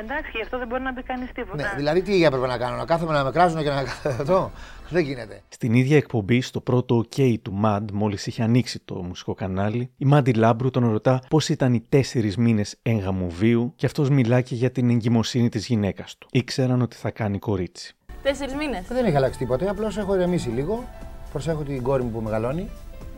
Εντάξει, 0.02 0.32
γι' 0.36 0.42
αυτό 0.42 0.58
δεν 0.58 0.68
μπορεί 0.68 0.82
να 0.82 0.94
πει 0.94 1.04
κανείς 1.04 1.32
τίποτα. 1.32 1.64
Ναι, 1.64 1.74
δηλαδή 1.76 2.02
τι 2.02 2.24
έπρεπε 2.24 2.48
να 2.48 2.58
κάνω, 2.58 2.76
να 2.76 2.86
κάθομαι 2.86 3.14
να 3.14 3.24
με 3.24 3.32
κράζουν 3.32 3.62
και 3.62 3.70
να 3.70 3.84
αυτό. 4.20 4.52
Δεν 4.90 5.04
γίνεται. 5.04 5.42
Στην 5.50 5.74
ίδια 5.74 5.98
εκπομπή, 5.98 6.42
στο 6.42 6.62
πρώτο 6.62 6.98
OK 7.18 7.36
του 7.42 7.60
MAD, 7.66 7.82
μόλις 7.94 8.28
είχε 8.28 8.44
ανοίξει 8.44 8.80
το 8.86 8.96
μουσικό 9.04 9.34
κανάλι, 9.34 9.92
η 9.98 10.06
Μάντι 10.06 10.34
Λάμπρου 10.34 10.70
τον 10.70 10.92
ρωτά 10.92 11.22
πώς 11.30 11.50
ήταν 11.50 11.74
οι 11.74 11.86
τέσσερις 11.90 12.38
μήνες 12.38 12.76
έγγαμου 12.82 13.30
βίου 13.30 13.74
και 13.76 13.86
αυτός 13.86 14.10
μιλά 14.10 14.42
και 14.42 14.56
για 14.56 14.72
την 14.72 14.90
εγκυμοσύνη 14.90 15.50
της 15.50 15.66
γυναίκας 15.68 16.18
του. 16.18 16.28
Ήξεραν 16.32 16.82
ότι 16.82 16.96
θα 16.96 17.10
κάνει 17.12 17.40
κορίτσι. 17.40 17.94
Τέσσερις 18.24 18.54
μήνες. 18.54 18.88
Δεν 18.88 19.06
έχει 19.06 19.16
αλλάξει 19.16 19.40
τίποτα, 19.40 19.70
απλώς 19.70 19.98
έχω 19.98 20.16
ηρεμήσει 20.16 20.50
λίγο. 20.50 20.84
Προσέχω 21.32 21.64
την 21.64 21.84
κόρη 21.84 22.04
μου 22.04 22.10
που 22.12 22.22
μεγαλώνει. 22.22 22.70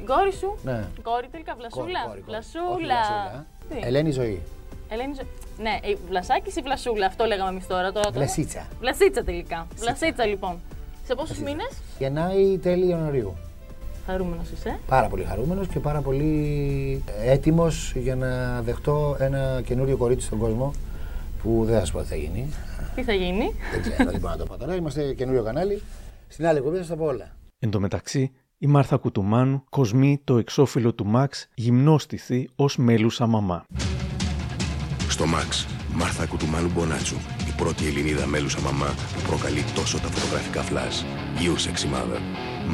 Η 0.02 0.04
κόρη 0.06 0.34
σου; 0.34 0.58
Ναι. 0.64 0.88
Κόρη 1.02 1.28
τελικά, 1.32 1.56
βλασούλα. 1.58 1.84
Κόρη, 1.86 1.94
κόρη, 2.06 2.08
κόρη. 2.08 2.22
Βλασούλα. 2.26 2.70
Όχι 2.74 2.84
βλασούλα. 2.84 3.46
Τι; 3.70 3.88
Ελένη 3.88 4.12
Ζωή. 4.12 4.42
Ελένη 4.90 5.14
Ζω- 5.14 5.28
Ναι, 5.62 5.80
η 5.90 5.98
Βλασάκης 6.08 6.56
ή 6.56 6.62
Βλασούλα, 6.62 7.06
αυτό 7.06 7.26
λέγαμε 7.26 7.50
εμείς 7.50 7.68
τώρα. 7.68 7.82
τώρα 7.92 8.06
τώρα. 8.06 8.12
Βλασίτσα. 8.12 8.68
Βλασίτσα 8.80 9.24
τελικά. 9.24 9.68
Βλασίτσα 9.76 10.26
λοιπόν. 10.26 10.60
Σε 11.04 11.16
πόσους 11.16 11.40
μήνες; 11.40 11.72
Γεννάει 12.00 12.58
τέλη 12.58 12.88
Ιανουαρίου. 12.88 13.34
χαρούμενος 14.06 14.50
είσαι. 14.50 14.80
Πάρα 14.88 15.08
πολύ 15.08 15.24
χαρούμενος 15.24 15.68
και 15.68 15.80
πάρα 15.80 16.02
πολύ 16.02 17.04
έτοιμος 17.26 17.94
για 17.96 18.16
να 18.16 18.62
δεχτώ 18.62 19.16
ένα 19.20 19.62
καινούριο 19.66 19.98
κορίτσι 19.98 20.26
στον 20.26 20.40
κόσμο 20.40 20.74
που 21.44 21.64
δεν 21.66 21.80
θα 21.80 21.86
σου 21.86 21.94
πω 21.94 22.02
τι 22.02 22.08
θα 22.08 22.16
γίνει. 22.16 22.50
Τι 22.96 23.04
θα 23.04 23.14
γίνει; 23.14 23.54
Δεν 23.72 23.82
ξέρω, 23.82 24.12
δεν 24.12 24.20
μπορώ 24.20 24.34
να 24.34 24.38
το 24.38 24.46
πω 24.46 24.58
τώρα. 24.58 24.76
Είμαστε 24.76 25.14
καινούριο 25.14 25.44
κανάλι. 25.44 25.82
Στην 26.28 26.48
άλλη 26.48 26.58
εκπομπή 26.58 26.76
θα 26.76 26.82
σας 26.82 26.92
τα 26.92 26.96
πω 26.96 27.06
όλα. 27.06 27.36
Εν 27.60 27.70
τω 27.70 27.80
μεταξύ, 27.80 28.32
η 28.58 28.68
Μάρθα 28.68 28.98
Κουτουμάνου 28.98 29.64
κοσμεί 29.70 30.22
το 30.24 30.38
εξώφυλλο 30.38 30.94
του 30.94 31.06
Μαξ 31.06 31.48
γυμνόστηθη 31.54 32.50
ως 32.56 32.78
μέλουσα 32.78 33.28
μαμά. 33.28 33.66
Στο 35.10 35.26
Max, 35.26 35.81
Μάρθα 35.94 36.26
Κουτουμάνου 36.26 36.72
Μπονάτσου, 36.74 37.18
η 37.50 37.52
πρώτη 37.58 37.88
Ελληνίδα 37.88 38.26
μέλουσα 38.26 38.62
μαμά 38.62 38.96
που 39.14 39.22
προκαλεί 39.28 39.64
τόσο 39.76 39.98
τα 40.00 40.08
φωτογραφικά 40.08 40.62
φλάζ. 40.62 40.96
You 41.42 41.54
Sexy 41.66 41.88
Mother. 41.94 42.22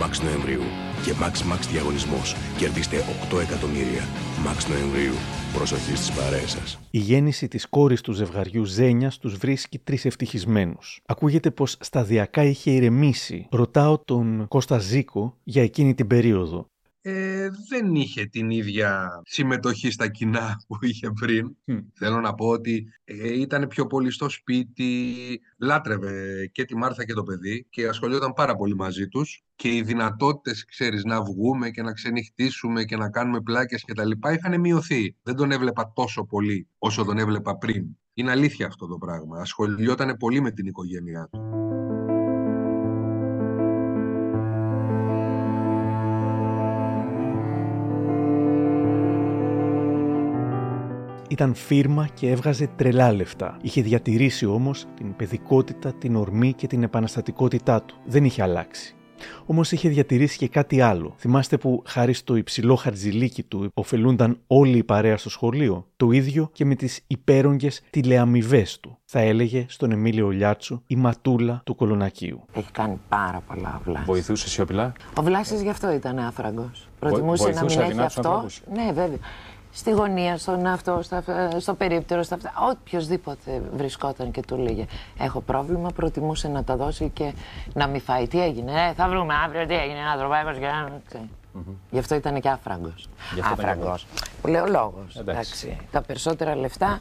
Max 0.01 0.24
Νοεμβρίου 0.24 0.61
και 1.03 1.13
Max 1.22 1.36
Max 1.51 1.59
διαγωνισμός. 1.72 2.36
Κερδίστε 2.57 2.97
8 3.32 3.39
εκατομμύρια. 3.39 4.03
Max 4.45 4.70
Νοεμβρίου. 4.70 5.13
Προσοχή 5.53 5.95
στις 5.95 6.11
παρέες 6.11 6.51
σας. 6.51 6.80
Η 6.91 6.97
γέννηση 6.97 7.47
της 7.47 7.70
κόρης 7.70 8.01
του 8.01 8.11
ζευγαριού 8.11 8.65
Ζένιας 8.65 9.18
τους 9.18 9.36
βρίσκει 9.36 9.80
τρεις 9.80 10.05
ευτυχισμένους. 10.05 11.01
Ακούγεται 11.05 11.51
πως 11.51 11.78
σταδιακά 11.80 12.43
είχε 12.43 12.72
ηρεμήσει. 12.72 13.47
Ρωτάω 13.51 13.99
τον 13.99 14.47
Κώστα 14.47 14.78
Ζήκο 14.78 15.38
για 15.43 15.63
εκείνη 15.63 15.93
την 15.93 16.07
περίοδο. 16.07 16.68
Ε, 17.01 17.49
δεν 17.69 17.95
είχε 17.95 18.25
την 18.25 18.49
ίδια 18.49 19.21
συμμετοχή 19.25 19.91
στα 19.91 20.07
κοινά 20.07 20.55
που 20.67 20.77
είχε 20.81 21.11
πριν. 21.19 21.55
Θέλω 21.93 22.19
να 22.19 22.33
πω 22.33 22.47
ότι 22.47 22.87
ε, 23.03 23.39
ήταν 23.39 23.67
πιο 23.67 23.87
πολύ 23.87 24.11
στο 24.11 24.29
σπίτι, 24.29 25.15
λάτρευε 25.57 26.47
και 26.51 26.65
τη 26.65 26.75
Μάρθα 26.75 27.05
και 27.05 27.13
το 27.13 27.23
παιδί 27.23 27.67
και 27.69 27.87
ασχολιόταν 27.87 28.33
πάρα 28.33 28.55
πολύ 28.55 28.75
μαζί 28.75 29.07
τους 29.07 29.43
και 29.55 29.75
οι 29.75 29.81
δυνατότητες, 29.81 30.65
ξέρεις, 30.65 31.03
να 31.03 31.23
βγούμε 31.23 31.69
και 31.69 31.81
να 31.81 31.93
ξενυχτήσουμε 31.93 32.83
και 32.83 32.97
να 32.97 33.09
κάνουμε 33.09 33.41
πλάκες 33.41 33.83
και 33.83 33.93
τα 33.93 34.05
λοιπά 34.05 34.33
είχαν 34.33 34.59
μειωθεί. 34.59 35.15
Δεν 35.23 35.35
τον 35.35 35.51
έβλεπα 35.51 35.91
τόσο 35.95 36.25
πολύ 36.25 36.67
όσο 36.77 37.03
τον 37.03 37.17
έβλεπα 37.17 37.57
πριν. 37.57 37.85
Είναι 38.13 38.31
αλήθεια 38.31 38.67
αυτό 38.67 38.87
το 38.87 38.97
πράγμα. 38.97 39.39
Ασχολιόταν 39.39 40.17
πολύ 40.17 40.41
με 40.41 40.51
την 40.51 40.65
οικογένειά 40.65 41.27
του. 41.31 41.57
Ήταν 51.28 51.53
φίρμα 51.53 52.07
και 52.13 52.30
έβγαζε 52.30 52.69
τρελά 52.75 53.13
λεφτά. 53.13 53.57
Είχε 53.61 53.82
διατηρήσει 53.82 54.45
όμως 54.45 54.86
την 54.95 55.15
παιδικότητα, 55.15 55.93
την 55.93 56.15
ορμή 56.15 56.53
και 56.53 56.67
την 56.67 56.84
επαναστατικότητά 56.84 57.82
του. 57.82 57.95
Δεν 58.05 58.23
είχε 58.25 58.41
αλλάξει. 58.41 58.95
Όμως 59.45 59.71
είχε 59.71 59.89
διατηρήσει 59.89 60.38
και 60.38 60.47
κάτι 60.47 60.82
άλλο. 60.82 61.13
Θυμάστε 61.17 61.57
που 61.57 61.84
χάρη 61.86 62.13
στο 62.13 62.36
υψηλό 62.36 62.75
χαρτζηλίκι 62.75 63.43
του 63.43 63.71
ωφελούνταν 63.73 64.39
όλη 64.47 64.78
η 64.78 64.84
παρέα 64.84 65.17
στο 65.17 65.30
σχολείο; 65.30 65.88
Το 65.95 66.11
ίδιο 66.11 66.49
και 66.53 66.65
με 66.65 66.75
τις 66.75 67.01
υπέρογγες 67.07 67.82
τηλεαμοιβές 67.89 68.80
του. 68.80 68.97
Θα 69.05 69.19
έλεγε 69.19 69.65
στον 69.69 69.91
Εμίλιο 69.91 70.30
Λιάτσο 70.30 70.82
η 70.88 70.95
ματούλα 70.95 71.61
του 71.65 71.75
κολονακίου. 71.75 72.45
Έχει 72.53 72.71
κάνει 72.71 72.99
πάρα 73.09 73.43
πολλά 73.47 73.82
βλάση. 73.84 74.05
Βοηθούσε 74.05 74.49
σιωπηλά; 74.49 74.93
Ο 75.13 75.21
Βλάσης 75.21 75.61
γι' 75.61 75.69
αυτό 75.69 75.91
ήταν 75.91 76.19
άφραγκο. 76.19 76.71
Προτιμούσε 76.99 77.43
να 77.43 77.49
μην 77.49 77.59
βοηθούσε 77.59 77.80
έχει 77.80 77.91
δεινά 77.91 78.05
τους 78.05 78.17
αυτό. 78.17 78.30
ανθρώπους; 78.30 78.61
Ναι, 78.73 78.91
βέβαια. 78.93 79.17
Στη 79.78 79.91
γωνία, 79.91 80.38
στον 80.38 80.65
αυτό, 80.65 80.99
στα, 81.01 81.23
στο 81.59 81.73
περίπτερο, 81.73 82.23
στα 82.23 82.36
αυτά. 82.36 82.53
Οποιοδήποτε 82.71 83.61
βρισκόταν 83.75 84.32
και 84.32 84.41
του 84.47 84.55
έλεγε 84.55 84.86
Έχω 85.17 85.41
πρόβλημα, 85.41 85.89
προτιμούσε 85.89 86.47
να 86.47 86.63
τα 86.63 86.75
δώσει 86.75 87.09
και 87.09 87.34
να 87.73 87.88
μην 87.88 88.01
φάει. 88.01 88.28
Τι 88.28 88.41
έγινε, 88.41 88.71
ε, 88.71 88.93
θα 88.93 89.09
βρούμε 89.09 89.34
αύριο 89.45 89.65
τι 89.65 89.73
έγινε, 89.73 89.99
ένα 89.99 90.17
τροπάκο 90.17 90.51
και 90.51 90.65
ένα. 90.65 91.01
ξέρει. 91.07 91.30
Γι' 91.89 91.99
αυτό 91.99 92.15
ήταν 92.15 92.41
και 92.41 92.49
άφραγκος. 92.49 93.09
Γι' 93.34 93.39
αυτό 93.39 93.53
ήταν 93.53 93.65
και 93.65 93.71
Άφραγκος. 93.71 94.07
Που 94.41 94.47
λέω 94.47 94.65
λόγος. 94.65 95.15
Εντάξει. 95.15 95.78
Τα 95.91 96.01
περισσότερα 96.01 96.55
λεφτά 96.55 96.99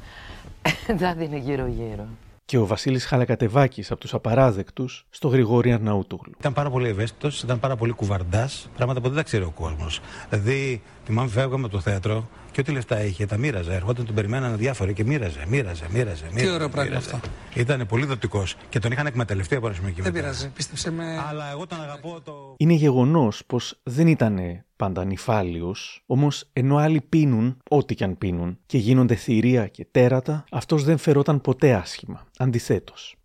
τα 1.00 1.14
δίνει 1.14 1.38
γύρω-γύρω. 1.38 2.06
Και 2.44 2.58
ο 2.58 2.66
Βασίλης 2.66 3.06
Χαλακατεβάκης 3.06 3.90
από 3.90 4.00
τους 4.00 4.14
απαράδεκτους 4.14 5.06
στο 5.10 5.28
Γρηγόρη 5.28 5.72
Αρναούτογλου. 5.72 6.32
Ήταν 6.38 6.52
πάρα 6.52 6.70
πολύ 6.70 6.88
ευαίσθητος, 6.88 7.42
ήταν 7.42 7.60
πάρα 7.60 7.76
πολύ 7.76 7.92
κουβαρντάς, 7.92 8.68
πράγματα 8.76 9.00
που 9.00 9.06
δεν 9.06 9.16
τα 9.16 9.22
ξέρει 9.22 9.44
ο 9.44 9.50
κόσμος. 9.50 10.00
Δηλαδή, 10.28 10.82
θυμάμαι, 11.04 11.28
φεύγαμε 11.28 11.64
από 11.64 11.72
το 11.72 11.80
θέατρο 11.80 12.28
και 12.56 12.62
ό,τι 12.62 12.72
λεφτά 12.72 13.04
είχε 13.04 13.26
τα 13.26 13.36
μοίραζε. 13.36 13.74
Ερχόταν, 13.74 14.06
τον 14.06 14.14
περιμένανε 14.14 14.56
διάφοροι 14.56 14.92
και 14.92 15.04
μοίραζε, 15.04 15.44
μοίραζε, 15.48 15.86
μοίραζε. 15.90 16.28
μοίραζε 16.32 16.54
ωραίο 16.54 16.68
πράγμα 16.68 16.90
μοίραζε. 16.90 17.14
αυτό. 17.14 17.28
Ήταν 17.54 17.86
πολύ 17.86 18.04
δοτικός 18.04 18.56
και 18.68 18.78
τον 18.78 18.92
είχαν 18.92 19.06
εκμεταλλευτεί 19.06 19.54
από 19.54 19.66
ένα 19.66 19.74
σημείο 19.74 19.90
και 19.90 20.02
Δεν 20.02 20.12
μετά. 20.12 20.24
πειράζει, 20.24 20.48
πίστεψε 20.48 20.90
με. 20.90 21.24
Αλλά 21.28 21.50
εγώ 21.50 21.66
τον 21.66 21.80
αγαπώ 21.82 22.20
το. 22.24 22.54
Είναι 22.56 22.72
γεγονός 22.72 23.42
πως 23.46 23.80
δεν 23.82 24.06
ήταν 24.06 24.38
πάντα 24.76 25.04
νυφάλιος, 25.04 26.02
όμως 26.06 26.48
ενώ 26.52 26.76
άλλοι 26.76 27.00
πίνουν, 27.00 27.56
ό,τι 27.70 27.94
κι 27.94 28.04
αν 28.04 28.18
πίνουν, 28.18 28.58
και 28.66 28.78
γίνονται 28.78 29.14
θηρία 29.14 29.66
και 29.66 29.86
τέρατα, 29.90 30.44
αυτός 30.50 30.84
δεν 30.84 30.98
φερόταν 30.98 31.40
ποτέ 31.40 31.74
άσχημα. 31.74 32.26
Αντιθέτως. 32.38 33.16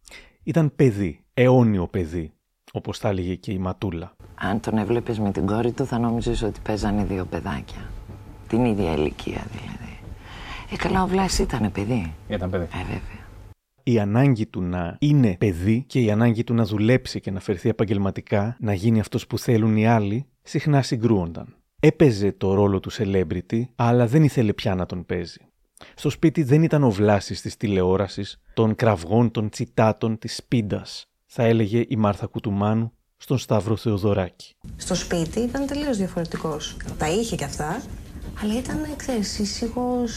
ήταν 0.44 0.76
παιδί, 0.76 1.24
αιώνιο 1.34 1.88
παιδί, 1.88 2.34
όπως 2.72 2.98
θα 2.98 3.10
έλεγε 3.10 3.36
και 3.36 3.52
η 3.52 3.58
Ματούλα. 3.58 4.16
Αν 4.36 4.60
τον 4.60 4.78
έβλεπες 4.78 5.20
με 5.20 5.32
την 5.32 5.46
κόρη 5.46 5.72
του 5.72 5.86
θα 5.86 6.00
νόμιζες 6.00 6.42
ότι 6.42 6.60
παίζανε 6.64 7.04
δύο 7.04 7.26
παιδάκια. 7.26 7.91
Την 8.52 8.66
ίδια 8.66 8.93
ηλικία 8.93 9.47
δηλαδή. 9.52 9.99
Ε, 10.72 10.76
καλά 10.76 11.04
ο 11.04 11.08
Βλάσης 11.08 11.39
ήταν 11.39 11.72
παιδί. 11.72 12.14
Ήταν 12.28 12.49
παιδί. 12.49 12.64
Ε, 12.64 12.78
βέβαια. 12.78 13.26
η 13.84 13.99
ανάγκη 13.99 14.45
του 14.45 14.62
να 14.62 14.95
είναι 14.99 15.36
παιδί 15.39 15.84
και 15.88 15.99
η 15.99 16.12
ανάγκη 16.12 16.43
του 16.43 16.54
να 16.54 16.66
δουλέψει 16.66 17.20
και 17.20 17.32
να 17.32 17.39
φερθεί 17.39 17.70
επαγγελματικά, 17.70 18.58
να 18.60 18.74
γίνει 18.74 18.99
αυτός 18.99 19.28
που 19.28 19.38
θέλουν 19.38 19.78
οι 19.78 19.88
άλλοι, 19.88 20.26
συχνά 20.41 20.82
συγκρούονταν. 20.82 21.56
Έπαιζε 21.80 22.32
το 22.32 22.54
ρόλο 22.54 22.80
του 22.80 22.91
celebrity, 22.91 23.62
αλλά 23.76 24.08
δεν 24.08 24.24
ήθελε 24.24 24.54
πια 24.54 24.76
να 24.76 24.86
τον 24.86 25.06
παίζει. 25.06 25.39
Στο 25.95 26.10
σπίτι 26.10 26.43
δεν 26.43 26.64
ήταν 26.64 26.84
ο 26.84 26.91
Βλάσης 26.91 27.41
της 27.41 27.58
τηλεόρασης, 27.58 28.41
των 28.54 28.76
κραυγών, 28.76 29.32
των 29.32 29.49
τσιτάτων, 29.49 30.18
της 30.18 30.36
σπίντας, 30.36 31.06
θα 31.26 31.43
έλεγε 31.43 31.86
η 31.88 31.95
Μάρθα 31.95 32.26
Κουτουμάνου 32.26 32.91
στον 33.18 33.38
Σταύρο 33.38 33.76
Θεοδωράκη. 33.76 34.54
Στο 34.76 34.95
σπίτι 34.95 35.39
ήταν 35.39 35.66
τελείως 35.66 35.97
διαφορετικός. 35.97 36.78
Τα 36.97 37.10
είχε 37.10 37.36
κι 37.36 37.43
αυτά, 37.43 37.82
αλλά 38.44 38.58
ήταν, 38.58 38.78
ξέρεις, 38.96 39.39
ήσυχος, 39.39 40.12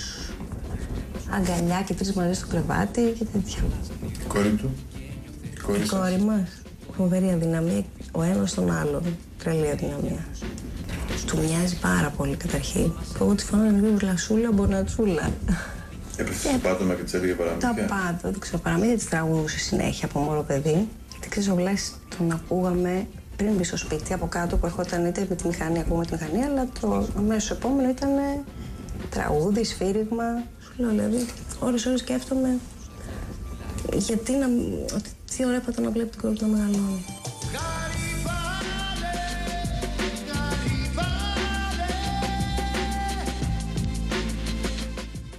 αγκαλιά 1.30 1.82
και 1.86 1.94
τρεις 1.94 2.12
μαζί 2.12 2.32
στο 2.32 2.46
κρεβάτι 2.46 3.14
και 3.18 3.24
τέτοια. 3.24 3.58
Η 4.02 4.26
κόρη 4.28 4.48
του; 4.50 4.70
Η 5.54 5.60
κόρη 5.66 5.78
Η 5.82 5.86
σας; 5.86 5.98
κόρη 5.98 6.20
μας, 6.20 6.48
φοβερή 6.96 7.30
αδυναμία, 7.30 7.84
ο 8.12 8.22
ένας 8.22 8.50
στον 8.50 8.70
άλλον, 8.70 9.02
τρελή 9.38 9.70
αδυναμία. 9.70 10.24
Του 11.26 11.38
μοιάζει 11.38 11.78
πάρα 11.80 12.08
πολύ 12.16 12.36
καταρχήν. 12.36 12.92
Εγώ 13.20 13.34
τη 13.34 13.44
φωνάζω 13.44 13.76
λίγο 13.76 13.96
γλασούλα, 14.00 14.52
μπονατσούλα. 14.52 15.30
Έπεσε 16.16 16.48
στο 16.48 16.58
πάτωμα 16.62 16.94
και 16.94 17.02
της 17.02 17.14
έλεγε 17.14 17.32
Τα 17.34 17.42
παραμύθια. 17.44 17.84
πάντα, 17.86 18.18
δεν 18.22 18.38
ξέρω, 18.38 18.58
παραμύθια 18.58 18.94
της 18.96 19.08
τραγουδούσε 19.08 19.58
συνέχεια 19.58 20.08
από 20.08 20.20
μωρό 20.20 20.42
παιδί. 20.42 20.88
Γιατί 21.10 21.28
ξέρεις, 21.28 21.48
ο 21.48 21.54
Βλάσης 21.54 21.94
τον 22.18 22.30
ακούγαμε 22.32 23.06
πριν 23.36 23.54
μπει 23.54 23.64
στο 23.64 23.76
σπίτι 23.76 24.12
από 24.12 24.26
κάτω 24.26 24.56
που 24.56 24.66
ερχόταν 24.66 25.06
είτε 25.06 25.26
με 25.28 25.34
τη 25.34 25.46
μηχανή, 25.46 25.78
ακούμε 25.78 26.04
τη 26.04 26.12
μηχανή, 26.12 26.44
αλλά 26.44 26.68
το 26.80 27.06
αμέσως 27.16 27.50
επόμενο 27.50 27.88
ήταν 27.88 28.10
τραγούδι, 29.10 29.64
σφύριγμα. 29.64 30.24
Σου 30.60 30.72
λέω 30.76 30.90
δηλαδή, 30.90 31.26
ώρες 31.60 31.86
ώρες 31.86 32.00
σκέφτομαι 32.00 32.58
γιατί 33.92 34.32
να. 34.32 34.46
ότι 34.94 35.10
τι 35.36 35.44
ωραία 35.44 35.60
θα 35.60 35.68
ήταν 35.72 35.84
να 35.84 35.90
βλέπει 35.90 36.10
την 36.10 36.20
κόρη 36.20 36.34
του 36.34 36.46
να 36.46 36.56
μεγαλώνει. 36.56 37.04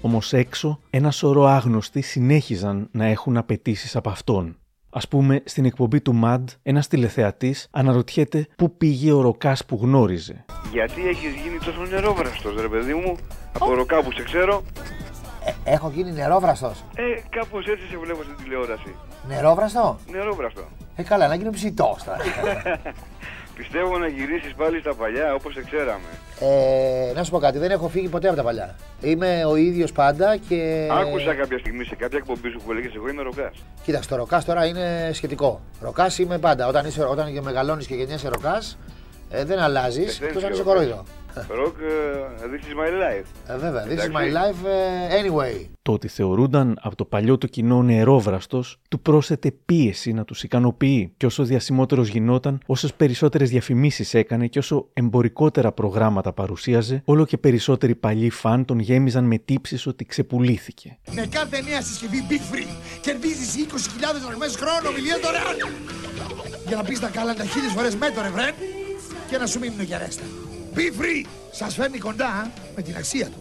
Όμως 0.01 0.33
έξω, 0.33 0.79
ένα 0.89 1.11
σωρό 1.11 1.45
άγνωστοι 1.45 2.01
συνέχιζαν 2.01 2.87
να 2.91 3.05
έχουν 3.05 3.37
απαιτήσεις 3.37 3.95
από 3.95 4.09
αυτόν. 4.09 4.57
Α 5.03 5.07
πούμε, 5.09 5.41
στην 5.45 5.65
εκπομπή 5.65 6.01
του 6.01 6.13
ΜΑΝΤ, 6.13 6.49
ένας 6.63 6.87
τηλεθεατής 6.87 7.67
αναρωτιέται 7.71 8.47
πού 8.55 8.77
πήγε 8.77 9.11
ο 9.11 9.21
ροκάς 9.21 9.65
που 9.65 9.79
γνώριζε. 9.81 10.45
Γιατί 10.71 11.07
έχεις 11.07 11.33
γίνει 11.43 11.57
τόσο 11.57 11.85
νερόβραστος, 11.89 12.61
ρε 12.61 12.67
παιδί 12.67 12.93
μου, 12.93 13.15
από 13.53 13.73
ροκά 13.73 14.03
που 14.03 14.11
σε 14.11 14.23
ξέρω. 14.23 14.63
Έχω 15.63 15.91
γίνει 15.93 16.11
νερόβραστος. 16.11 16.83
Ε, 16.95 17.03
κάπως 17.29 17.65
έτσι 17.65 17.87
σε 17.87 17.97
βλέπω 17.97 18.23
στην 18.23 18.35
τηλεόραση. 18.43 18.95
Νερόβραστο; 19.27 19.99
Νερόβραστο. 20.11 20.61
Ε, 20.95 21.03
καλά, 21.03 21.27
να 21.27 21.35
γίνω 21.35 21.49
ψητός 21.51 22.03
τώρα. 22.03 22.17
Πιστεύω 23.55 23.97
να 23.97 24.07
γυρίσεις 24.07 24.53
πάλι 24.53 24.79
στα 24.79 24.93
παλιά 24.93 25.33
όπως 25.33 25.53
σε 25.53 25.63
ξέραμε. 25.63 26.09
ε, 26.39 27.13
να 27.15 27.23
σου 27.23 27.31
πω 27.31 27.39
κάτι, 27.39 27.57
δεν 27.57 27.71
έχω 27.71 27.87
φύγει 27.87 28.07
ποτέ 28.07 28.27
από 28.27 28.37
τα 28.37 28.43
παλιά. 28.43 28.75
Είμαι 29.01 29.45
ο 29.45 29.55
ίδιος 29.55 29.91
πάντα 29.91 30.37
και... 30.37 30.87
Άκουσα 30.91 31.33
κάποια 31.33 31.57
στιγμή 31.59 31.83
σε 31.83 31.95
κάποια 31.95 32.17
εκπομπή 32.17 32.49
σου 32.49 32.61
που 32.65 32.71
έλεγες 32.71 32.95
Εγώ 32.95 33.09
είμαι 33.09 33.21
ροκάς. 33.21 33.53
Κοίταξε, 33.83 34.09
το 34.09 34.15
ροκάς 34.15 34.45
τώρα 34.45 34.65
είναι 34.65 35.09
σχετικό. 35.13 35.61
Ροκάς 35.81 36.17
είμαι 36.17 36.37
πάντα. 36.37 36.67
Όταν, 36.67 36.85
είσαι, 36.85 37.03
όταν 37.03 37.33
και 37.33 37.41
μεγαλώνεις 37.41 37.87
και 37.87 37.95
γεννιέσαι 37.95 38.27
ροκάς, 38.29 38.77
ε, 39.29 39.43
δεν 39.45 39.59
αλλάζεις, 39.59 40.19
εκτός 40.21 40.43
αν 40.43 40.51
είσαι 40.51 40.63
κορόιδο. 40.63 41.03
Ροκ, 41.49 41.75
ε, 41.79 42.45
this 42.51 42.61
is 42.61 42.75
my 42.79 42.89
life. 42.89 43.53
Ε, 43.53 43.57
βέβαια, 43.57 43.83
this 43.83 43.87
is 43.87 43.91
Εντάξει. 43.91 44.11
my 44.13 44.35
life 44.35 44.67
ε, 44.67 45.21
anyway. 45.21 45.65
Το 45.81 45.91
ότι 45.91 46.07
θεωρούνταν 46.07 46.77
από 46.81 46.95
το 46.95 47.05
παλιό 47.05 47.37
του 47.37 47.47
κοινό 47.47 47.83
νερόβραστος 47.83 48.79
του 48.89 48.99
πρόσθετε 48.99 49.51
πίεση 49.65 50.13
να 50.13 50.23
τους 50.23 50.43
ικανοποιεί. 50.43 51.13
Και 51.17 51.25
όσο 51.25 51.43
διασημότερος 51.43 52.07
γινόταν, 52.07 52.59
όσες 52.65 52.93
περισσότερες 52.93 53.49
διαφημίσεις 53.49 54.13
έκανε 54.13 54.47
και 54.47 54.59
όσο 54.59 54.87
εμπορικότερα 54.93 55.71
προγράμματα 55.71 56.33
παρουσίαζε, 56.33 57.01
όλο 57.05 57.25
και 57.25 57.37
περισσότεροι 57.37 57.95
παλιοί 57.95 58.29
φαν 58.29 58.65
τον 58.65 58.79
γέμιζαν 58.79 59.23
με 59.23 59.37
τύψεις 59.37 59.87
ότι 59.87 60.05
ξεπουλήθηκε. 60.05 60.97
Με 61.11 61.27
κάθε 61.29 61.61
νέα 61.61 61.81
συσκευή 61.81 62.25
Big 62.29 62.55
Free 62.55 62.67
κερδίζεις 63.01 63.55
20.000 63.55 63.75
δραχμές 64.25 64.55
χρόνο 64.55 64.89
ομιλία 64.89 65.17
δωρεάν. 65.23 65.73
Για 66.67 66.75
να 66.75 66.83
πεις 66.83 66.99
τα 66.99 67.09
κάλαντα 67.09 67.45
χίλιες 67.45 67.71
φορές 67.71 67.95
με 67.95 68.11
το 68.15 68.21
ρεβρέν 68.21 68.53
και 69.29 69.37
να 69.37 69.45
σου 69.45 69.59
μείνουν 69.59 69.81
για 69.81 69.97
ρέστα. 69.97 70.23
Be 70.75 70.79
Free 71.01 71.25
σας 71.51 71.73
φέρνει 71.75 71.97
κοντά 71.97 72.27
α, 72.27 72.47
με 72.75 72.81
την 72.81 72.95
αξία 72.95 73.25
του. 73.25 73.39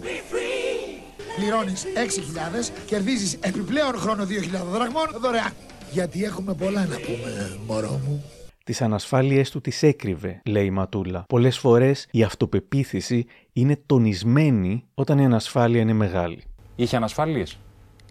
Πληρώνεις 1.37 1.85
6.000, 1.85 2.73
κερδίζεις 2.87 3.35
επιπλέον 3.41 3.95
χρόνο 3.99 4.25
2.000 4.25 4.27
δραχμών 4.73 5.07
δωρεάν. 5.21 5.53
Γιατί 5.91 6.25
έχουμε 6.25 6.55
πολλά 6.55 6.81
να 6.87 6.97
πούμε, 6.97 7.59
μωρό 7.67 8.01
μου. 8.07 8.25
Τις 8.65 8.83
ανασφάλειές 8.83 9.51
του 9.51 9.61
τις 9.61 9.83
έκρυβε, 9.83 10.41
λέει 10.45 10.65
η 10.65 10.71
Ματούλα. 10.71 11.25
Πολλές 11.29 11.59
φορές 11.59 12.07
η 12.11 12.23
αυτοπεποίθηση 12.23 13.27
είναι 13.53 13.81
τονισμένη 13.87 14.85
όταν 14.95 15.19
η 15.19 15.25
ανασφάλεια 15.25 15.81
είναι 15.81 15.93
μεγάλη. 15.93 16.43
Είχε 16.77 16.97
ανασφάλειες; 16.97 17.59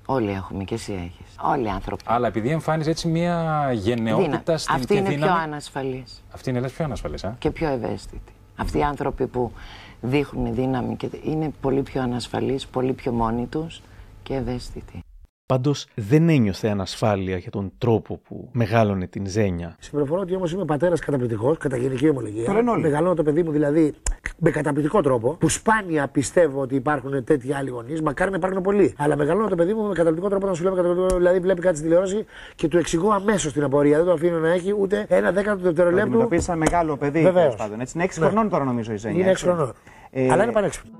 Όλοι 0.05 0.31
έχουμε 0.31 0.63
και 0.63 0.73
εσύ 0.73 0.93
έχεις. 0.93 1.35
Όλοι 1.43 1.65
οι 1.65 1.69
άνθρωποι. 1.69 2.03
Αλλά 2.07 2.27
επειδή 2.27 2.49
εμφάνιζε 2.49 2.89
έτσι 2.89 3.07
μια 3.07 3.69
γενναιότητα 3.73 4.29
Δύναμη. 4.39 4.59
στην 4.59 4.73
Αυτή 4.75 4.87
και 4.87 4.93
είναι 4.93 5.09
δύναμη. 5.09 5.31
πιο 5.31 5.41
ανασφαλής 5.41 6.23
Αυτή 6.31 6.49
είναι 6.49 6.59
λες, 6.59 6.71
πιο 6.71 6.85
ανασφαλής, 6.85 7.23
α; 7.23 7.35
και 7.39 7.51
πιο 7.51 7.67
ευαίσθητη. 7.69 8.31
Αυτοί 8.55 8.77
οι 8.77 8.83
άνθρωποι 8.83 9.27
που 9.27 9.51
δείχνουν 10.01 10.55
δύναμη 10.55 10.95
και 10.95 11.09
είναι 11.23 11.53
πολύ 11.61 11.81
πιο 11.81 12.01
ανασφαλείς, 12.01 12.67
πολύ 12.67 12.93
πιο 12.93 13.11
μόνοι 13.11 13.45
τους 13.45 13.81
και 14.23 14.33
ευαίσθητοι. 14.33 15.03
Πάντως 15.45 15.87
δεν 15.95 16.29
ένιωθε 16.29 16.67
ανασφάλεια 16.67 17.37
για 17.37 17.51
τον 17.51 17.71
τρόπο 17.77 18.17
που 18.27 18.49
μεγάλωνε 18.51 19.07
την 19.07 19.27
Ζένια. 19.27 19.75
Συμπεριφορώ 19.79 20.21
ότι 20.21 20.35
όμως 20.35 20.51
είμαι 20.51 20.65
πατέρας 20.65 20.99
καταπληκτικός, 20.99 21.57
κατά 21.57 21.77
γενική 21.77 22.09
ομολογία. 22.09 22.45
Το 22.45 22.51
λένε 22.53 22.69
όλοι. 22.69 22.81
Μεγαλώνω 22.81 23.13
το 23.13 23.23
παιδί 23.23 23.43
μου 23.43 23.51
δηλαδή 23.51 23.93
με 24.37 24.49
καταπληκτικό 24.51 25.01
τρόπο, 25.01 25.35
που 25.39 25.49
σπάνια 25.49 26.07
πιστεύω 26.07 26.61
ότι 26.61 26.75
υπάρχουν 26.75 27.23
τέτοιοι 27.23 27.53
άλλοι 27.53 27.69
γονείς. 27.69 28.01
Μακάρι 28.01 28.31
να 28.31 28.37
υπάρχουν 28.37 28.61
πολλοί. 28.61 28.93
Αλλά 28.97 29.15
μεγαλώνω 29.17 29.47
το 29.47 29.55
παιδί 29.55 29.73
μου 29.73 29.81
με 29.87 29.93
καταπληκτικό 29.93 30.29
τρόπο 30.29 30.47
να 30.47 30.53
σου 30.53 30.63
λέω 30.63 30.71
με 30.71 30.77
καταπληκτικό 30.81 31.17
Δηλαδή 31.17 31.39
βλέπει 31.39 31.61
κάτι 31.61 31.75
στη 31.75 31.85
τηλεόραση 31.85 32.25
και 32.55 32.67
του 32.67 32.77
εξηγώ 32.77 33.09
αμέσως 33.11 33.53
την 33.53 33.63
απορία. 33.63 33.97
Δεν 33.97 34.05
το 34.05 34.11
αφήνω 34.11 34.37
να 34.39 34.51
έχει 34.51 34.75
ούτε 34.79 35.05
ένα 35.09 35.31
δέκατο 35.31 35.55
του 35.55 35.61
Το 35.61 35.67
δευτερολέπτου. 35.67 36.07
αντιμετωπίζει 36.07 36.43
σαν 36.43 36.57
μεγάλο 36.57 36.97
παιδί. 36.97 37.21
Βεβαίως. 37.21 37.33
τέλος 37.43 37.55
πάντων, 37.55 37.79
έτσι. 37.81 37.93
Είναι 37.95 38.03
6 38.03 38.19
Ναι. 38.19 38.25
χρονών 38.27 38.49
τώρα 38.49 38.63
νομίζω 38.63 38.93
η 38.93 38.97
Ζένια. 38.97 39.17
Είναι 39.19 39.27
6 39.29 39.31
έτσι. 39.31 39.45
χρονών. 39.45 39.73
Ε, 40.11 40.31
Αλλά 40.31 40.43
είναι 40.43 40.51
πανέξυπνο. 40.51 40.91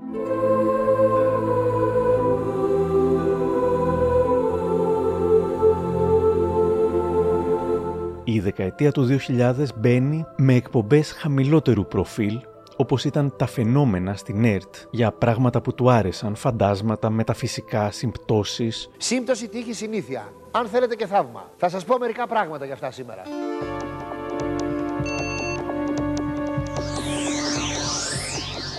Η 8.34 8.40
δεκαετία 8.40 8.92
του 8.92 9.18
2000 9.28 9.52
μπαίνει 9.76 10.24
με 10.36 10.54
εκπομπές 10.54 11.12
χαμηλότερου 11.12 11.86
προφίλ, 11.86 12.40
όπως 12.76 13.04
ήταν 13.04 13.34
τα 13.36 13.46
φαινόμενα 13.46 14.14
στην 14.14 14.44
ΕΡΤ, 14.44 14.74
για 14.90 15.12
πράγματα 15.12 15.60
που 15.60 15.74
του 15.74 15.90
άρεσαν, 15.90 16.34
φαντάσματα, 16.34 17.10
μεταφυσικά, 17.10 17.90
συμπτώσεις. 17.90 18.90
Σύμπτωση 18.96 19.48
τύχη 19.48 19.72
συνήθεια. 19.72 20.32
Αν 20.50 20.66
θέλετε 20.66 20.94
και 20.94 21.06
θαύμα. 21.06 21.50
Θα 21.56 21.68
σας 21.68 21.84
πω 21.84 21.98
μερικά 21.98 22.26
πράγματα 22.26 22.64
για 22.64 22.74
αυτά 22.74 22.90
σήμερα. 22.90 23.22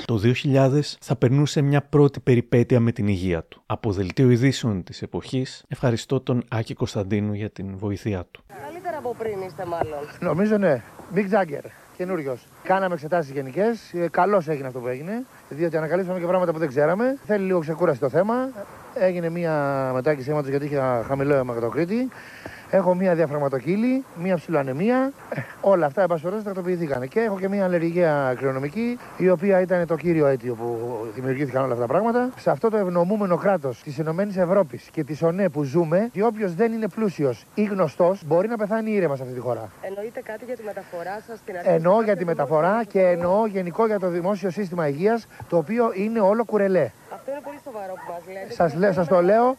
Το 0.05 0.21
2000 0.23 0.79
θα 0.99 1.15
περνούσε 1.15 1.61
μια 1.61 1.81
πρώτη 1.81 2.19
περιπέτεια 2.19 2.79
με 2.79 2.91
την 2.91 3.07
υγεία 3.07 3.43
του. 3.43 3.63
Από 3.65 3.91
δελτίο 3.91 4.29
ειδήσεων 4.29 4.83
της 4.83 5.01
εποχής, 5.01 5.63
ευχαριστώ 5.67 6.19
τον 6.19 6.43
Άκη 6.49 6.73
Κωνσταντίνου 6.73 7.33
για 7.33 7.49
την 7.49 7.77
βοήθειά 7.77 8.25
του. 8.31 8.43
Καλύτερα 8.63 8.97
από 8.97 9.15
πριν 9.17 9.41
είστε 9.47 9.65
μάλλον. 9.65 9.99
Νομίζω 10.19 10.57
ναι. 10.57 10.83
Mick 11.15 11.19
Jagger. 11.19 11.65
Καινούριος. 11.97 12.47
Κάναμε 12.63 12.93
εξετάσεις 12.93 13.31
γενικές. 13.31 13.93
Καλώ 14.11 14.41
έγινε 14.47 14.67
αυτό 14.67 14.79
που 14.79 14.87
έγινε. 14.87 15.25
Διότι 15.49 15.77
ανακαλύψαμε 15.77 16.19
και 16.19 16.25
πράγματα 16.25 16.51
που 16.51 16.59
δεν 16.59 16.67
ξέραμε. 16.67 17.17
Θέλει 17.25 17.45
λίγο 17.45 17.59
ξεκούραση 17.59 17.99
το 17.99 18.09
θέμα. 18.09 18.49
Έγινε 18.93 19.29
μία 19.29 19.91
μετάκριση 19.93 20.29
αίματος 20.29 20.49
γιατί 20.49 20.65
είχε 20.65 21.03
χαμηλό 21.07 21.35
αιματοκρίτη. 21.35 22.09
Έχω 22.75 22.95
μία 22.95 23.15
διαφραγματοκύλη, 23.15 24.03
μία 24.15 24.35
ψηλοανεμία. 24.35 25.11
Ε, 25.29 25.41
όλα 25.61 25.85
αυτά, 25.85 26.01
εν 26.01 26.07
πάση 26.07 26.21
περιπτώσει, 26.21 26.45
τακτοποιηθήκαν. 26.47 27.07
Και 27.07 27.19
έχω 27.19 27.39
και 27.39 27.49
μία 27.49 27.63
αλλεργία 27.63 28.33
κληρονομική, 28.37 28.99
η 29.17 29.29
οποία 29.29 29.61
ήταν 29.61 29.87
το 29.87 29.95
κύριο 29.95 30.25
αίτιο 30.25 30.53
που 30.53 30.97
δημιουργήθηκαν 31.15 31.63
όλα 31.63 31.73
αυτά 31.73 31.85
τα 31.85 31.91
πράγματα. 31.91 32.29
Σε 32.37 32.49
αυτό 32.49 32.69
το 32.69 32.77
ευνομούμενο 32.77 33.37
κράτος 33.37 33.81
της 33.83 33.99
ΕΕ 33.99 34.05
και 34.91 35.03
της 35.03 35.21
ΟΝΕ 35.21 35.49
που 35.49 35.63
ζούμε, 35.63 36.09
και 36.11 36.23
όποιος 36.23 36.55
δεν 36.55 36.71
είναι 36.71 36.87
πλούσιος 36.87 37.45
ή 37.53 37.63
γνωστός, 37.63 38.21
μπορεί 38.25 38.47
να 38.47 38.57
πεθάνει 38.57 38.91
ήρεμα 38.91 39.15
σε 39.15 39.21
αυτή 39.21 39.33
τη 39.33 39.41
χώρα. 39.41 39.69
Εννοείται 39.81 40.21
κάτι 40.21 40.45
για 40.45 40.55
τη 40.55 40.63
μεταφορά 40.63 41.21
σας 41.27 41.37
στην 41.37 41.55
αρχή. 41.57 41.69
Εννοώ 41.69 42.01
για 42.01 42.15
τη 42.15 42.25
μεταφορά 42.25 42.83
και 42.83 43.01
εννοώ 43.01 43.45
γενικό 43.45 43.85
για 43.85 43.99
το 43.99 44.07
δημόσιο 44.07 44.49
σύστημα 44.49 44.87
υγείας, 44.87 45.27
το 45.49 45.57
οποίο 45.57 45.91
είναι 45.93 46.19
όλο 46.19 46.45
κουρελέ. 46.45 46.91
Αυτό 47.13 47.31
είναι 47.31 47.41
πολύ 47.43 47.59
σοβαρό 47.63 47.93
που 47.93 48.11
μας 48.11 48.21
λέτε. 48.33 48.53
Σας, 48.53 48.73
λέ, 48.73 48.91
σας 48.91 49.07
το 49.07 49.21
λέω 49.21 49.55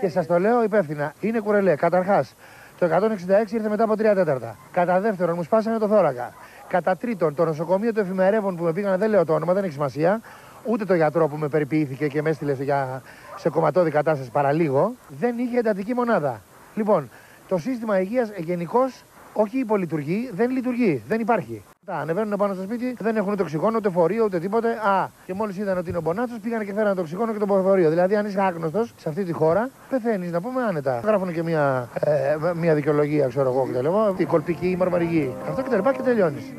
και 0.00 0.08
σας 0.08 0.26
το 0.26 0.38
λέω 0.38 0.62
υπεύθυνα. 0.62 1.12
Είναι 1.20 1.40
κουρελέ. 1.40 1.74
Καταρχάς, 1.74 2.34
Το 2.78 2.86
166 2.86 3.52
ήρθε 3.52 3.68
μετά 3.68 3.84
από 3.84 3.92
3 3.92 3.96
τέταρτα. 3.96 4.56
Κατά 4.72 5.00
δεύτερον, 5.00 5.34
μου 5.36 5.42
σπάσανε 5.42 5.78
το 5.78 5.88
θώρακα. 5.88 6.32
Κατά 6.68 6.96
τρίτον, 6.96 7.34
το 7.34 7.44
νοσοκομείο 7.44 7.92
του 7.92 8.00
εφημερεύων 8.00 8.56
που 8.56 8.64
με 8.64 8.72
πήγαν, 8.72 8.98
δεν 8.98 9.10
λέω 9.10 9.24
το 9.24 9.34
όνομα, 9.34 9.52
δεν 9.52 9.64
έχει 9.64 9.72
σημασία. 9.72 10.20
Ούτε 10.64 10.84
το 10.84 10.94
γιατρό 10.94 11.28
που 11.28 11.36
με 11.36 11.48
περιποιήθηκε 11.48 12.06
και 12.06 12.22
με 12.22 12.30
έστειλε 12.30 12.52
για, 12.52 13.02
σε 13.36 13.48
κομματώδη 13.48 13.90
κατάσταση 13.90 14.30
παραλίγο, 14.30 14.92
δεν 15.08 15.38
είχε 15.38 15.58
εντατική 15.58 15.94
μονάδα. 15.94 16.40
Λοιπόν, 16.74 17.10
το 17.48 17.58
σύστημα 17.58 18.00
υγείας 18.00 18.30
γενικώς 18.36 19.04
όχι 19.32 19.58
υπολειτουργεί, 19.58 20.30
δεν 20.32 20.50
λειτουργεί, 20.50 21.02
δεν 21.08 21.20
υπάρχει. 21.20 21.62
Τα 21.88 21.96
ανεβαίνουν 21.96 22.36
πάνω 22.38 22.54
στο 22.54 22.62
σπίτι, 22.62 22.96
δεν 22.98 23.16
έχουν 23.16 23.32
ούτε 23.32 23.42
οξυγόνο, 23.42 23.76
ούτε 23.76 23.90
φορείο, 23.90 24.24
ούτε 24.24 24.38
τίποτε. 24.38 24.68
Α, 24.68 25.08
και 25.26 25.34
μόλις 25.34 25.56
είδαν 25.56 25.78
ότι 25.78 25.88
είναι 25.88 25.98
ο 25.98 26.00
Μπονάτσος, 26.00 26.38
πήγαν 26.38 26.64
και 26.64 26.72
φέραν 26.72 26.94
το 26.94 27.00
οξυγόνο 27.00 27.32
και 27.32 27.38
το 27.38 27.46
φορείο. 27.46 27.90
Δηλαδή, 27.90 28.16
αν 28.16 28.26
είσαι 28.26 28.40
άγνωστος 28.40 28.92
σε 28.96 29.08
αυτή 29.08 29.24
τη 29.24 29.32
χώρα, 29.32 29.70
πεθαίνεις, 29.90 30.30
να 30.32 30.40
πούμε 30.40 30.62
άνετα. 30.62 31.00
Γράφουν 31.04 31.32
και 31.32 31.42
μια, 31.42 31.88
ε, 32.00 32.36
μια 32.54 32.74
δικαιολογία, 32.74 33.26
ξέρω 33.28 33.50
εγώ, 33.50 33.68
κτλ. 33.72 33.86
Η 34.22 34.24
κολπική, 34.24 34.68
η 34.68 34.76
μαρμαρική. 34.76 35.34
Αυτό 35.48 35.62
και 35.62 35.68
τα 35.68 35.92
και 35.92 36.02
τελειώνεις. 36.02 36.52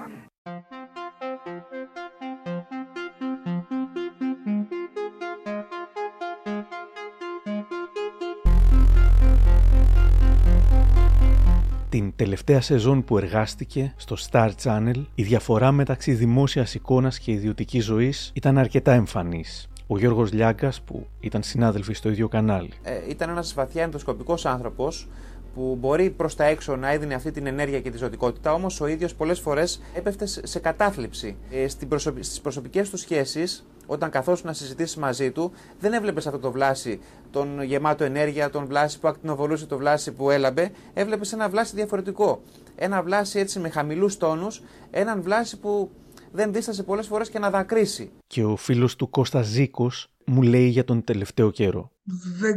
Τελευταία 12.19 12.61
σεζόν 12.61 13.03
που 13.03 13.17
εργάστηκε 13.17 13.93
στο 13.97 14.15
Star 14.31 14.49
Channel, 14.63 15.03
η 15.15 15.23
διαφορά 15.23 15.71
μεταξύ 15.71 16.13
δημόσιας 16.13 16.73
εικόνας 16.73 17.19
και 17.19 17.31
ιδιωτικής 17.31 17.85
ζωής 17.85 18.31
ήταν 18.33 18.57
αρκετά 18.57 18.91
εμφανής. 18.91 19.67
Ο 19.87 19.97
Γιώργος 19.97 20.31
Λιάγκας, 20.31 20.81
που 20.81 21.07
ήταν 21.19 21.43
συνάδελφοι 21.43 21.93
στο 21.93 22.09
ίδιο 22.09 22.27
κανάλι. 22.27 22.69
Ε, 22.83 22.91
ήταν 23.09 23.29
ένας 23.29 23.53
βαθιά 23.53 23.83
ενδοσκοπικός 23.83 24.45
άνθρωπος 24.45 25.07
που 25.53 25.77
μπορεί 25.79 26.09
προς 26.09 26.35
τα 26.35 26.43
έξω 26.43 26.75
να 26.75 26.91
έδινε 26.91 27.13
αυτή 27.13 27.31
την 27.31 27.47
ενέργεια 27.47 27.81
και 27.81 27.89
τη 27.89 27.97
ζωτικότητα, 27.97 28.53
όμως 28.53 28.81
ο 28.81 28.87
ίδιος 28.87 29.15
πολλές 29.15 29.39
φορές 29.39 29.81
έπεφτε 29.93 30.25
σε 30.25 30.59
κατάθλιψη. 30.59 31.35
Ε, 31.51 31.67
Στις 31.67 32.41
προσωπικές 32.41 32.89
του 32.89 32.97
σχέσεις, 32.97 33.65
όταν 33.89 34.09
καθόσουν 34.09 34.45
να 34.47 34.53
συζητήσει 34.53 34.99
μαζί 34.99 35.31
του, 35.31 35.51
δεν 35.79 35.93
έβλεπες 35.93 36.27
αυτό 36.27 36.39
το 36.39 36.51
βλάση, 36.51 36.99
τον 37.31 37.63
γεμάτο 37.63 38.03
ενέργεια, 38.03 38.49
τον 38.49 38.65
βλάση 38.65 38.99
που 38.99 39.07
ακτινοβολούσε, 39.07 39.65
το 39.65 39.77
βλάση 39.77 40.11
που 40.11 40.29
έλαμπε. 40.29 40.71
Έβλεπες 40.93 41.33
ένα 41.33 41.49
βλάση 41.49 41.75
διαφορετικό. 41.75 42.41
Ένα 42.75 43.03
βλάση 43.03 43.39
έτσι 43.39 43.59
με 43.59 43.69
χαμηλούς 43.69 44.17
τόνους, 44.17 44.61
έναν 44.91 45.21
βλάση 45.21 45.59
που 45.59 45.91
δεν 46.31 46.53
δίστασε 46.53 46.83
πολλές 46.83 47.07
φορές 47.07 47.29
και 47.29 47.39
να 47.39 47.49
δακρύσει. 47.49 48.11
Και 48.27 48.43
ο 48.43 48.55
φίλος 48.55 48.95
του 48.95 49.09
Κώστας 49.09 49.47
Ζήκος 49.47 50.07
μου 50.25 50.41
λέει 50.41 50.67
για 50.67 50.83
τον 50.83 51.03
τελευταίο 51.03 51.51
καιρό. 51.51 51.91
Δεν 52.39 52.55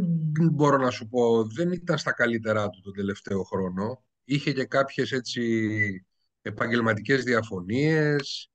μπορώ 0.53 0.77
να 0.77 0.91
σου 0.91 1.09
πω, 1.09 1.45
δεν 1.45 1.73
ήταν 1.73 1.99
στα 1.99 2.13
καλύτερά 2.13 2.69
του 2.69 2.81
τον 2.81 2.93
τελευταίο 2.93 3.43
χρόνο. 3.43 4.03
Είχε 4.25 4.53
και 4.53 4.65
κάποιες 4.65 5.13
έτσι 5.13 5.43
επαγγελματικές 6.43 7.25
διαφωνίες, 7.25 8.52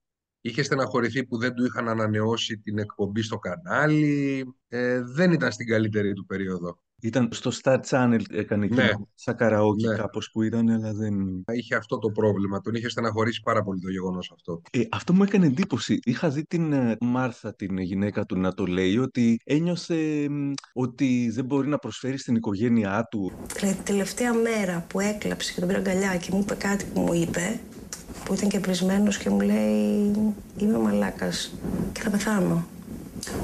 είχε 0.47 0.63
στεναχωρηθεί 0.63 1.25
που 1.25 1.37
δεν 1.37 1.53
του 1.53 1.65
είχαν 1.65 1.89
ανανεώσει 1.89 2.57
την 2.57 2.77
εκπομπή 2.77 3.21
στο 3.21 3.37
κανάλι, 3.37 4.45
ε, 4.67 5.01
δεν 5.01 5.31
ήταν 5.31 5.51
στην 5.51 5.67
καλύτερη 5.67 6.13
του 6.13 6.25
περίοδο. 6.25 6.79
Ήταν 7.01 7.29
στο 7.31 7.51
Star 7.63 7.79
Channel, 7.89 8.19
έκανε 8.31 8.67
και 8.67 8.73
Ναι. 8.75 8.89
σαν 9.13 9.35
καραόκι 9.35 9.87
Ναι. 9.87 9.95
κάπως 9.95 10.31
που 10.31 10.41
ήταν, 10.41 10.69
αλλά 10.69 10.93
δεν... 10.93 11.13
Είχε 11.53 11.75
αυτό 11.75 11.97
το 11.97 12.09
πρόβλημα, 12.09 12.61
τον 12.61 12.73
είχε 12.73 12.89
στεναχωρήσει 12.89 13.41
πάρα 13.41 13.63
πολύ 13.63 13.79
το 13.79 13.89
γεγονός 13.89 14.31
αυτό. 14.33 14.61
Ε, 14.71 14.81
αυτό 14.91 15.13
μου 15.13 15.23
έκανε 15.23 15.45
εντύπωση. 15.45 15.99
Είχα 16.03 16.29
δει 16.29 16.43
την 16.45 16.73
ε, 16.73 16.97
Μάρθα, 17.01 17.55
την 17.55 17.77
γυναίκα 17.77 18.25
του, 18.25 18.39
να 18.39 18.53
το 18.53 18.65
λέει 18.65 18.97
ότι 18.97 19.39
ένιωθε 19.43 20.29
μ, 20.29 20.51
ότι 20.73 21.29
δεν 21.33 21.45
μπορεί 21.45 21.67
να 21.67 21.77
προσφέρει 21.77 22.17
στην 22.17 22.35
οικογένειά 22.35 23.07
του. 23.11 23.31
Δηλαδή, 23.55 23.75
την 23.75 23.85
τελευταία 23.85 24.33
μέρα 24.33 24.85
που 24.89 24.99
έκλαψε 24.99 25.53
και 25.53 25.59
τον 25.59 25.67
πήρα 25.67 25.79
αγκαλιά 25.79 26.17
και 26.17 26.29
μου 26.31 26.39
είπε 26.39 26.55
κάτι 26.55 26.85
που 26.93 26.99
μου 27.01 27.13
είπε, 27.13 27.59
που 28.27 28.33
ήταν 28.33 28.49
και 28.49 28.59
πρισμένο 28.59 29.11
και 29.11 29.29
μου 29.29 29.39
λέει: 29.39 30.11
Είμαι 30.57 30.77
μαλάκας 30.77 31.53
και 31.91 32.01
θα 32.01 32.09
πεθάνω. 32.09 32.67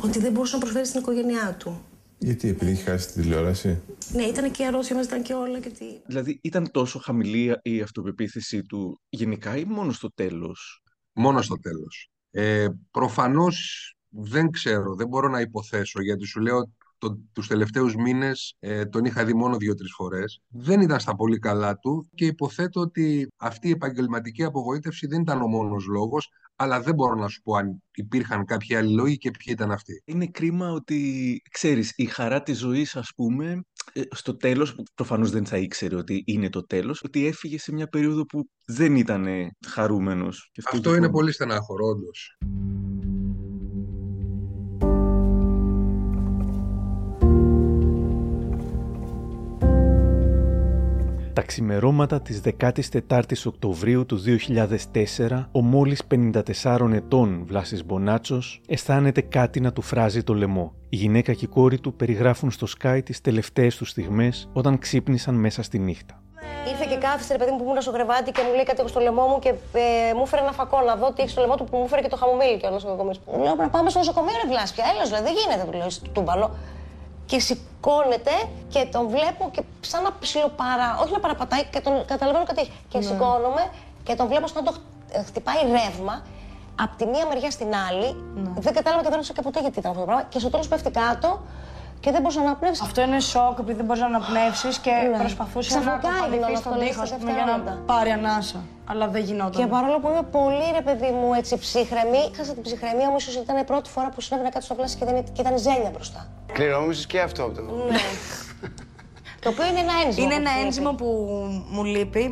Ότι 0.01 0.19
δεν 0.19 0.31
μπορούσε 0.31 0.53
να 0.53 0.61
προσφέρει 0.61 0.85
στην 0.85 0.99
οικογένειά 0.99 1.55
του. 1.59 1.81
Γιατί, 2.17 2.49
επειδή 2.49 2.71
έχει 2.71 2.83
χάσει 2.83 3.07
τη 3.07 3.21
τηλεόραση; 3.21 3.81
Ναι, 4.13 4.23
ήταν 4.23 4.51
και 4.51 4.63
η 4.63 4.65
αρρώστια 4.65 4.95
μας, 4.95 5.05
ήταν 5.05 5.21
και 5.21 5.33
όλα. 5.33 5.59
Και 5.59 5.69
τι... 5.69 5.85
Δηλαδή 6.05 6.39
ήταν 6.43 6.71
τόσο 6.71 6.99
χαμηλή 6.99 7.55
η 7.61 7.81
αυτοπεποίθησή 7.81 8.63
του 8.63 9.01
γενικά 9.09 9.57
ή 9.57 9.63
μόνο 9.63 9.91
στο 9.91 10.11
τέλος; 10.13 10.83
Μόνο 11.13 11.41
στο 11.41 11.59
τέλος. 11.59 12.09
Ε, 12.31 12.67
προφανώς 12.91 13.87
δεν 14.09 14.51
ξέρω, 14.51 14.95
δεν 14.95 15.07
μπορώ 15.07 15.27
να 15.29 15.39
υποθέσω, 15.39 16.01
γιατί 16.01 16.25
σου 16.25 16.39
λέω 16.39 16.71
το, 17.03 17.19
τους 17.33 17.47
τελευταίους 17.47 17.95
μήνες 17.95 18.55
ε, 18.59 18.85
τον 18.85 19.05
είχα 19.05 19.25
δει 19.25 19.33
μόνο 19.33 19.57
δύο-τρεις 19.57 19.93
φορές. 19.93 20.41
Δεν 20.47 20.81
ήταν 20.81 20.99
στα 20.99 21.15
πολύ 21.15 21.39
καλά 21.39 21.77
του 21.77 22.09
και 22.15 22.25
υποθέτω 22.25 22.81
ότι 22.81 23.27
αυτή 23.37 23.67
η 23.67 23.71
επαγγελματική 23.71 24.43
απογοήτευση 24.43 25.07
δεν 25.07 25.21
ήταν 25.21 25.41
ο 25.41 25.47
μόνος 25.47 25.85
λόγος, 25.85 26.29
αλλά 26.55 26.81
δεν 26.81 26.95
μπορώ 26.95 27.15
να 27.15 27.27
σου 27.27 27.41
πω 27.41 27.55
αν 27.55 27.83
υπήρχαν 27.95 28.45
κάποιοι 28.45 28.75
άλλοι 28.75 28.93
λόγοι 28.93 29.17
και 29.17 29.31
ποιοι 29.31 29.53
ήταν 29.55 29.71
αυτοί. 29.71 30.01
Είναι 30.05 30.27
κρίμα 30.27 30.71
ότι, 30.71 31.41
ξέρεις, 31.51 31.93
η 31.95 32.05
χαρά 32.05 32.43
της 32.43 32.57
ζωής, 32.57 32.95
ας 32.95 33.11
πούμε, 33.15 33.61
ε, 33.93 34.01
στο 34.11 34.35
τέλος, 34.37 34.75
που 34.75 34.83
προφανώς 34.95 35.31
δεν 35.31 35.45
θα 35.45 35.57
ήξερε 35.57 35.95
ότι 35.95 36.23
είναι 36.25 36.49
το 36.49 36.65
τέλος, 36.65 37.01
ότι 37.03 37.25
έφυγε 37.27 37.59
σε 37.59 37.73
μια 37.73 37.87
περίοδο 37.87 38.25
που 38.25 38.49
δεν 38.65 38.95
ήταν 38.95 39.27
χαρούμενος. 39.67 40.49
Και 40.51 40.61
Αυτό 40.65 40.95
είναι 40.95 41.09
πολύ 41.09 41.31
στενάχωρο, 41.31 41.85
όντως. 41.85 42.37
Τα 51.33 51.41
ξημερώματα 51.41 52.21
της 52.21 52.41
14ης 52.59 53.45
Οκτωβρίου 53.45 54.05
του 54.05 54.19
2004, 55.27 55.45
ο 55.51 55.61
μόλις 55.61 56.01
54 56.63 56.91
ετών 56.93 57.43
Βλάσης 57.47 57.85
Μπονάτσος 57.85 58.61
αισθάνεται 58.67 59.21
κάτι 59.21 59.59
να 59.59 59.73
του 59.73 59.81
φράζει 59.81 60.23
το 60.23 60.33
λαιμό. 60.33 60.73
Η 60.89 60.95
γυναίκα 60.95 61.33
και 61.33 61.45
η 61.45 61.47
κόρη 61.47 61.79
του 61.79 61.93
περιγράφουν 61.93 62.51
στο 62.51 62.67
Sky 62.79 62.99
τις 63.05 63.21
τελευταίες 63.21 63.75
τους 63.75 63.89
στιγμές 63.89 64.49
όταν 64.53 64.79
ξύπνησαν 64.79 65.35
μέσα 65.35 65.63
στη 65.63 65.79
νύχτα. 65.79 66.21
Ήρθε 66.69 66.85
και 66.89 66.97
κάθισε, 66.97 67.31
ρε 67.33 67.39
παιδί 67.39 67.51
μου, 67.51 67.57
που 67.57 67.63
ήμουν 67.63 67.81
στο 67.81 67.91
κρεβάτι 67.91 68.31
και 68.31 68.41
μου 68.47 68.53
λέει 68.53 68.63
κάτι 68.63 68.79
έχω 68.79 68.87
στο 68.87 68.99
λαιμό 68.99 69.27
μου 69.27 69.39
και 69.39 69.49
ε, 69.49 70.13
μου 70.15 70.21
έφερε 70.25 70.41
ένα 70.41 70.51
φακό 70.51 70.81
να 70.81 70.95
δω 70.95 71.13
τι 71.13 71.21
έχει 71.21 71.29
στο 71.29 71.41
λαιμό 71.41 71.55
του 71.55 71.63
που 71.63 71.77
μου 71.77 71.83
έφερε 71.85 72.01
και 72.01 72.07
το 72.07 72.15
χαμομήλι 72.15 72.57
και 72.57 72.67
ο 72.67 72.69
νοσοκομείο. 72.69 73.15
Λέω 73.27 73.43
πρέπει 73.43 73.59
να 73.59 73.69
πάμε 73.69 73.89
στο 73.89 73.99
νοσοκομείο, 73.99 74.33
ρε 74.43 74.47
Βλάσπια. 74.51 74.83
Έλα, 74.91 75.03
δηλαδή 75.09 75.23
δεν 75.23 75.33
γίνεται, 75.39 75.71
του 75.71 75.77
λέω 75.77 75.89
στο 75.89 76.09
τούμπαλο. 76.09 76.47
Και 77.33 77.39
σηκώνεται 77.39 78.31
και 78.69 78.85
τον 78.91 79.07
βλέπω 79.07 79.49
και 79.51 79.61
σαν 79.81 80.03
να 80.03 80.09
ψιλοπαρα. 80.19 80.97
Όχι 81.01 81.11
να 81.11 81.19
παραπατάει, 81.19 81.63
και 81.65 81.79
τον 81.79 82.05
καταλαβαίνω 82.05 82.45
κάτι. 82.45 82.61
έχει. 82.61 82.71
Και 82.89 82.97
Ναι. 82.97 83.03
σηκώνομαι 83.03 83.63
και 84.03 84.15
τον 84.15 84.27
βλέπω 84.27 84.47
σαν 84.47 84.63
να 84.63 84.71
το 84.71 84.77
χ- 84.77 85.25
χτυπάει 85.25 85.55
ρεύμα 85.71 86.21
από 86.81 86.95
τη 86.97 87.05
μία 87.05 87.25
μεριά 87.27 87.51
στην 87.51 87.67
άλλη. 87.89 88.09
Δεν 88.59 88.73
κατάλαβα 88.73 89.01
και 89.01 89.07
δεν 89.09 89.13
έρωσα 89.17 89.33
και 89.33 89.41
ποτέ 89.41 89.59
γιατί 89.59 89.79
ήταν 89.79 89.91
αυτό 89.91 90.03
το 90.03 90.09
πράγμα. 90.09 90.25
Και 90.29 90.39
στο 90.39 90.49
τέλος 90.49 90.67
πέφτει 90.67 90.91
κάτω 90.91 91.41
και 92.03 92.11
δεν 92.11 92.21
μπορούσα 92.21 92.39
να 92.41 92.45
αναπνεύσεις. 92.45 92.81
Αυτό 92.85 93.01
είναι 93.01 93.19
σοκ 93.19 93.55
επειδή 93.59 93.77
δεν 93.77 93.85
μπορείς 93.85 94.01
να 94.01 94.07
αναπνεύσεις 94.07 94.77
και 94.77 94.91
Ναι. 95.11 95.17
προσπαθούσες 95.17 95.73
να 95.73 95.79
Ξαφνικά 95.79 96.07
έγινε 96.07 96.21
κοπανηθεί 96.25 96.45
όλο 96.51 96.57
στον 96.61 96.71
αυτό, 96.73 96.83
τοίχο 96.85 97.01
λέει, 97.01 97.07
σε 97.07 97.13
ας 97.15 97.19
πούμε, 97.19 97.31
για 97.31 97.43
δευτερόλεπτα. 97.43 97.71
να 97.73 97.93
πάρει 97.93 98.09
ανάσα. 98.17 98.59
Αλλά 98.91 99.05
δεν 99.07 99.21
γινόταν. 99.27 99.57
Και 99.61 99.67
παρόλο 99.75 99.97
που 100.01 100.07
είμαι 100.11 100.25
πολύ 100.37 100.65
ρε 100.77 100.83
παιδί 100.87 101.11
μου 101.19 101.27
έτσι 101.39 101.53
ψύχρεμη, 101.63 102.21
χάσα 102.37 102.53
την 102.57 102.63
ψυχραιμία 102.67 103.07
μου, 103.09 103.15
ίσως 103.21 103.35
ήταν 103.45 103.55
η 103.57 103.65
πρώτη 103.71 103.89
φορά 103.95 104.07
που 104.13 104.21
συνέβαινε 104.21 104.49
κάτι 104.55 104.65
στο 104.65 104.75
βλάσι 104.75 104.95
και, 104.99 105.05
δεν, 105.05 105.15
και 105.35 105.41
ήταν 105.45 105.53
ζένια 105.65 105.89
μπροστά. 105.93 106.21
Κληρονόμησες 106.55 107.05
και 107.11 107.19
αυτό 107.27 107.41
από 107.43 107.53
το 107.55 107.61
Ναι. 107.61 107.97
Το 109.43 109.47
οποίο 109.49 109.65
είναι 109.69 109.79
ένα 109.85 109.93
ένζυμο. 110.05 110.23
Είναι 110.25 110.35
που 110.35 110.41
ένα 110.41 110.49
σου 110.49 110.55
λείπει. 110.55 110.65
ένζυμο 110.65 110.91
που 110.99 111.07
μου 111.73 111.83
λείπει 111.83 112.23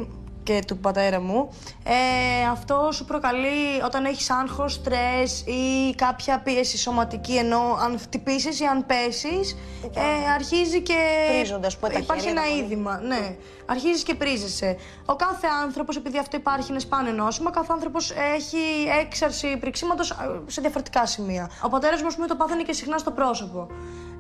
και 0.52 0.64
του 0.68 0.78
πατέρα 0.78 1.22
μου. 1.22 1.50
Ε, 1.84 2.48
αυτό 2.52 2.90
σου 2.92 3.06
προκαλεί 3.06 3.82
όταν 3.86 4.06
έχεις 4.06 4.30
άγχος, 4.30 4.74
στρες 4.74 5.42
ή 5.42 5.96
κάποια 5.96 6.40
πίεση 6.40 6.78
σωματική 6.78 7.36
ενώ 7.36 7.78
αν 7.84 8.00
χτυπήσεις 8.00 8.60
ή 8.60 8.66
αν 8.66 8.86
πέσεις 8.86 9.56
ε, 9.94 10.32
αρχίζει 10.36 10.82
και 10.82 10.98
Πρίζονται, 11.40 11.68
ας 11.68 11.78
πούμε, 11.78 11.94
τα 11.94 12.00
υπάρχει 12.00 12.28
χέρια, 12.28 12.42
ένα 12.42 12.50
τα 12.50 12.56
πόδια. 12.58 12.66
είδημα. 12.66 13.00
Ναι, 13.00 13.36
αρχίζεις 13.66 14.04
και 14.04 14.16
πρίζεσαι. 14.16 14.78
Ο 15.06 15.16
κάθε 15.16 15.48
άνθρωπος, 15.64 15.96
επειδή 15.96 16.18
αυτό 16.18 16.38
υπάρχει, 16.38 16.72
είναι 16.72 16.80
σπάνιο 16.80 17.12
νόσημα, 17.12 17.50
ο 17.50 17.54
κάθε 17.54 17.74
άνθρωπος 17.74 18.12
έχει 18.12 18.58
έξαρση 19.02 19.58
πριξίματος 19.58 20.10
ε, 20.10 20.16
σε 20.48 20.62
διαφορετικά 20.62 21.06
σημεία. 21.06 21.50
Ο 21.64 21.70
πατέρας 21.70 22.02
μου, 22.02 22.08
ας 22.08 22.16
πούμε, 22.16 22.28
το 22.28 22.36
πάθανε 22.36 22.64
και 22.64 22.74
συχνά 22.74 22.98
στο 22.98 23.12
πρόσωπο. 23.12 23.68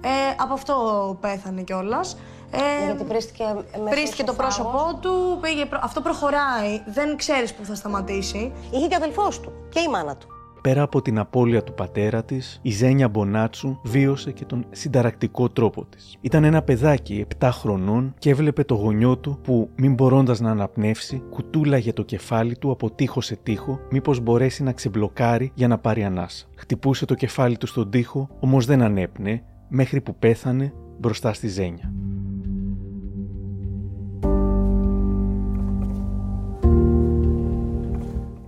Ε, 0.03 0.09
από 0.37 0.53
αυτό 0.53 1.17
πέθανε 1.21 1.61
κιόλας. 1.61 2.17
Ε, 2.51 2.85
Γιατί 2.85 3.03
πρίστηκε 3.03 3.43
μέσα 3.43 3.89
πρίστηκε 3.89 4.21
στο 4.21 4.25
το 4.25 4.33
πρόσωπό 4.33 4.97
του, 5.01 5.37
πήγε, 5.41 5.65
προ- 5.65 5.81
αυτό 5.83 6.01
προχωράει, 6.01 6.81
δεν 6.93 7.15
ξέρεις 7.17 7.53
που 7.53 7.65
θα 7.65 7.75
σταματήσει. 7.75 8.51
Είχε 8.71 8.87
και 8.87 8.95
αδελφός 8.95 9.39
του 9.39 9.51
και 9.69 9.79
η 9.79 9.87
μάνα 9.91 10.15
του. 10.15 10.27
Πέρα 10.61 10.81
από 10.81 11.01
την 11.01 11.19
απώλεια 11.19 11.63
του 11.63 11.73
πατέρα 11.73 12.23
της, 12.23 12.59
η 12.61 12.71
Ζένια 12.71 13.07
Μπονάτσου 13.09 13.79
βίωσε 13.83 14.31
και 14.31 14.45
τον 14.45 14.65
συνταρακτικό 14.71 15.49
τρόπο 15.49 15.85
της. 15.85 16.17
Ήταν 16.21 16.43
ένα 16.43 16.61
παιδάκι 16.61 17.25
7 17.39 17.49
χρονών 17.51 18.13
και 18.19 18.29
έβλεπε 18.29 18.63
το 18.63 18.75
γονιό 18.75 19.17
του 19.17 19.39
που, 19.43 19.69
μην 19.75 19.93
μπορώντας 19.93 20.39
να 20.39 20.51
αναπνεύσει, 20.51 21.23
κουτούλαγε 21.29 21.93
το 21.93 22.03
κεφάλι 22.03 22.57
του 22.57 22.71
από 22.71 22.91
τείχο 22.91 23.21
σε 23.21 23.35
τείχο, 23.35 23.79
μήπως 23.89 24.19
μπορέσει 24.19 24.63
να 24.63 24.71
ξεμπλοκάρει 24.71 25.51
για 25.53 25.67
να 25.67 25.77
πάρει 25.77 26.03
ανάσα. 26.03 26.45
Χτυπούσε 26.55 27.05
το 27.05 27.13
κεφάλι 27.15 27.57
του 27.57 27.67
στον 27.67 27.89
τοίχο, 27.89 28.29
όμως 28.39 28.65
δεν 28.65 28.81
ανέπνε, 28.81 29.43
μέχρι 29.67 30.01
που 30.01 30.15
πέθανε 30.15 30.73
μπροστά 30.99 31.33
στη 31.33 31.47
Ζένια. 31.47 31.93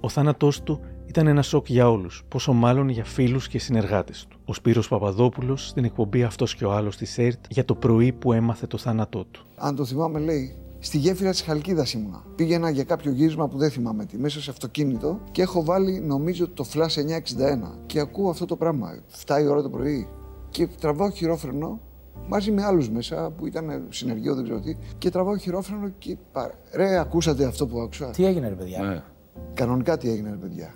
Ο 0.05 0.09
θάνατός 0.09 0.61
του 0.61 0.79
ήταν 1.05 1.27
ένα 1.27 1.41
σοκ 1.41 1.69
για 1.69 1.89
όλους, 1.89 2.23
πόσο 2.27 2.53
μάλλον 2.53 2.89
για 2.89 3.03
φίλους 3.03 3.47
και 3.47 3.59
συνεργάτες 3.59 4.25
του. 4.29 4.39
Ο 4.45 4.53
Σπύρος 4.53 4.87
Παπαδόπουλος 4.87 5.67
στην 5.67 5.83
εκπομπή 5.83 6.23
Αυτός 6.23 6.55
και 6.55 6.65
ο 6.65 6.71
άλλος 6.71 6.97
της 6.97 7.17
ΕΡΤ 7.17 7.45
για 7.49 7.65
το 7.65 7.75
πρωί 7.75 8.11
που 8.11 8.33
έμαθε 8.33 8.67
το 8.67 8.77
θάνατό 8.77 9.25
του. 9.31 9.45
Αν 9.57 9.75
το 9.75 9.85
θυμάμαι, 9.85 10.19
λέει, 10.19 10.55
στη 10.79 10.97
γέφυρα 10.97 11.29
της 11.29 11.41
Χαλκίδας 11.41 11.93
ήμουνα. 11.93 12.23
Πήγαινα 12.35 12.69
για 12.69 12.83
κάποιο 12.83 13.11
γύρισμα 13.11 13.47
που 13.47 13.57
δεν 13.57 13.69
θυμάμαι 13.69 14.05
τι, 14.05 14.17
μέσα 14.17 14.41
σε 14.41 14.49
αυτοκίνητο 14.49 15.19
και 15.31 15.41
έχω 15.41 15.63
βάλει 15.63 15.99
νομίζω 15.99 16.47
το 16.47 16.65
Flash 16.73 16.81
961 16.81 17.71
και 17.85 17.99
ακούω 17.99 18.29
αυτό 18.29 18.45
το 18.45 18.55
πράγμα. 18.55 18.99
7 19.25 19.41
η 19.41 19.47
ώρα 19.47 19.61
το 19.61 19.69
πρωί 19.69 20.07
και 20.49 20.67
τραβάω 20.79 21.09
χειρόφρενο 21.09 21.79
μαζί 22.27 22.51
με 22.51 22.63
άλλους 22.63 22.89
μέσα 22.89 23.31
που 23.37 23.47
ήταν 23.47 23.85
συνεργείο, 23.89 24.35
δεν 24.35 24.43
ξέρω 24.43 24.59
τι, 24.59 24.77
και 24.97 25.09
τραβάω 25.09 25.37
χειρόφρενο 25.37 25.91
και 25.97 26.17
πάρε. 26.31 26.53
Ρε, 26.73 26.99
ακούσατε 26.99 27.45
αυτό 27.45 27.67
που 27.67 27.81
άκουσα. 27.81 28.09
Τι 28.09 28.25
έγινε, 28.25 28.47
ρε 28.47 28.55
παιδιά; 28.55 28.81
Ναι. 28.81 29.03
Κανονικά 29.53 29.97
τι 29.97 30.09
έγινε, 30.09 30.29
ρε 30.29 30.35
παιδιά. 30.35 30.73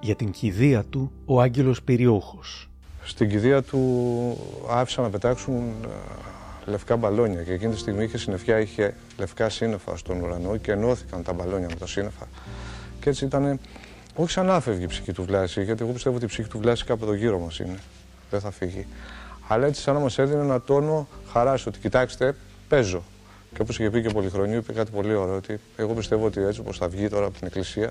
Για 0.00 0.14
την 0.14 0.30
κηδεία 0.30 0.84
του, 0.84 1.12
ο 1.24 1.40
Άγγελος 1.40 1.82
Περιόχος. 1.82 2.70
Στην 3.04 3.28
κηδεία 3.28 3.62
του 3.62 4.38
άφησα 4.70 5.02
να 5.02 5.10
πετάξουν 5.10 5.62
ε, 6.66 6.70
λευκά 6.70 6.96
μπαλόνια 6.96 7.42
και 7.42 7.52
εκείνη 7.52 7.72
τη 7.72 7.78
στιγμή 7.78 8.04
είχε 8.04 8.18
συννεφιά, 8.18 8.60
είχε 8.60 8.94
λευκά 9.18 9.48
σύννεφα 9.48 9.96
στον 9.96 10.20
ουρανό 10.20 10.56
και 10.56 10.72
ενώθηκαν 10.72 11.22
τα 11.22 11.32
μπαλόνια 11.32 11.66
με 11.68 11.74
τα 11.74 11.86
σύννεφα. 11.86 12.26
Και 13.00 13.10
έτσι 13.10 13.24
ήταν, 13.24 13.60
όχι 14.14 14.30
σαν 14.30 14.46
να 14.46 14.60
φεύγει 14.60 14.84
η 14.84 14.86
ψυχή 14.86 15.12
του 15.12 15.24
Βλάση, 15.24 15.62
γιατί 15.62 15.82
εγώ 15.82 15.92
πιστεύω 15.92 16.16
ότι 16.16 16.24
η 16.24 16.28
ψυχή 16.28 16.48
του 16.48 16.58
Βλάση 16.58 16.84
κάπου 16.84 17.04
εδώ 17.04 17.14
γύρω 17.14 17.38
μας 17.38 17.58
είναι. 17.58 17.78
Δεν 18.30 18.40
θα 18.40 18.50
φύγει. 18.50 18.86
Αλλά 19.48 19.66
έτσι 19.66 19.80
σαν 19.80 19.94
να 19.94 20.00
μας 20.00 20.18
έδινε 20.18 20.40
ένα 20.40 20.60
τόνο 20.60 21.08
χαράς 21.26 21.66
ότι 21.66 21.78
κοιτάξτε, 21.78 22.34
παίζω. 22.68 23.02
Και 23.54 23.62
όπω 23.62 23.72
είχε 23.72 23.90
πει 23.90 24.02
και 24.02 24.08
Πολυχρονίου, 24.08 24.56
είπε 24.56 24.72
κάτι 24.72 24.90
πολύ 24.90 25.14
ωραίο. 25.14 25.36
Ότι 25.36 25.60
εγώ 25.76 25.94
πιστεύω 25.94 26.26
ότι 26.26 26.40
έτσι 26.40 26.60
όπως 26.60 26.78
θα 26.78 26.88
βγει 26.88 27.08
τώρα 27.08 27.26
από 27.26 27.38
την 27.38 27.46
εκκλησία, 27.46 27.90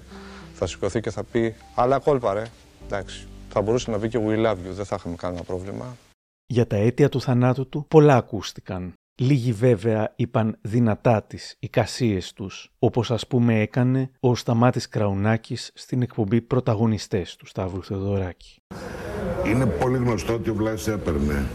θα 0.53 0.67
σηκωθεί 0.67 1.01
και 1.01 1.09
θα 1.09 1.23
πει 1.23 1.55
Αλλά 1.75 1.99
κόλπα, 1.99 2.33
ρε. 2.33 2.43
Εντάξει. 2.85 3.27
Θα 3.49 3.61
μπορούσε 3.61 3.91
να 3.91 3.99
πει 3.99 4.09
και 4.09 4.19
We 4.21 4.45
love 4.45 4.53
you, 4.53 4.71
δεν 4.71 4.85
θα 4.85 4.95
είχαμε 4.99 5.15
κανένα 5.15 5.43
πρόβλημα. 5.43 5.97
Για 6.45 6.67
τα 6.67 6.75
αίτια 6.75 7.09
του 7.09 7.21
θανάτου 7.21 7.69
του 7.69 7.85
πολλά 7.87 8.15
ακούστηκαν. 8.15 8.93
Λίγοι 9.21 9.51
βέβαια 9.51 10.13
είπαν 10.15 10.57
δυνατά 10.61 11.23
τις 11.23 11.55
εικασίες 11.59 12.33
τους, 12.33 12.71
όπως 12.79 13.11
ας 13.11 13.27
πούμε 13.27 13.61
έκανε 13.61 14.09
ο 14.19 14.35
Σταμάτης 14.35 14.87
Κραουνάκης 14.89 15.71
στην 15.73 16.01
εκπομπή 16.01 16.41
«Πρωταγωνιστές» 16.41 17.35
του 17.35 17.45
Σταύρου 17.45 17.83
Θεοδωράκη. 17.83 18.55
Είναι 19.45 19.65
πολύ 19.65 19.97
γνωστό 19.97 20.33
ότι 20.33 20.49
ο 20.49 20.53
Βλάσης 20.53 20.87
έπαιρνε 20.87 21.45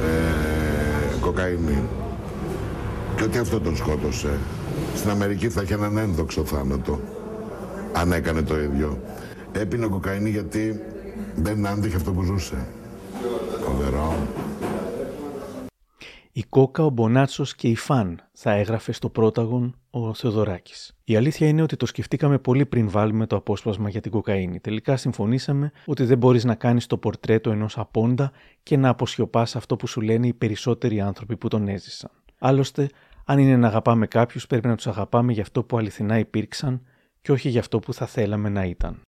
ε, 0.00 1.20
κοκαίνη 1.20 1.88
και 3.22 3.28
ότι 3.28 3.38
αυτό 3.38 3.60
τον 3.60 3.76
σκότωσε. 3.76 4.38
Στην 4.94 5.10
Αμερική 5.10 5.48
θα 5.48 5.62
είχε 5.62 5.74
έναν 5.74 5.96
ένδοξο 5.96 6.44
θάνατο, 6.44 7.00
αν 7.92 8.12
έκανε 8.12 8.42
το 8.42 8.58
ίδιο. 8.60 9.02
Έπινε 9.52 9.86
κοκαίνη 9.86 10.30
γιατί 10.30 10.80
δεν 11.34 11.66
άντυχε 11.66 11.96
αυτό 11.96 12.12
που 12.12 12.22
ζούσε. 12.22 12.66
Φοβερό. 13.64 14.16
Η 16.32 16.42
Κόκα, 16.42 16.84
ο 16.84 16.90
Μπονάτσος 16.90 17.54
και 17.54 17.68
η 17.68 17.76
Φαν 17.76 18.20
θα 18.32 18.50
έγραφε 18.52 18.92
στο 18.92 19.08
πρόταγον 19.08 19.74
ο 19.90 20.14
Θεοδωράκης. 20.14 20.96
Η 21.04 21.16
αλήθεια 21.16 21.48
είναι 21.48 21.62
ότι 21.62 21.76
το 21.76 21.86
σκεφτήκαμε 21.86 22.38
πολύ 22.38 22.66
πριν 22.66 22.90
βάλουμε 22.90 23.26
το 23.26 23.36
απόσπασμα 23.36 23.88
για 23.88 24.00
την 24.00 24.10
κοκαίνη. 24.10 24.60
Τελικά 24.60 24.96
συμφωνήσαμε 24.96 25.72
ότι 25.84 26.04
δεν 26.04 26.18
μπορείς 26.18 26.44
να 26.44 26.54
κάνεις 26.54 26.86
το 26.86 26.96
πορτρέτο 26.96 27.50
ενός 27.50 27.78
απόντα 27.78 28.32
και 28.62 28.76
να 28.76 28.88
αποσιωπάς 28.88 29.56
αυτό 29.56 29.76
που 29.76 29.86
σου 29.86 30.00
λένε 30.00 30.26
οι 30.26 30.32
περισσότεροι 30.32 31.00
άνθρωποι 31.00 31.36
που 31.36 31.48
τον 31.48 31.68
έζησαν. 31.68 32.10
Άλλωστε, 32.38 32.88
αν 33.24 33.38
είναι 33.38 33.56
να 33.56 33.66
αγαπάμε 33.66 34.06
κάποιους, 34.06 34.46
πρέπει 34.46 34.66
να 34.66 34.76
τους 34.76 34.86
αγαπάμε 34.86 35.32
για 35.32 35.42
αυτό 35.42 35.62
που 35.62 35.76
αληθινά 35.76 36.18
υπήρξαν 36.18 36.82
και 37.20 37.32
όχι 37.32 37.48
για 37.48 37.60
αυτό 37.60 37.78
που 37.78 37.94
θα 37.94 38.06
θέλαμε 38.06 38.48
να 38.48 38.64
ήταν. 38.64 39.00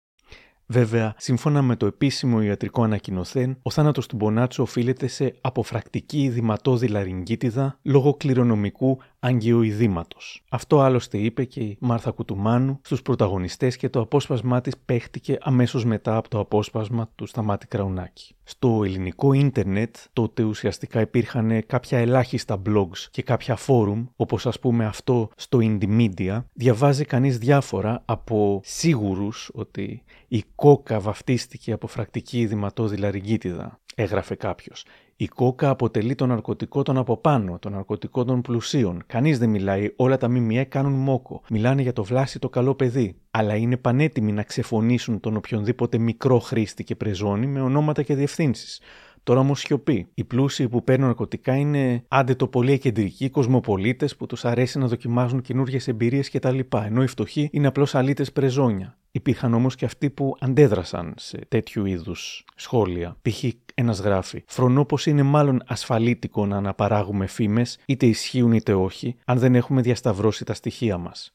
Βέβαια, 0.67 1.15
σύμφωνα 1.17 1.63
με 1.63 1.77
το 1.77 1.87
επίσημο 1.87 2.43
ιατρικό 2.43 2.83
ανακοινωθέν, 2.83 3.59
ο 3.63 3.71
θάνατος 3.71 4.07
του 4.07 4.17
Μπονάτσο 4.17 4.63
οφείλεται 4.63 5.07
σε 5.07 5.35
αποφρακτική 5.41 6.29
δηματώδη 6.29 6.89
λαρυγγίτιδα 6.89 7.79
λόγω 7.83 8.15
κληρονομικού 8.15 8.99
αγκαιοειδήματο. 9.23 10.17
Αυτό 10.51 10.81
άλλωστε 10.81 11.19
είπε 11.19 11.45
και 11.45 11.61
η 11.61 11.77
Μάρθα 11.81 12.11
Κουτουμάνου 12.11 12.81
στους 12.83 13.03
πρωταγωνιστές 13.03 13.77
και 13.77 13.89
το 13.89 14.01
απόσπασμά 14.01 14.61
της 14.61 14.77
παίχτηκε 14.85 15.39
αμέσως 15.41 15.85
μετά 15.85 16.17
από 16.17 16.29
το 16.29 16.39
απόσπασμα 16.39 17.11
του 17.15 17.27
Σταμάτη 17.27 17.67
Κραουνάκη. 17.67 18.35
Στο 18.45 18.83
ελληνικό 18.85 19.33
ίντερνετ 19.33 19.97
τότε 20.13 20.43
ουσιαστικά 20.43 21.01
υπήρχαν 21.01 21.67
κάποια 21.67 21.99
ελάχιστα 21.99 22.63
blogs 22.69 22.99
και 23.11 23.23
κάποια 23.23 23.57
φόρουμ, 23.57 24.07
όπως 24.17 24.47
ας 24.47 24.59
πούμε 24.59 24.85
αυτό 24.85 25.29
στο 25.37 25.59
Indie 25.63 26.01
Media, 26.01 26.43
διαβάζει 26.53 27.05
κανείς 27.05 27.39
διάφορα 27.39 28.03
από 28.05 28.61
σίγουρους 28.65 29.51
ότι 29.55 30.03
η 30.29 30.45
κόκα 30.55 31.01
βαφτίστηκε 31.01 31.73
από 31.73 31.87
φρακτική 31.87 32.47
δηματώδη 32.47 32.97
λαρυγγίτιδα, 32.97 33.81
έγραφε 33.95 34.35
κάποιος. 34.35 34.85
Η 35.17 35.27
κόκα 35.27 35.69
αποτελεί 35.69 36.15
το 36.15 36.27
ναρκωτικό 36.27 36.83
των 36.83 36.97
από 36.97 37.17
πάνω, 37.17 37.59
το 37.59 37.69
ναρκωτικό 37.69 38.25
των 38.25 38.41
πλουσίων. 38.41 39.03
Κανείς 39.07 39.39
δεν 39.39 39.51
μιλάει, 39.51 39.93
όλα 39.97 40.17
τα 40.17 40.29
ΜΜΕ 40.29 40.65
κάνουν 40.65 40.93
μόκο. 40.93 41.43
Μιλάνε 41.51 41.83
για 41.83 41.93
το 41.93 42.05
βλάσι 42.05 42.39
το 42.39 42.49
καλό 42.49 42.75
παιδί. 42.75 43.17
Αλλά 43.31 43.55
είναι 43.55 43.77
πανέτοιμοι 43.77 44.33
να 44.33 44.43
ξεφωνήσουν 44.43 45.21
τον 45.21 45.37
οποιονδήποτε 45.37 45.99
μικρό 45.99 46.39
χρήστη 46.39 46.85
και 46.85 46.95
πρεζόνι 46.95 47.47
με 47.47 47.61
ονόματα 47.61 48.03
και 48.03 48.15
διευθύνσεις. 48.15 48.81
Τώρα 49.23 49.41
όμως 49.41 49.61
σιωπή. 49.61 50.09
Οι 50.15 50.25
πλούσιοι 50.25 50.69
που 50.69 50.85
παίρνουν 50.85 51.07
ναρκωτικά 51.07 51.57
είναι 51.57 52.05
άντε 52.09 52.35
το 52.35 52.47
πολύ 52.47 52.79
κεντρικοί 52.79 53.31
κοσμοπολίτες 53.31 54.17
που 54.17 54.27
τους 54.27 54.45
αρέσει 54.45 54.79
να 54.79 54.87
δοκιμάζουν 54.87 55.41
καινούριε 55.41 55.79
εμπειρίες 55.87 56.31
κτλ. 56.31 56.59
Ενώ 56.85 57.03
οι 57.03 57.07
φτωχοί 57.07 57.49
είναι 57.53 57.67
απλώς 57.67 57.95
αλήτες 57.95 58.33
πρεζόνια. 58.33 58.97
Υπήρχαν 59.15 59.55
όμως 59.55 59.75
και 59.75 59.85
αυτοί 59.85 60.11
που 60.11 60.37
αντέδρασαν 60.41 61.15
σε 61.17 61.39
τέτοιου 61.49 61.87
είδους 61.87 62.45
σχόλια. 62.55 63.17
Π.χ. 63.23 63.45
ένας 63.75 63.99
γράφει: 63.99 64.45
Φρονώ 64.47 64.85
πως 64.85 65.07
είναι 65.07 65.23
μάλλον 65.23 65.63
ασφαλίτικο 65.67 66.47
να 66.47 66.57
αναπαράγουμε 66.57 67.27
φήμες, 67.27 67.79
είτε 67.87 68.07
ισχύουν 68.07 68.53
είτε 68.53 68.75
όχι, 68.75 69.17
αν 69.25 69.39
δεν 69.39 69.55
έχουμε 69.55 69.81
διασταυρώσει 69.81 70.45
τα 70.45 70.55
στοιχεία 70.55 70.99
μας. 70.99 71.35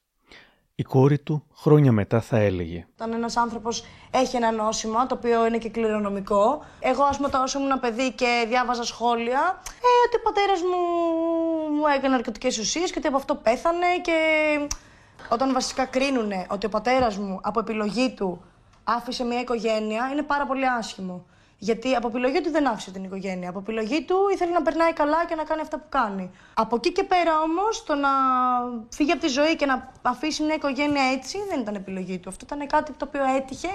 Η 0.80 0.84
κόρη 0.84 1.20
του 1.20 1.44
χρόνια 1.56 1.92
μετά 1.92 2.22
θα 2.22 2.38
έλεγε. 2.38 2.88
Όταν 2.94 3.14
ένας 3.14 3.38
άνθρωπος 3.38 3.86
έχει 4.12 4.36
ένα 4.36 4.52
νόσημα, 4.52 5.06
το 5.06 5.16
οποίο 5.16 5.46
είναι 5.46 5.58
και 5.58 5.70
κληρονομικό. 5.70 6.64
Εγώ, 6.80 7.04
ας 7.04 7.18
πούμε, 7.18 7.30
όσο 7.44 7.60
ήμουν 7.60 7.80
παιδί 7.80 8.12
και 8.12 8.46
διάβαζα 8.48 8.84
σχόλια, 8.84 9.62
ε, 9.64 9.90
ότι 10.08 10.16
ο 10.16 10.22
πατέρας 10.24 10.62
μου 10.62 10.78
μου 11.76 11.88
έκανε 11.98 12.16
ναρκωτικές 12.16 12.58
ουσίες 12.58 12.92
και 12.92 12.98
ότι 12.98 13.08
από 13.08 13.18
αυτό 13.18 13.36
πέθανε 13.36 13.86
και. 14.02 14.18
Όταν 15.30 15.54
βασικά 15.54 15.86
κρίνουν 15.86 16.32
ότι 16.48 16.66
ο 16.66 16.70
πατέρας 16.70 17.18
μου 17.18 17.40
από 17.42 17.60
επιλογή 17.60 18.14
του 18.14 18.42
άφησε 18.84 19.24
μια 19.24 19.40
οικογένεια, 19.40 20.10
είναι 20.12 20.24
πάρα 20.24 20.46
πολύ 20.46 20.68
άσχημο. 20.68 21.26
Γιατί 21.60 21.96
από 21.96 22.08
επιλογή 22.08 22.42
του 22.42 22.52
δεν 22.52 22.68
άφησε 22.68 22.92
την 22.92 23.04
οικογένεια. 23.04 23.50
Από 23.50 23.60
επιλογή 23.60 24.04
του 24.04 24.16
ήθελε 24.34 24.52
να 24.52 24.62
περνάει 24.62 24.94
καλά 24.94 25.26
και 25.26 25.36
να 25.36 25.44
κάνει 25.44 25.62
αυτά 25.62 25.78
που 25.78 25.86
κάνει. 25.90 26.32
Από 26.54 26.76
εκεί 26.76 26.92
και 26.92 27.04
πέρα 27.04 27.42
όμως 27.42 27.84
το 27.84 27.96
να 27.96 28.10
φύγει 28.90 29.12
από 29.12 29.22
τη 29.22 29.28
ζωή 29.28 29.56
και 29.56 29.66
να 29.66 29.92
αφήσει 30.02 30.44
μια 30.44 30.56
οικογένεια 30.56 31.04
έτσι 31.04 31.38
δεν 31.50 31.60
ήταν 31.60 31.76
επιλογή 31.76 32.18
του. 32.20 32.30
Αυτό 32.30 32.46
ήταν 32.46 32.68
κάτι 32.68 32.92
το 32.92 33.06
οποίο 33.08 33.24
έτυχε 33.36 33.70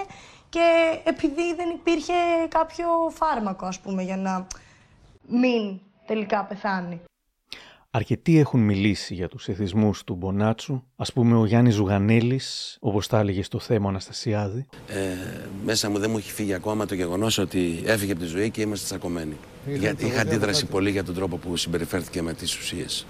και 0.49 0.99
επειδή 1.05 1.55
δεν 1.55 1.71
υπήρχε 1.71 2.13
κάποιο 2.49 2.87
φάρμακο, 3.11 3.67
ας 3.67 3.81
πούμε, 3.81 4.03
για 4.03 4.17
να 4.17 4.47
μην 5.27 5.81
τελικά 6.07 6.45
πεθάνει. 6.45 7.01
Αρκετοί 7.95 8.39
έχουν 8.39 8.61
μιλήσει 8.61 9.15
για 9.15 9.29
τους 9.29 9.49
εθισμούς 9.49 10.05
του 10.05 10.15
Μπονάτσου. 10.15 10.83
Ας 10.97 11.13
πούμε 11.13 11.37
ο 11.37 11.45
Γιάννης 11.45 11.75
Ζουγανέλης, 11.75 12.77
όπως 12.81 13.07
τα 13.07 13.19
έλεγε 13.19 13.43
στο 13.43 13.59
θέμα 13.59 13.89
Αναστασιάδη. 13.89 14.67
Ε, 14.87 14.95
μέσα 15.65 15.91
μου 15.91 15.99
δεν 15.99 16.11
μου 16.11 16.17
έχει 16.19 16.33
φύγει 16.33 16.55
ακόμα 16.55 16.87
το 16.87 16.95
γεγονός 16.95 17.39
ότι 17.39 17.83
έφυγε 17.85 18.13
από 18.13 18.21
τη 18.21 18.27
ζωή 18.27 18.51
και 18.51 18.61
είμαστε 18.61 18.87
τσακωμένοι. 18.87 19.37
Γιατί 19.67 20.07
είχα 20.07 20.21
αντίδραση 20.21 20.67
πολύ 20.67 20.91
για 20.91 21.05
τον 21.05 21.15
τρόπο 21.15 21.37
που 21.37 21.57
συμπεριφέρθηκε 21.57 22.23
με 22.23 22.33
τις 22.33 22.59
ουσίες. 22.59 23.07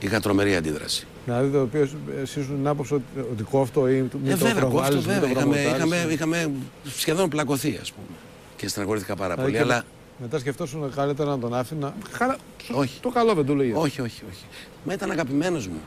Είχα 0.00 0.20
τρομερή 0.20 0.56
αντίδραση. 0.56 1.06
Δηλαδή, 1.24 1.50
το 1.50 1.60
οποίος 1.60 1.94
εσύ 2.22 2.42
σου 2.42 2.54
την 2.54 2.66
άποψη 2.66 2.94
ότι, 2.94 3.04
ότι 3.32 3.42
κόφτω 3.42 3.88
ή 3.88 3.96
ε, 3.96 4.02
το 4.02 4.18
βέβαια, 4.18 4.62
κόφτω, 4.62 5.00
βέβαια. 5.00 5.30
Είχαμε, 5.30 5.60
είχαμε, 5.60 6.06
είχαμε 6.10 6.50
σχεδόν 6.96 7.28
πλακωθεί, 7.28 7.78
ας 7.80 7.92
πούμε. 7.92 8.16
Και 8.56 8.68
στεναχωρήθηκα 8.68 9.16
πάρα 9.16 9.36
πολύ. 9.36 9.58
Αλλά 9.58 9.84
μετά 10.18 10.38
σκεφτόσουν 10.38 10.92
καλύτερα 10.94 11.30
να 11.30 11.38
τον 11.38 11.54
άφηνα. 11.54 11.94
Χαρα... 12.10 12.36
Όχι. 12.74 13.00
Το 13.00 13.10
καλό 13.10 13.34
δεν 13.34 13.46
του 13.46 13.54
λέγε. 13.54 13.72
Όχι, 13.74 14.00
όχι, 14.00 14.22
όχι. 14.30 14.44
Μα 14.84 14.92
ήταν 14.92 15.10
αγαπημένος 15.10 15.68
μου. 15.68 15.80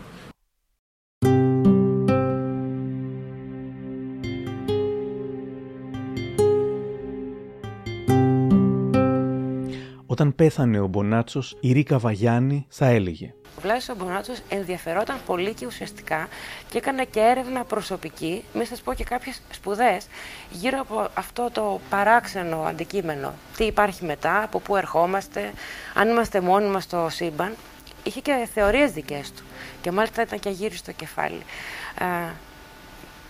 Όταν 10.05 10.35
πέθανε 10.35 10.79
ο 10.79 10.87
Μπονάτσος, 10.87 11.57
η 11.59 11.71
Ρίκα 11.71 11.99
Βαγιάννη 11.99 12.65
θα 12.69 12.85
έλεγε 12.85 13.33
ο 13.59 13.61
Βλάσης 13.61 13.89
ο 13.89 13.95
Μπονάτσος 13.95 14.39
ενδιαφερόταν 14.49 15.19
πολύ 15.25 15.53
και 15.53 15.65
ουσιαστικά 15.65 16.27
και 16.69 16.77
έκανε 16.77 17.05
και 17.05 17.19
έρευνα 17.19 17.63
προσωπική, 17.63 18.43
μην 18.53 18.65
σας 18.65 18.81
πω 18.81 18.93
και 18.93 19.03
κάποιες 19.03 19.41
σπουδές, 19.51 20.07
γύρω 20.49 20.79
από 20.79 21.07
αυτό 21.13 21.49
το 21.51 21.79
παράξενο 21.89 22.63
αντικείμενο. 22.63 23.33
Τι 23.57 23.63
υπάρχει 23.63 24.05
μετά, 24.05 24.43
από 24.43 24.59
πού 24.59 24.75
ερχόμαστε, 24.75 25.51
αν 25.93 26.09
είμαστε 26.09 26.41
μόνοι 26.41 26.67
μας 26.67 26.83
στο 26.83 27.07
σύμπαν. 27.09 27.55
Είχε 28.03 28.19
και 28.19 28.47
θεωρίες 28.53 28.91
δικές 28.91 29.31
του 29.31 29.43
και 29.81 29.91
μάλιστα 29.91 30.21
ήταν 30.21 30.39
και 30.39 30.49
γύρω 30.49 30.75
στο 30.75 30.91
κεφάλι. 30.91 31.41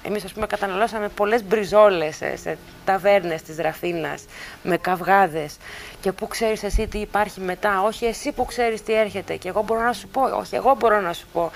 Εμείς, 0.04 0.24
ας 0.24 0.34
πούμε, 0.34 0.46
καταναλώσαμε 0.46 1.08
πολλές 1.10 1.44
μπριζόλες 1.44 2.22
ε, 2.22 2.36
σε 2.36 2.58
ταβέρνες 2.86 3.42
της 3.42 3.58
Ραφίνας, 3.58 4.26
με 4.64 4.78
καυγάδες. 4.78 5.58
Και 6.02 6.12
πού 6.12 6.28
ξέρεις 6.28 6.64
εσύ 6.64 6.88
τι 6.88 6.98
υπάρχει 6.98 7.42
μετά, 7.42 7.82
όχι 7.82 8.06
εσύ 8.06 8.32
που 8.32 8.46
ξέρεις 8.46 8.84
τι 8.84 8.94
έρχεται. 8.94 9.36
Και 9.36 9.48
εγώ 9.48 9.64
μπορώ 9.64 9.82
να 9.82 9.94
σου 9.94 10.08
πω, 10.08 10.22
όχι 10.22 10.56
εγώ 10.56 10.76
μπορώ 10.80 11.02
να 11.02 11.14
σου 11.14 11.28
πω. 11.34 11.52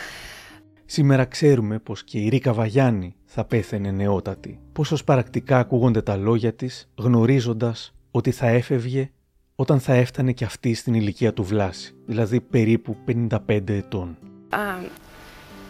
Σήμερα 0.86 1.26
ξέρουμε 1.26 1.80
πως 1.80 2.04
και 2.04 2.20
η 2.20 2.30
Ρίκα 2.30 2.54
Βαγιάννη 2.54 3.16
θα 3.26 3.46
πέθαινε 3.46 3.92
νεότατη. 3.92 4.60
Πόσο 4.74 4.96
σπαρακτικά 4.96 5.58
ακούγονται 5.58 6.02
τα 6.02 6.16
λόγια 6.16 6.54
της, 6.54 6.90
γνωρίζοντας 6.96 7.94
ότι 8.12 8.32
θα 8.32 8.48
έφευγε 8.48 9.12
όταν 9.56 9.80
θα 9.80 9.94
έφτανε 9.94 10.32
και 10.32 10.46
αυτή 10.46 10.74
στην 10.74 10.94
ηλικία 10.94 11.34
του 11.34 11.44
Βλάση, 11.44 11.96
δηλαδή 12.06 12.42
περίπου 12.42 12.98
55 13.08 13.70
ετών. 13.70 14.18
Α, 14.50 14.60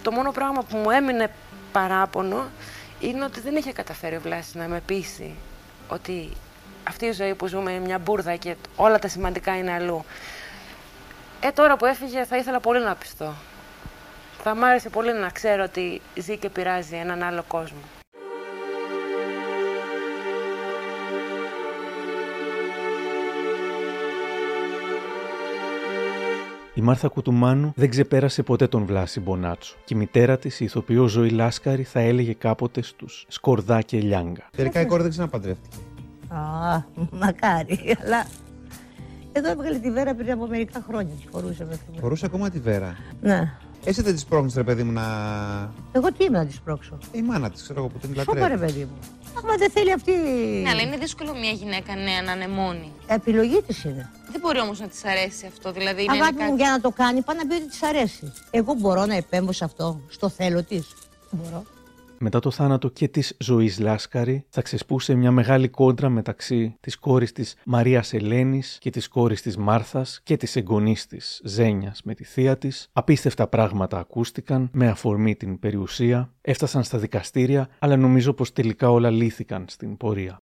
το 0.01 0.11
μόνο 0.11 0.31
πράγμα 0.31 0.63
που 0.69 0.77
μου 0.77 0.89
έμεινε 0.89 1.29
παράπονο 1.73 2.49
είναι 2.99 3.23
ότι 3.23 3.39
δεν 3.39 3.55
είχε 3.55 3.71
καταφέρει 3.71 4.15
ο 4.15 4.19
Βλάσης 4.19 4.55
να 4.55 4.67
με 4.67 4.81
πείσει 4.85 5.35
ότι 5.87 6.29
αυτή 6.87 7.05
η 7.05 7.11
ζωή 7.11 7.35
που 7.35 7.47
ζούμε 7.47 7.71
είναι 7.71 7.85
μια 7.85 7.99
μπουρδα 7.99 8.35
και 8.35 8.55
όλα 8.75 8.99
τα 8.99 9.07
σημαντικά 9.07 9.57
είναι 9.57 9.71
αλλού. 9.71 10.05
Ε, 11.39 11.51
τώρα 11.51 11.77
που 11.77 11.85
έφυγε 11.85 12.25
θα 12.25 12.37
ήθελα 12.37 12.59
πολύ 12.59 12.83
να 12.83 12.95
πιστώ. 12.95 13.33
Θα 14.43 14.55
μ' 14.55 14.63
άρεσε 14.63 14.89
πολύ 14.89 15.13
να 15.13 15.29
ξέρω 15.29 15.63
ότι 15.63 16.01
ζει 16.15 16.37
και 16.37 16.49
πειράζει 16.49 16.95
έναν 16.95 17.23
άλλο 17.23 17.43
κόσμο. 17.47 17.77
Η 26.75 26.81
Μάρθα 26.81 27.07
Κουτουμάνου 27.07 27.71
δεν 27.75 27.89
ξεπέρασε 27.89 28.43
ποτέ 28.43 28.67
τον 28.67 28.85
Βλάση 28.85 29.19
Μπονάτσο 29.19 29.75
και 29.85 29.93
η 29.93 29.97
μητέρα 29.97 30.37
της, 30.37 30.59
η 30.59 30.63
ηθοποιός 30.65 31.11
Ζωή 31.11 31.29
Λάσκαρη, 31.29 31.83
θα 31.83 31.99
έλεγε 31.99 32.33
κάποτε 32.33 32.81
στους 32.81 33.25
Σκορδά 33.27 33.81
και 33.81 33.99
Λιάγκα. 33.99 34.49
Τελικά 34.57 34.81
η 34.81 34.85
κόρη 34.85 35.01
δεν 35.01 35.11
ξαναπαντρεύτηκε. 35.11 35.77
Α, 36.27 36.83
μακάρι, 37.11 37.97
αλλά 38.05 38.25
εδώ 39.31 39.49
έβγαλε 39.49 39.77
τη 39.79 39.91
βέρα 39.91 40.15
πριν 40.15 40.31
από 40.31 40.47
μερικά 40.47 40.83
χρόνια. 40.87 41.13
Τη 41.21 41.27
φορούσε 41.31 41.65
μέχρι 41.65 41.85
Φορούσε 41.99 42.25
ακόμα 42.25 42.49
τη 42.49 42.59
βέρα. 42.59 42.95
Ναι. 43.21 43.53
Εσύ 43.85 44.01
δεν 44.01 44.13
της 44.13 44.25
πρόχνει, 44.25 44.51
ρε 44.55 44.63
παιδί 44.63 44.83
μου, 44.83 44.91
να. 44.91 45.01
Εγώ 45.91 46.11
τι 46.13 46.23
είμαι 46.23 46.37
να 46.37 46.45
της 46.45 46.59
πρόξω; 46.59 46.97
Η 47.11 47.21
μάνα 47.21 47.49
της, 47.49 47.61
ξέρω 47.61 47.79
εγώ 47.79 47.87
που 47.89 47.97
την 47.99 48.15
Σώπα, 48.15 48.33
λατρεύει. 48.39 48.61
ρε 48.61 48.65
παιδί 48.65 48.79
μου. 48.79 48.97
Άμα 49.37 49.55
δεν 49.57 49.71
θέλει 49.71 49.91
αυτή. 49.91 50.11
Ναι, 50.63 50.69
αλλά 50.69 50.81
είναι 50.81 50.97
δύσκολο 50.97 51.33
μια 51.33 51.51
γυναίκα 51.51 51.95
νέα 51.95 52.21
να 52.21 52.31
είναι 52.31 52.47
μόνη. 52.47 52.91
Επιλογή 53.07 53.61
της 53.67 53.83
είναι. 53.83 54.11
Δεν 54.31 54.41
μπορεί 54.41 54.59
όμως 54.59 54.79
να 54.79 54.87
της 54.87 55.05
αρέσει 55.05 55.45
αυτό. 55.45 55.71
Δηλαδή, 55.71 56.05
να 56.05 56.13
είναι 56.13 56.23
Αγάπη 56.23 56.43
μου, 56.43 56.49
κάτι... 56.49 56.61
για 56.61 56.71
να 56.71 56.81
το 56.81 56.89
κάνει, 56.89 57.21
πάει 57.21 57.37
να 57.37 57.47
πει 57.47 57.53
ότι 57.53 57.67
της 57.67 57.83
αρέσει. 57.83 58.33
Εγώ 58.51 58.73
μπορώ 58.73 59.05
να 59.05 59.15
επέμβω 59.15 59.51
σε 59.51 59.63
αυτό, 59.63 60.01
στο 60.09 60.29
θέλω 60.29 60.63
της. 60.63 60.87
Μπορώ. 61.31 61.63
Μετά 62.25 62.39
το 62.39 62.51
θάνατο 62.51 62.89
και 62.89 63.07
της 63.07 63.35
Ζωής 63.39 63.79
Λάσκαρη 63.79 64.45
θα 64.49 64.61
ξεσπούσε 64.61 65.15
μια 65.15 65.31
μεγάλη 65.31 65.69
κόντρα 65.69 66.09
μεταξύ 66.09 66.75
της 66.79 66.95
κόρης 66.95 67.31
της 67.31 67.55
Μαρίας 67.65 68.13
Ελένης 68.13 68.77
και 68.81 68.89
της 68.89 69.07
κόρης 69.07 69.41
της 69.41 69.57
Μάρθας 69.57 70.21
και 70.23 70.37
της 70.37 70.55
εγγονής 70.55 71.07
της 71.07 71.41
Ζένιας 71.43 72.01
με 72.03 72.13
τη 72.13 72.23
θεία 72.23 72.57
της. 72.57 72.89
Απίστευτα 72.93 73.47
πράγματα 73.47 73.99
ακούστηκαν 73.99 74.69
με 74.73 74.87
αφορμή 74.87 75.35
την 75.35 75.59
περιουσία, 75.59 76.33
έφτασαν 76.41 76.83
στα 76.83 76.97
δικαστήρια, 76.97 77.69
αλλά 77.79 77.95
νομίζω 77.95 78.33
πως 78.33 78.53
τελικά 78.53 78.91
όλα 78.91 79.09
λύθηκαν 79.09 79.65
στην 79.69 79.97
πορεία. 79.97 80.37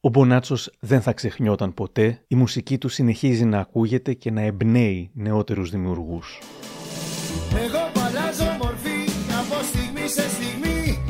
Ο 0.00 0.08
Μπονάτσος 0.08 0.70
δεν 0.80 1.02
θα 1.02 1.12
ξεχνιόταν 1.12 1.74
ποτέ, 1.74 2.24
η 2.26 2.34
μουσική 2.34 2.78
του 2.78 2.88
συνεχίζει 2.88 3.44
να 3.44 3.58
ακούγεται 3.60 4.14
και 4.14 4.30
να 4.30 4.40
εμπνέει 4.40 5.10
νεότερους 5.12 5.70
δημιουργούς. 5.70 6.38
Εγώ 7.54 8.07
σε 10.08 10.28
στιγμή 10.28 11.02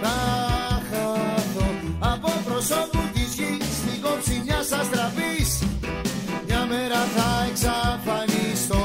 Θα 0.00 0.16
χαθώ 0.90 1.64
από 1.98 2.28
προσώπου 2.44 2.98
της 3.12 3.34
γης 3.34 3.76
Στην 3.78 4.02
κόψη 4.02 4.42
μιας 4.44 4.72
αστραπής 4.72 5.62
Μια 6.46 6.66
μέρα 6.66 7.04
θα 7.04 7.46
εξαφανιστώ 7.50 8.76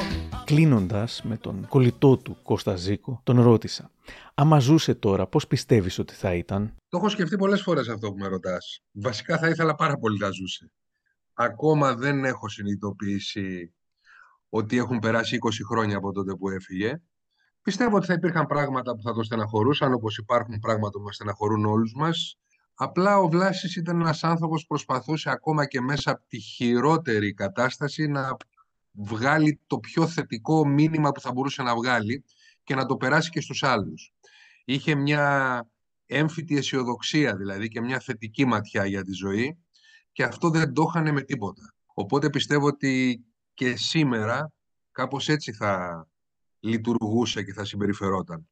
Κλείνοντας 0.46 1.22
με 1.24 1.38
τον 1.38 1.68
κολλητό 1.68 2.18
του 2.18 2.38
Κώστα 2.44 2.76
Ζήκο, 2.76 3.22
τον 3.24 3.42
ρώτησα: 3.42 3.92
Άμα 4.34 4.60
ζούσε 4.60 4.96
τώρα, 4.96 5.28
πώς 5.28 5.48
πιστεύεις 5.48 6.00
ότι 6.00 6.14
θα 6.14 6.34
ήταν; 6.34 6.76
Το 6.90 6.98
έχω 6.98 7.10
σκεφτεί 7.10 7.36
πολλές 7.36 7.62
φορές 7.62 7.90
αυτό 7.90 8.12
που 8.12 8.18
με 8.18 8.28
ρωτάς. 8.28 8.84
Βασικά 8.92 9.38
θα 9.38 9.48
ήθελα 9.50 9.76
πάρα 9.76 9.98
πολύ 9.98 10.18
να 10.20 10.30
ζούσε. 10.30 10.72
Ακόμα 11.34 11.96
δεν 11.96 12.26
έχω 12.26 12.50
συνειδητοποιήσει 12.50 13.74
ότι 14.50 14.78
έχουν 14.78 15.00
περάσει 15.00 15.38
20 15.42 15.50
χρόνια 15.70 15.98
από 15.98 16.12
τότε 16.12 16.36
που 16.36 16.50
έφυγε. 16.50 17.02
Πιστεύω 17.64 17.96
ότι 17.96 18.06
θα 18.06 18.14
υπήρχαν 18.14 18.46
πράγματα 18.46 18.96
που 18.96 19.02
θα 19.02 19.14
το 19.14 19.24
στεναχωρούσαν, 19.24 19.94
όπως 19.94 20.18
υπάρχουν 20.18 20.60
πράγματα 20.60 20.98
που 20.98 21.04
μας 21.04 21.16
στεναχωρούν 21.16 21.66
όλους 21.66 21.94
μας. 21.96 22.38
Απλά 22.74 23.18
ο 23.18 23.28
Βλάσης 23.28 23.76
ήταν 23.76 24.00
ένας 24.00 24.24
άνθρωπος 24.24 24.62
που 24.62 24.68
προσπαθούσε 24.68 25.30
ακόμα 25.30 25.66
και 25.66 25.82
μέσα 25.82 26.12
από 26.12 26.24
τη 26.28 26.40
χειρότερη 26.40 27.34
κατάσταση 27.34 28.08
να 28.08 28.38
βγάλει 28.92 29.60
το 29.68 29.80
πιο 29.80 30.08
θετικό 30.08 30.68
μήνυμα 30.68 31.12
που 31.12 31.22
θα 31.22 31.32
μπορούσε 31.32 31.64
να 31.64 31.76
βγάλει 31.76 32.24
και 32.64 32.76
να 32.76 32.86
το 32.86 32.96
περάσει 32.96 33.30
και 33.30 33.42
στους 33.42 33.64
άλλους. 33.64 34.14
Είχε 34.66 34.96
μια 34.96 35.68
έμφυτη 36.06 36.58
αισιοδοξία 36.58 37.36
δηλαδή 37.36 37.68
και 37.68 37.82
μια 37.82 38.00
θετική 38.00 38.46
ματιά 38.46 38.86
για 38.86 39.04
τη 39.04 39.14
ζωή 39.14 39.58
και 40.12 40.24
αυτό 40.24 40.50
δεν 40.50 40.74
το 40.74 40.86
είχανε 40.90 41.12
με 41.12 41.22
τίποτα. 41.22 41.74
Οπότε 41.94 42.30
πιστεύω 42.30 42.68
ότι 42.68 43.24
και 43.54 43.76
σήμερα 43.76 44.52
κάπως 44.92 45.30
έτσι 45.30 45.54
θα 45.54 46.06
λειτουργούσε 46.64 47.44
και 47.44 47.54
θα 47.54 47.66
συμπεριφερόταν. 47.66 48.48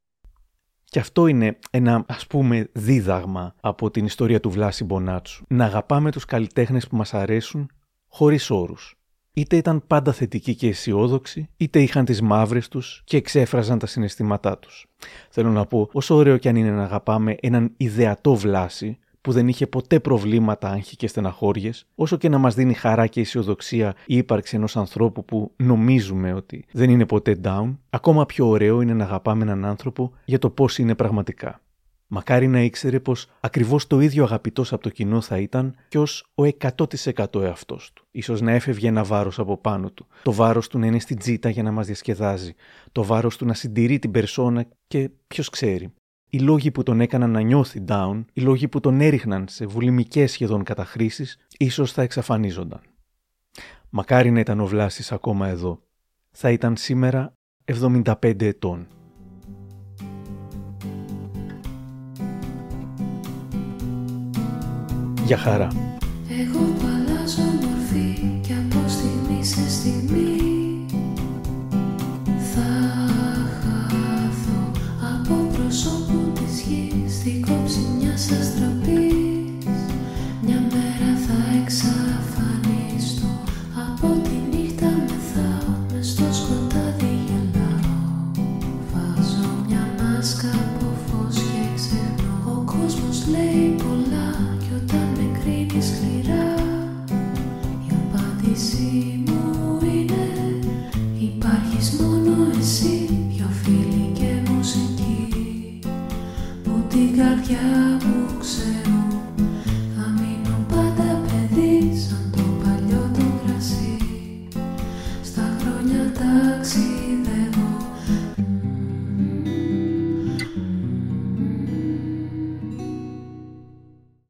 Και 0.84 1.00
αυτό 1.00 1.28
είναι 1.28 1.60
ένα 1.70 2.06
ας 2.08 2.28
πούμε 2.28 2.70
δίδαγμα 2.74 3.56
από 3.62 3.92
την 3.92 4.06
ιστορία 4.06 4.40
του 4.40 4.50
Βλάση 4.50 4.84
Μπονάτσου. 4.84 5.46
Να 5.50 5.66
αγαπάμε 5.66 6.12
τους 6.12 6.26
καλλιτέχνες 6.26 6.88
που 6.88 6.96
μας 6.96 7.14
αρέσουν 7.14 7.70
χωρίς 8.08 8.50
όρους. 8.50 8.96
Είτε 9.34 9.56
ήταν 9.56 9.88
πάντα 9.88 10.12
θετικοί 10.12 10.56
και 10.56 10.68
αισιόδοξοι, 10.68 11.50
είτε 11.58 11.82
είχαν 11.82 12.06
τις 12.06 12.22
μαύρες 12.22 12.68
τους 12.68 13.02
και 13.06 13.18
εξέφραζαν 13.18 13.80
τα 13.80 13.86
συναισθήματά 13.86 14.58
τους. 14.58 14.88
Θέλω 15.30 15.50
να 15.50 15.66
πω, 15.66 15.90
όσο 15.92 16.16
ωραίο 16.16 16.38
κι 16.38 16.48
αν 16.48 16.56
είναι 16.56 16.72
να 16.72 16.84
αγαπάμε 16.84 17.36
έναν 17.42 17.74
ιδεατό 17.78 18.36
Βλάση, 18.36 19.00
που 19.22 19.32
δεν 19.32 19.48
είχε 19.48 19.68
ποτέ 19.68 20.00
προβλήματα, 20.00 20.70
άγχη 20.70 20.96
και 20.96 21.08
στεναχώριες, 21.08 21.86
όσο 21.96 22.18
και 22.18 22.30
να 22.30 22.38
μας 22.38 22.56
δίνει 22.56 22.74
χαρά 22.74 23.08
και 23.08 23.20
αισιοδοξία 23.22 23.96
η 24.06 24.18
ύπαρξη 24.18 24.56
ενός 24.56 24.78
ανθρώπου 24.78 25.26
που 25.26 25.52
νομίζουμε 25.56 26.34
ότι 26.34 26.66
δεν 26.72 26.90
είναι 26.90 27.06
ποτέ 27.06 27.40
down, 27.44 27.78
ακόμα 27.90 28.26
πιο 28.26 28.48
ωραίο 28.48 28.82
είναι 28.82 28.94
να 28.94 29.04
αγαπάμε 29.04 29.44
έναν 29.44 29.66
άνθρωπο 29.66 30.14
για 30.26 30.40
το 30.40 30.50
πώς 30.50 30.78
είναι 30.78 30.96
πραγματικά. 30.96 31.62
Μακάρι 32.14 32.48
να 32.48 32.62
ήξερε 32.62 33.00
πως 33.00 33.28
ακριβώς 33.40 33.88
το 33.88 34.00
ίδιο 34.00 34.24
αγαπητός 34.24 34.74
από 34.74 34.84
το 34.84 34.90
κοινό 34.90 35.22
θα 35.22 35.38
ήταν 35.38 35.76
κι 35.88 35.98
ως 35.98 36.26
ο 36.36 36.44
100% 36.44 37.42
εαυτός 37.42 37.92
του. 37.94 38.06
Ίσως 38.12 38.42
να 38.42 38.52
έφευγε 38.52 38.88
ένα 38.88 39.04
βάρος 39.04 39.40
από 39.40 39.58
πάνω 39.58 39.92
του. 39.92 40.08
Το 40.24 40.34
βάρος 40.34 40.68
του 40.68 40.80
να 40.80 40.86
είναι 40.86 41.00
στην 41.00 41.18
τζίτα 41.18 41.50
για 41.50 41.64
να 41.64 41.72
μας 41.72 41.86
διασκεδάζει. 41.86 42.54
Το 42.92 43.04
βάρος 43.04 43.38
του 43.38 43.46
να 43.46 43.54
συντηρεί 43.54 44.00
την 44.00 44.12
περσόνα 44.12 44.66
και 44.88 45.10
ποιος 45.28 45.50
ξέρει 45.50 45.94
οι 46.34 46.40
λόγοι 46.40 46.72
που 46.72 46.84
τον 46.84 47.02
έκαναν 47.02 47.32
να 47.32 47.42
νιώθει 47.42 47.84
down, 47.88 48.26
οι 48.34 48.42
λόγοι 48.42 48.68
που 48.68 48.80
τον 48.80 49.02
έριχναν 49.02 49.46
σε 49.50 49.66
βουλημικές 49.66 50.32
σχεδόν 50.32 50.64
καταχρήσεις, 50.64 51.38
ίσως 51.58 51.92
θα 51.92 52.02
εξαφανίζονταν. 52.02 52.82
Μακάρι 53.90 54.32
να 54.32 54.40
ήταν 54.40 54.60
ο 54.60 54.66
Βλάσης 54.66 55.12
ακόμα 55.12 55.48
εδώ. 55.48 55.82
Θα 56.32 56.52
ήταν 56.52 56.78
σήμερα 56.78 57.34
75 57.66 58.42
ετών. 58.42 58.88
Για 65.26 65.38
χαρά. 65.38 65.68
Εγώ 66.30 66.64
αλλάζω 66.84 67.42
μορφή 67.42 68.40
και 68.42 68.54
από 68.54 68.88
στιγμή 68.88 69.44
σε 69.44 69.70
στιγμή 69.70 70.31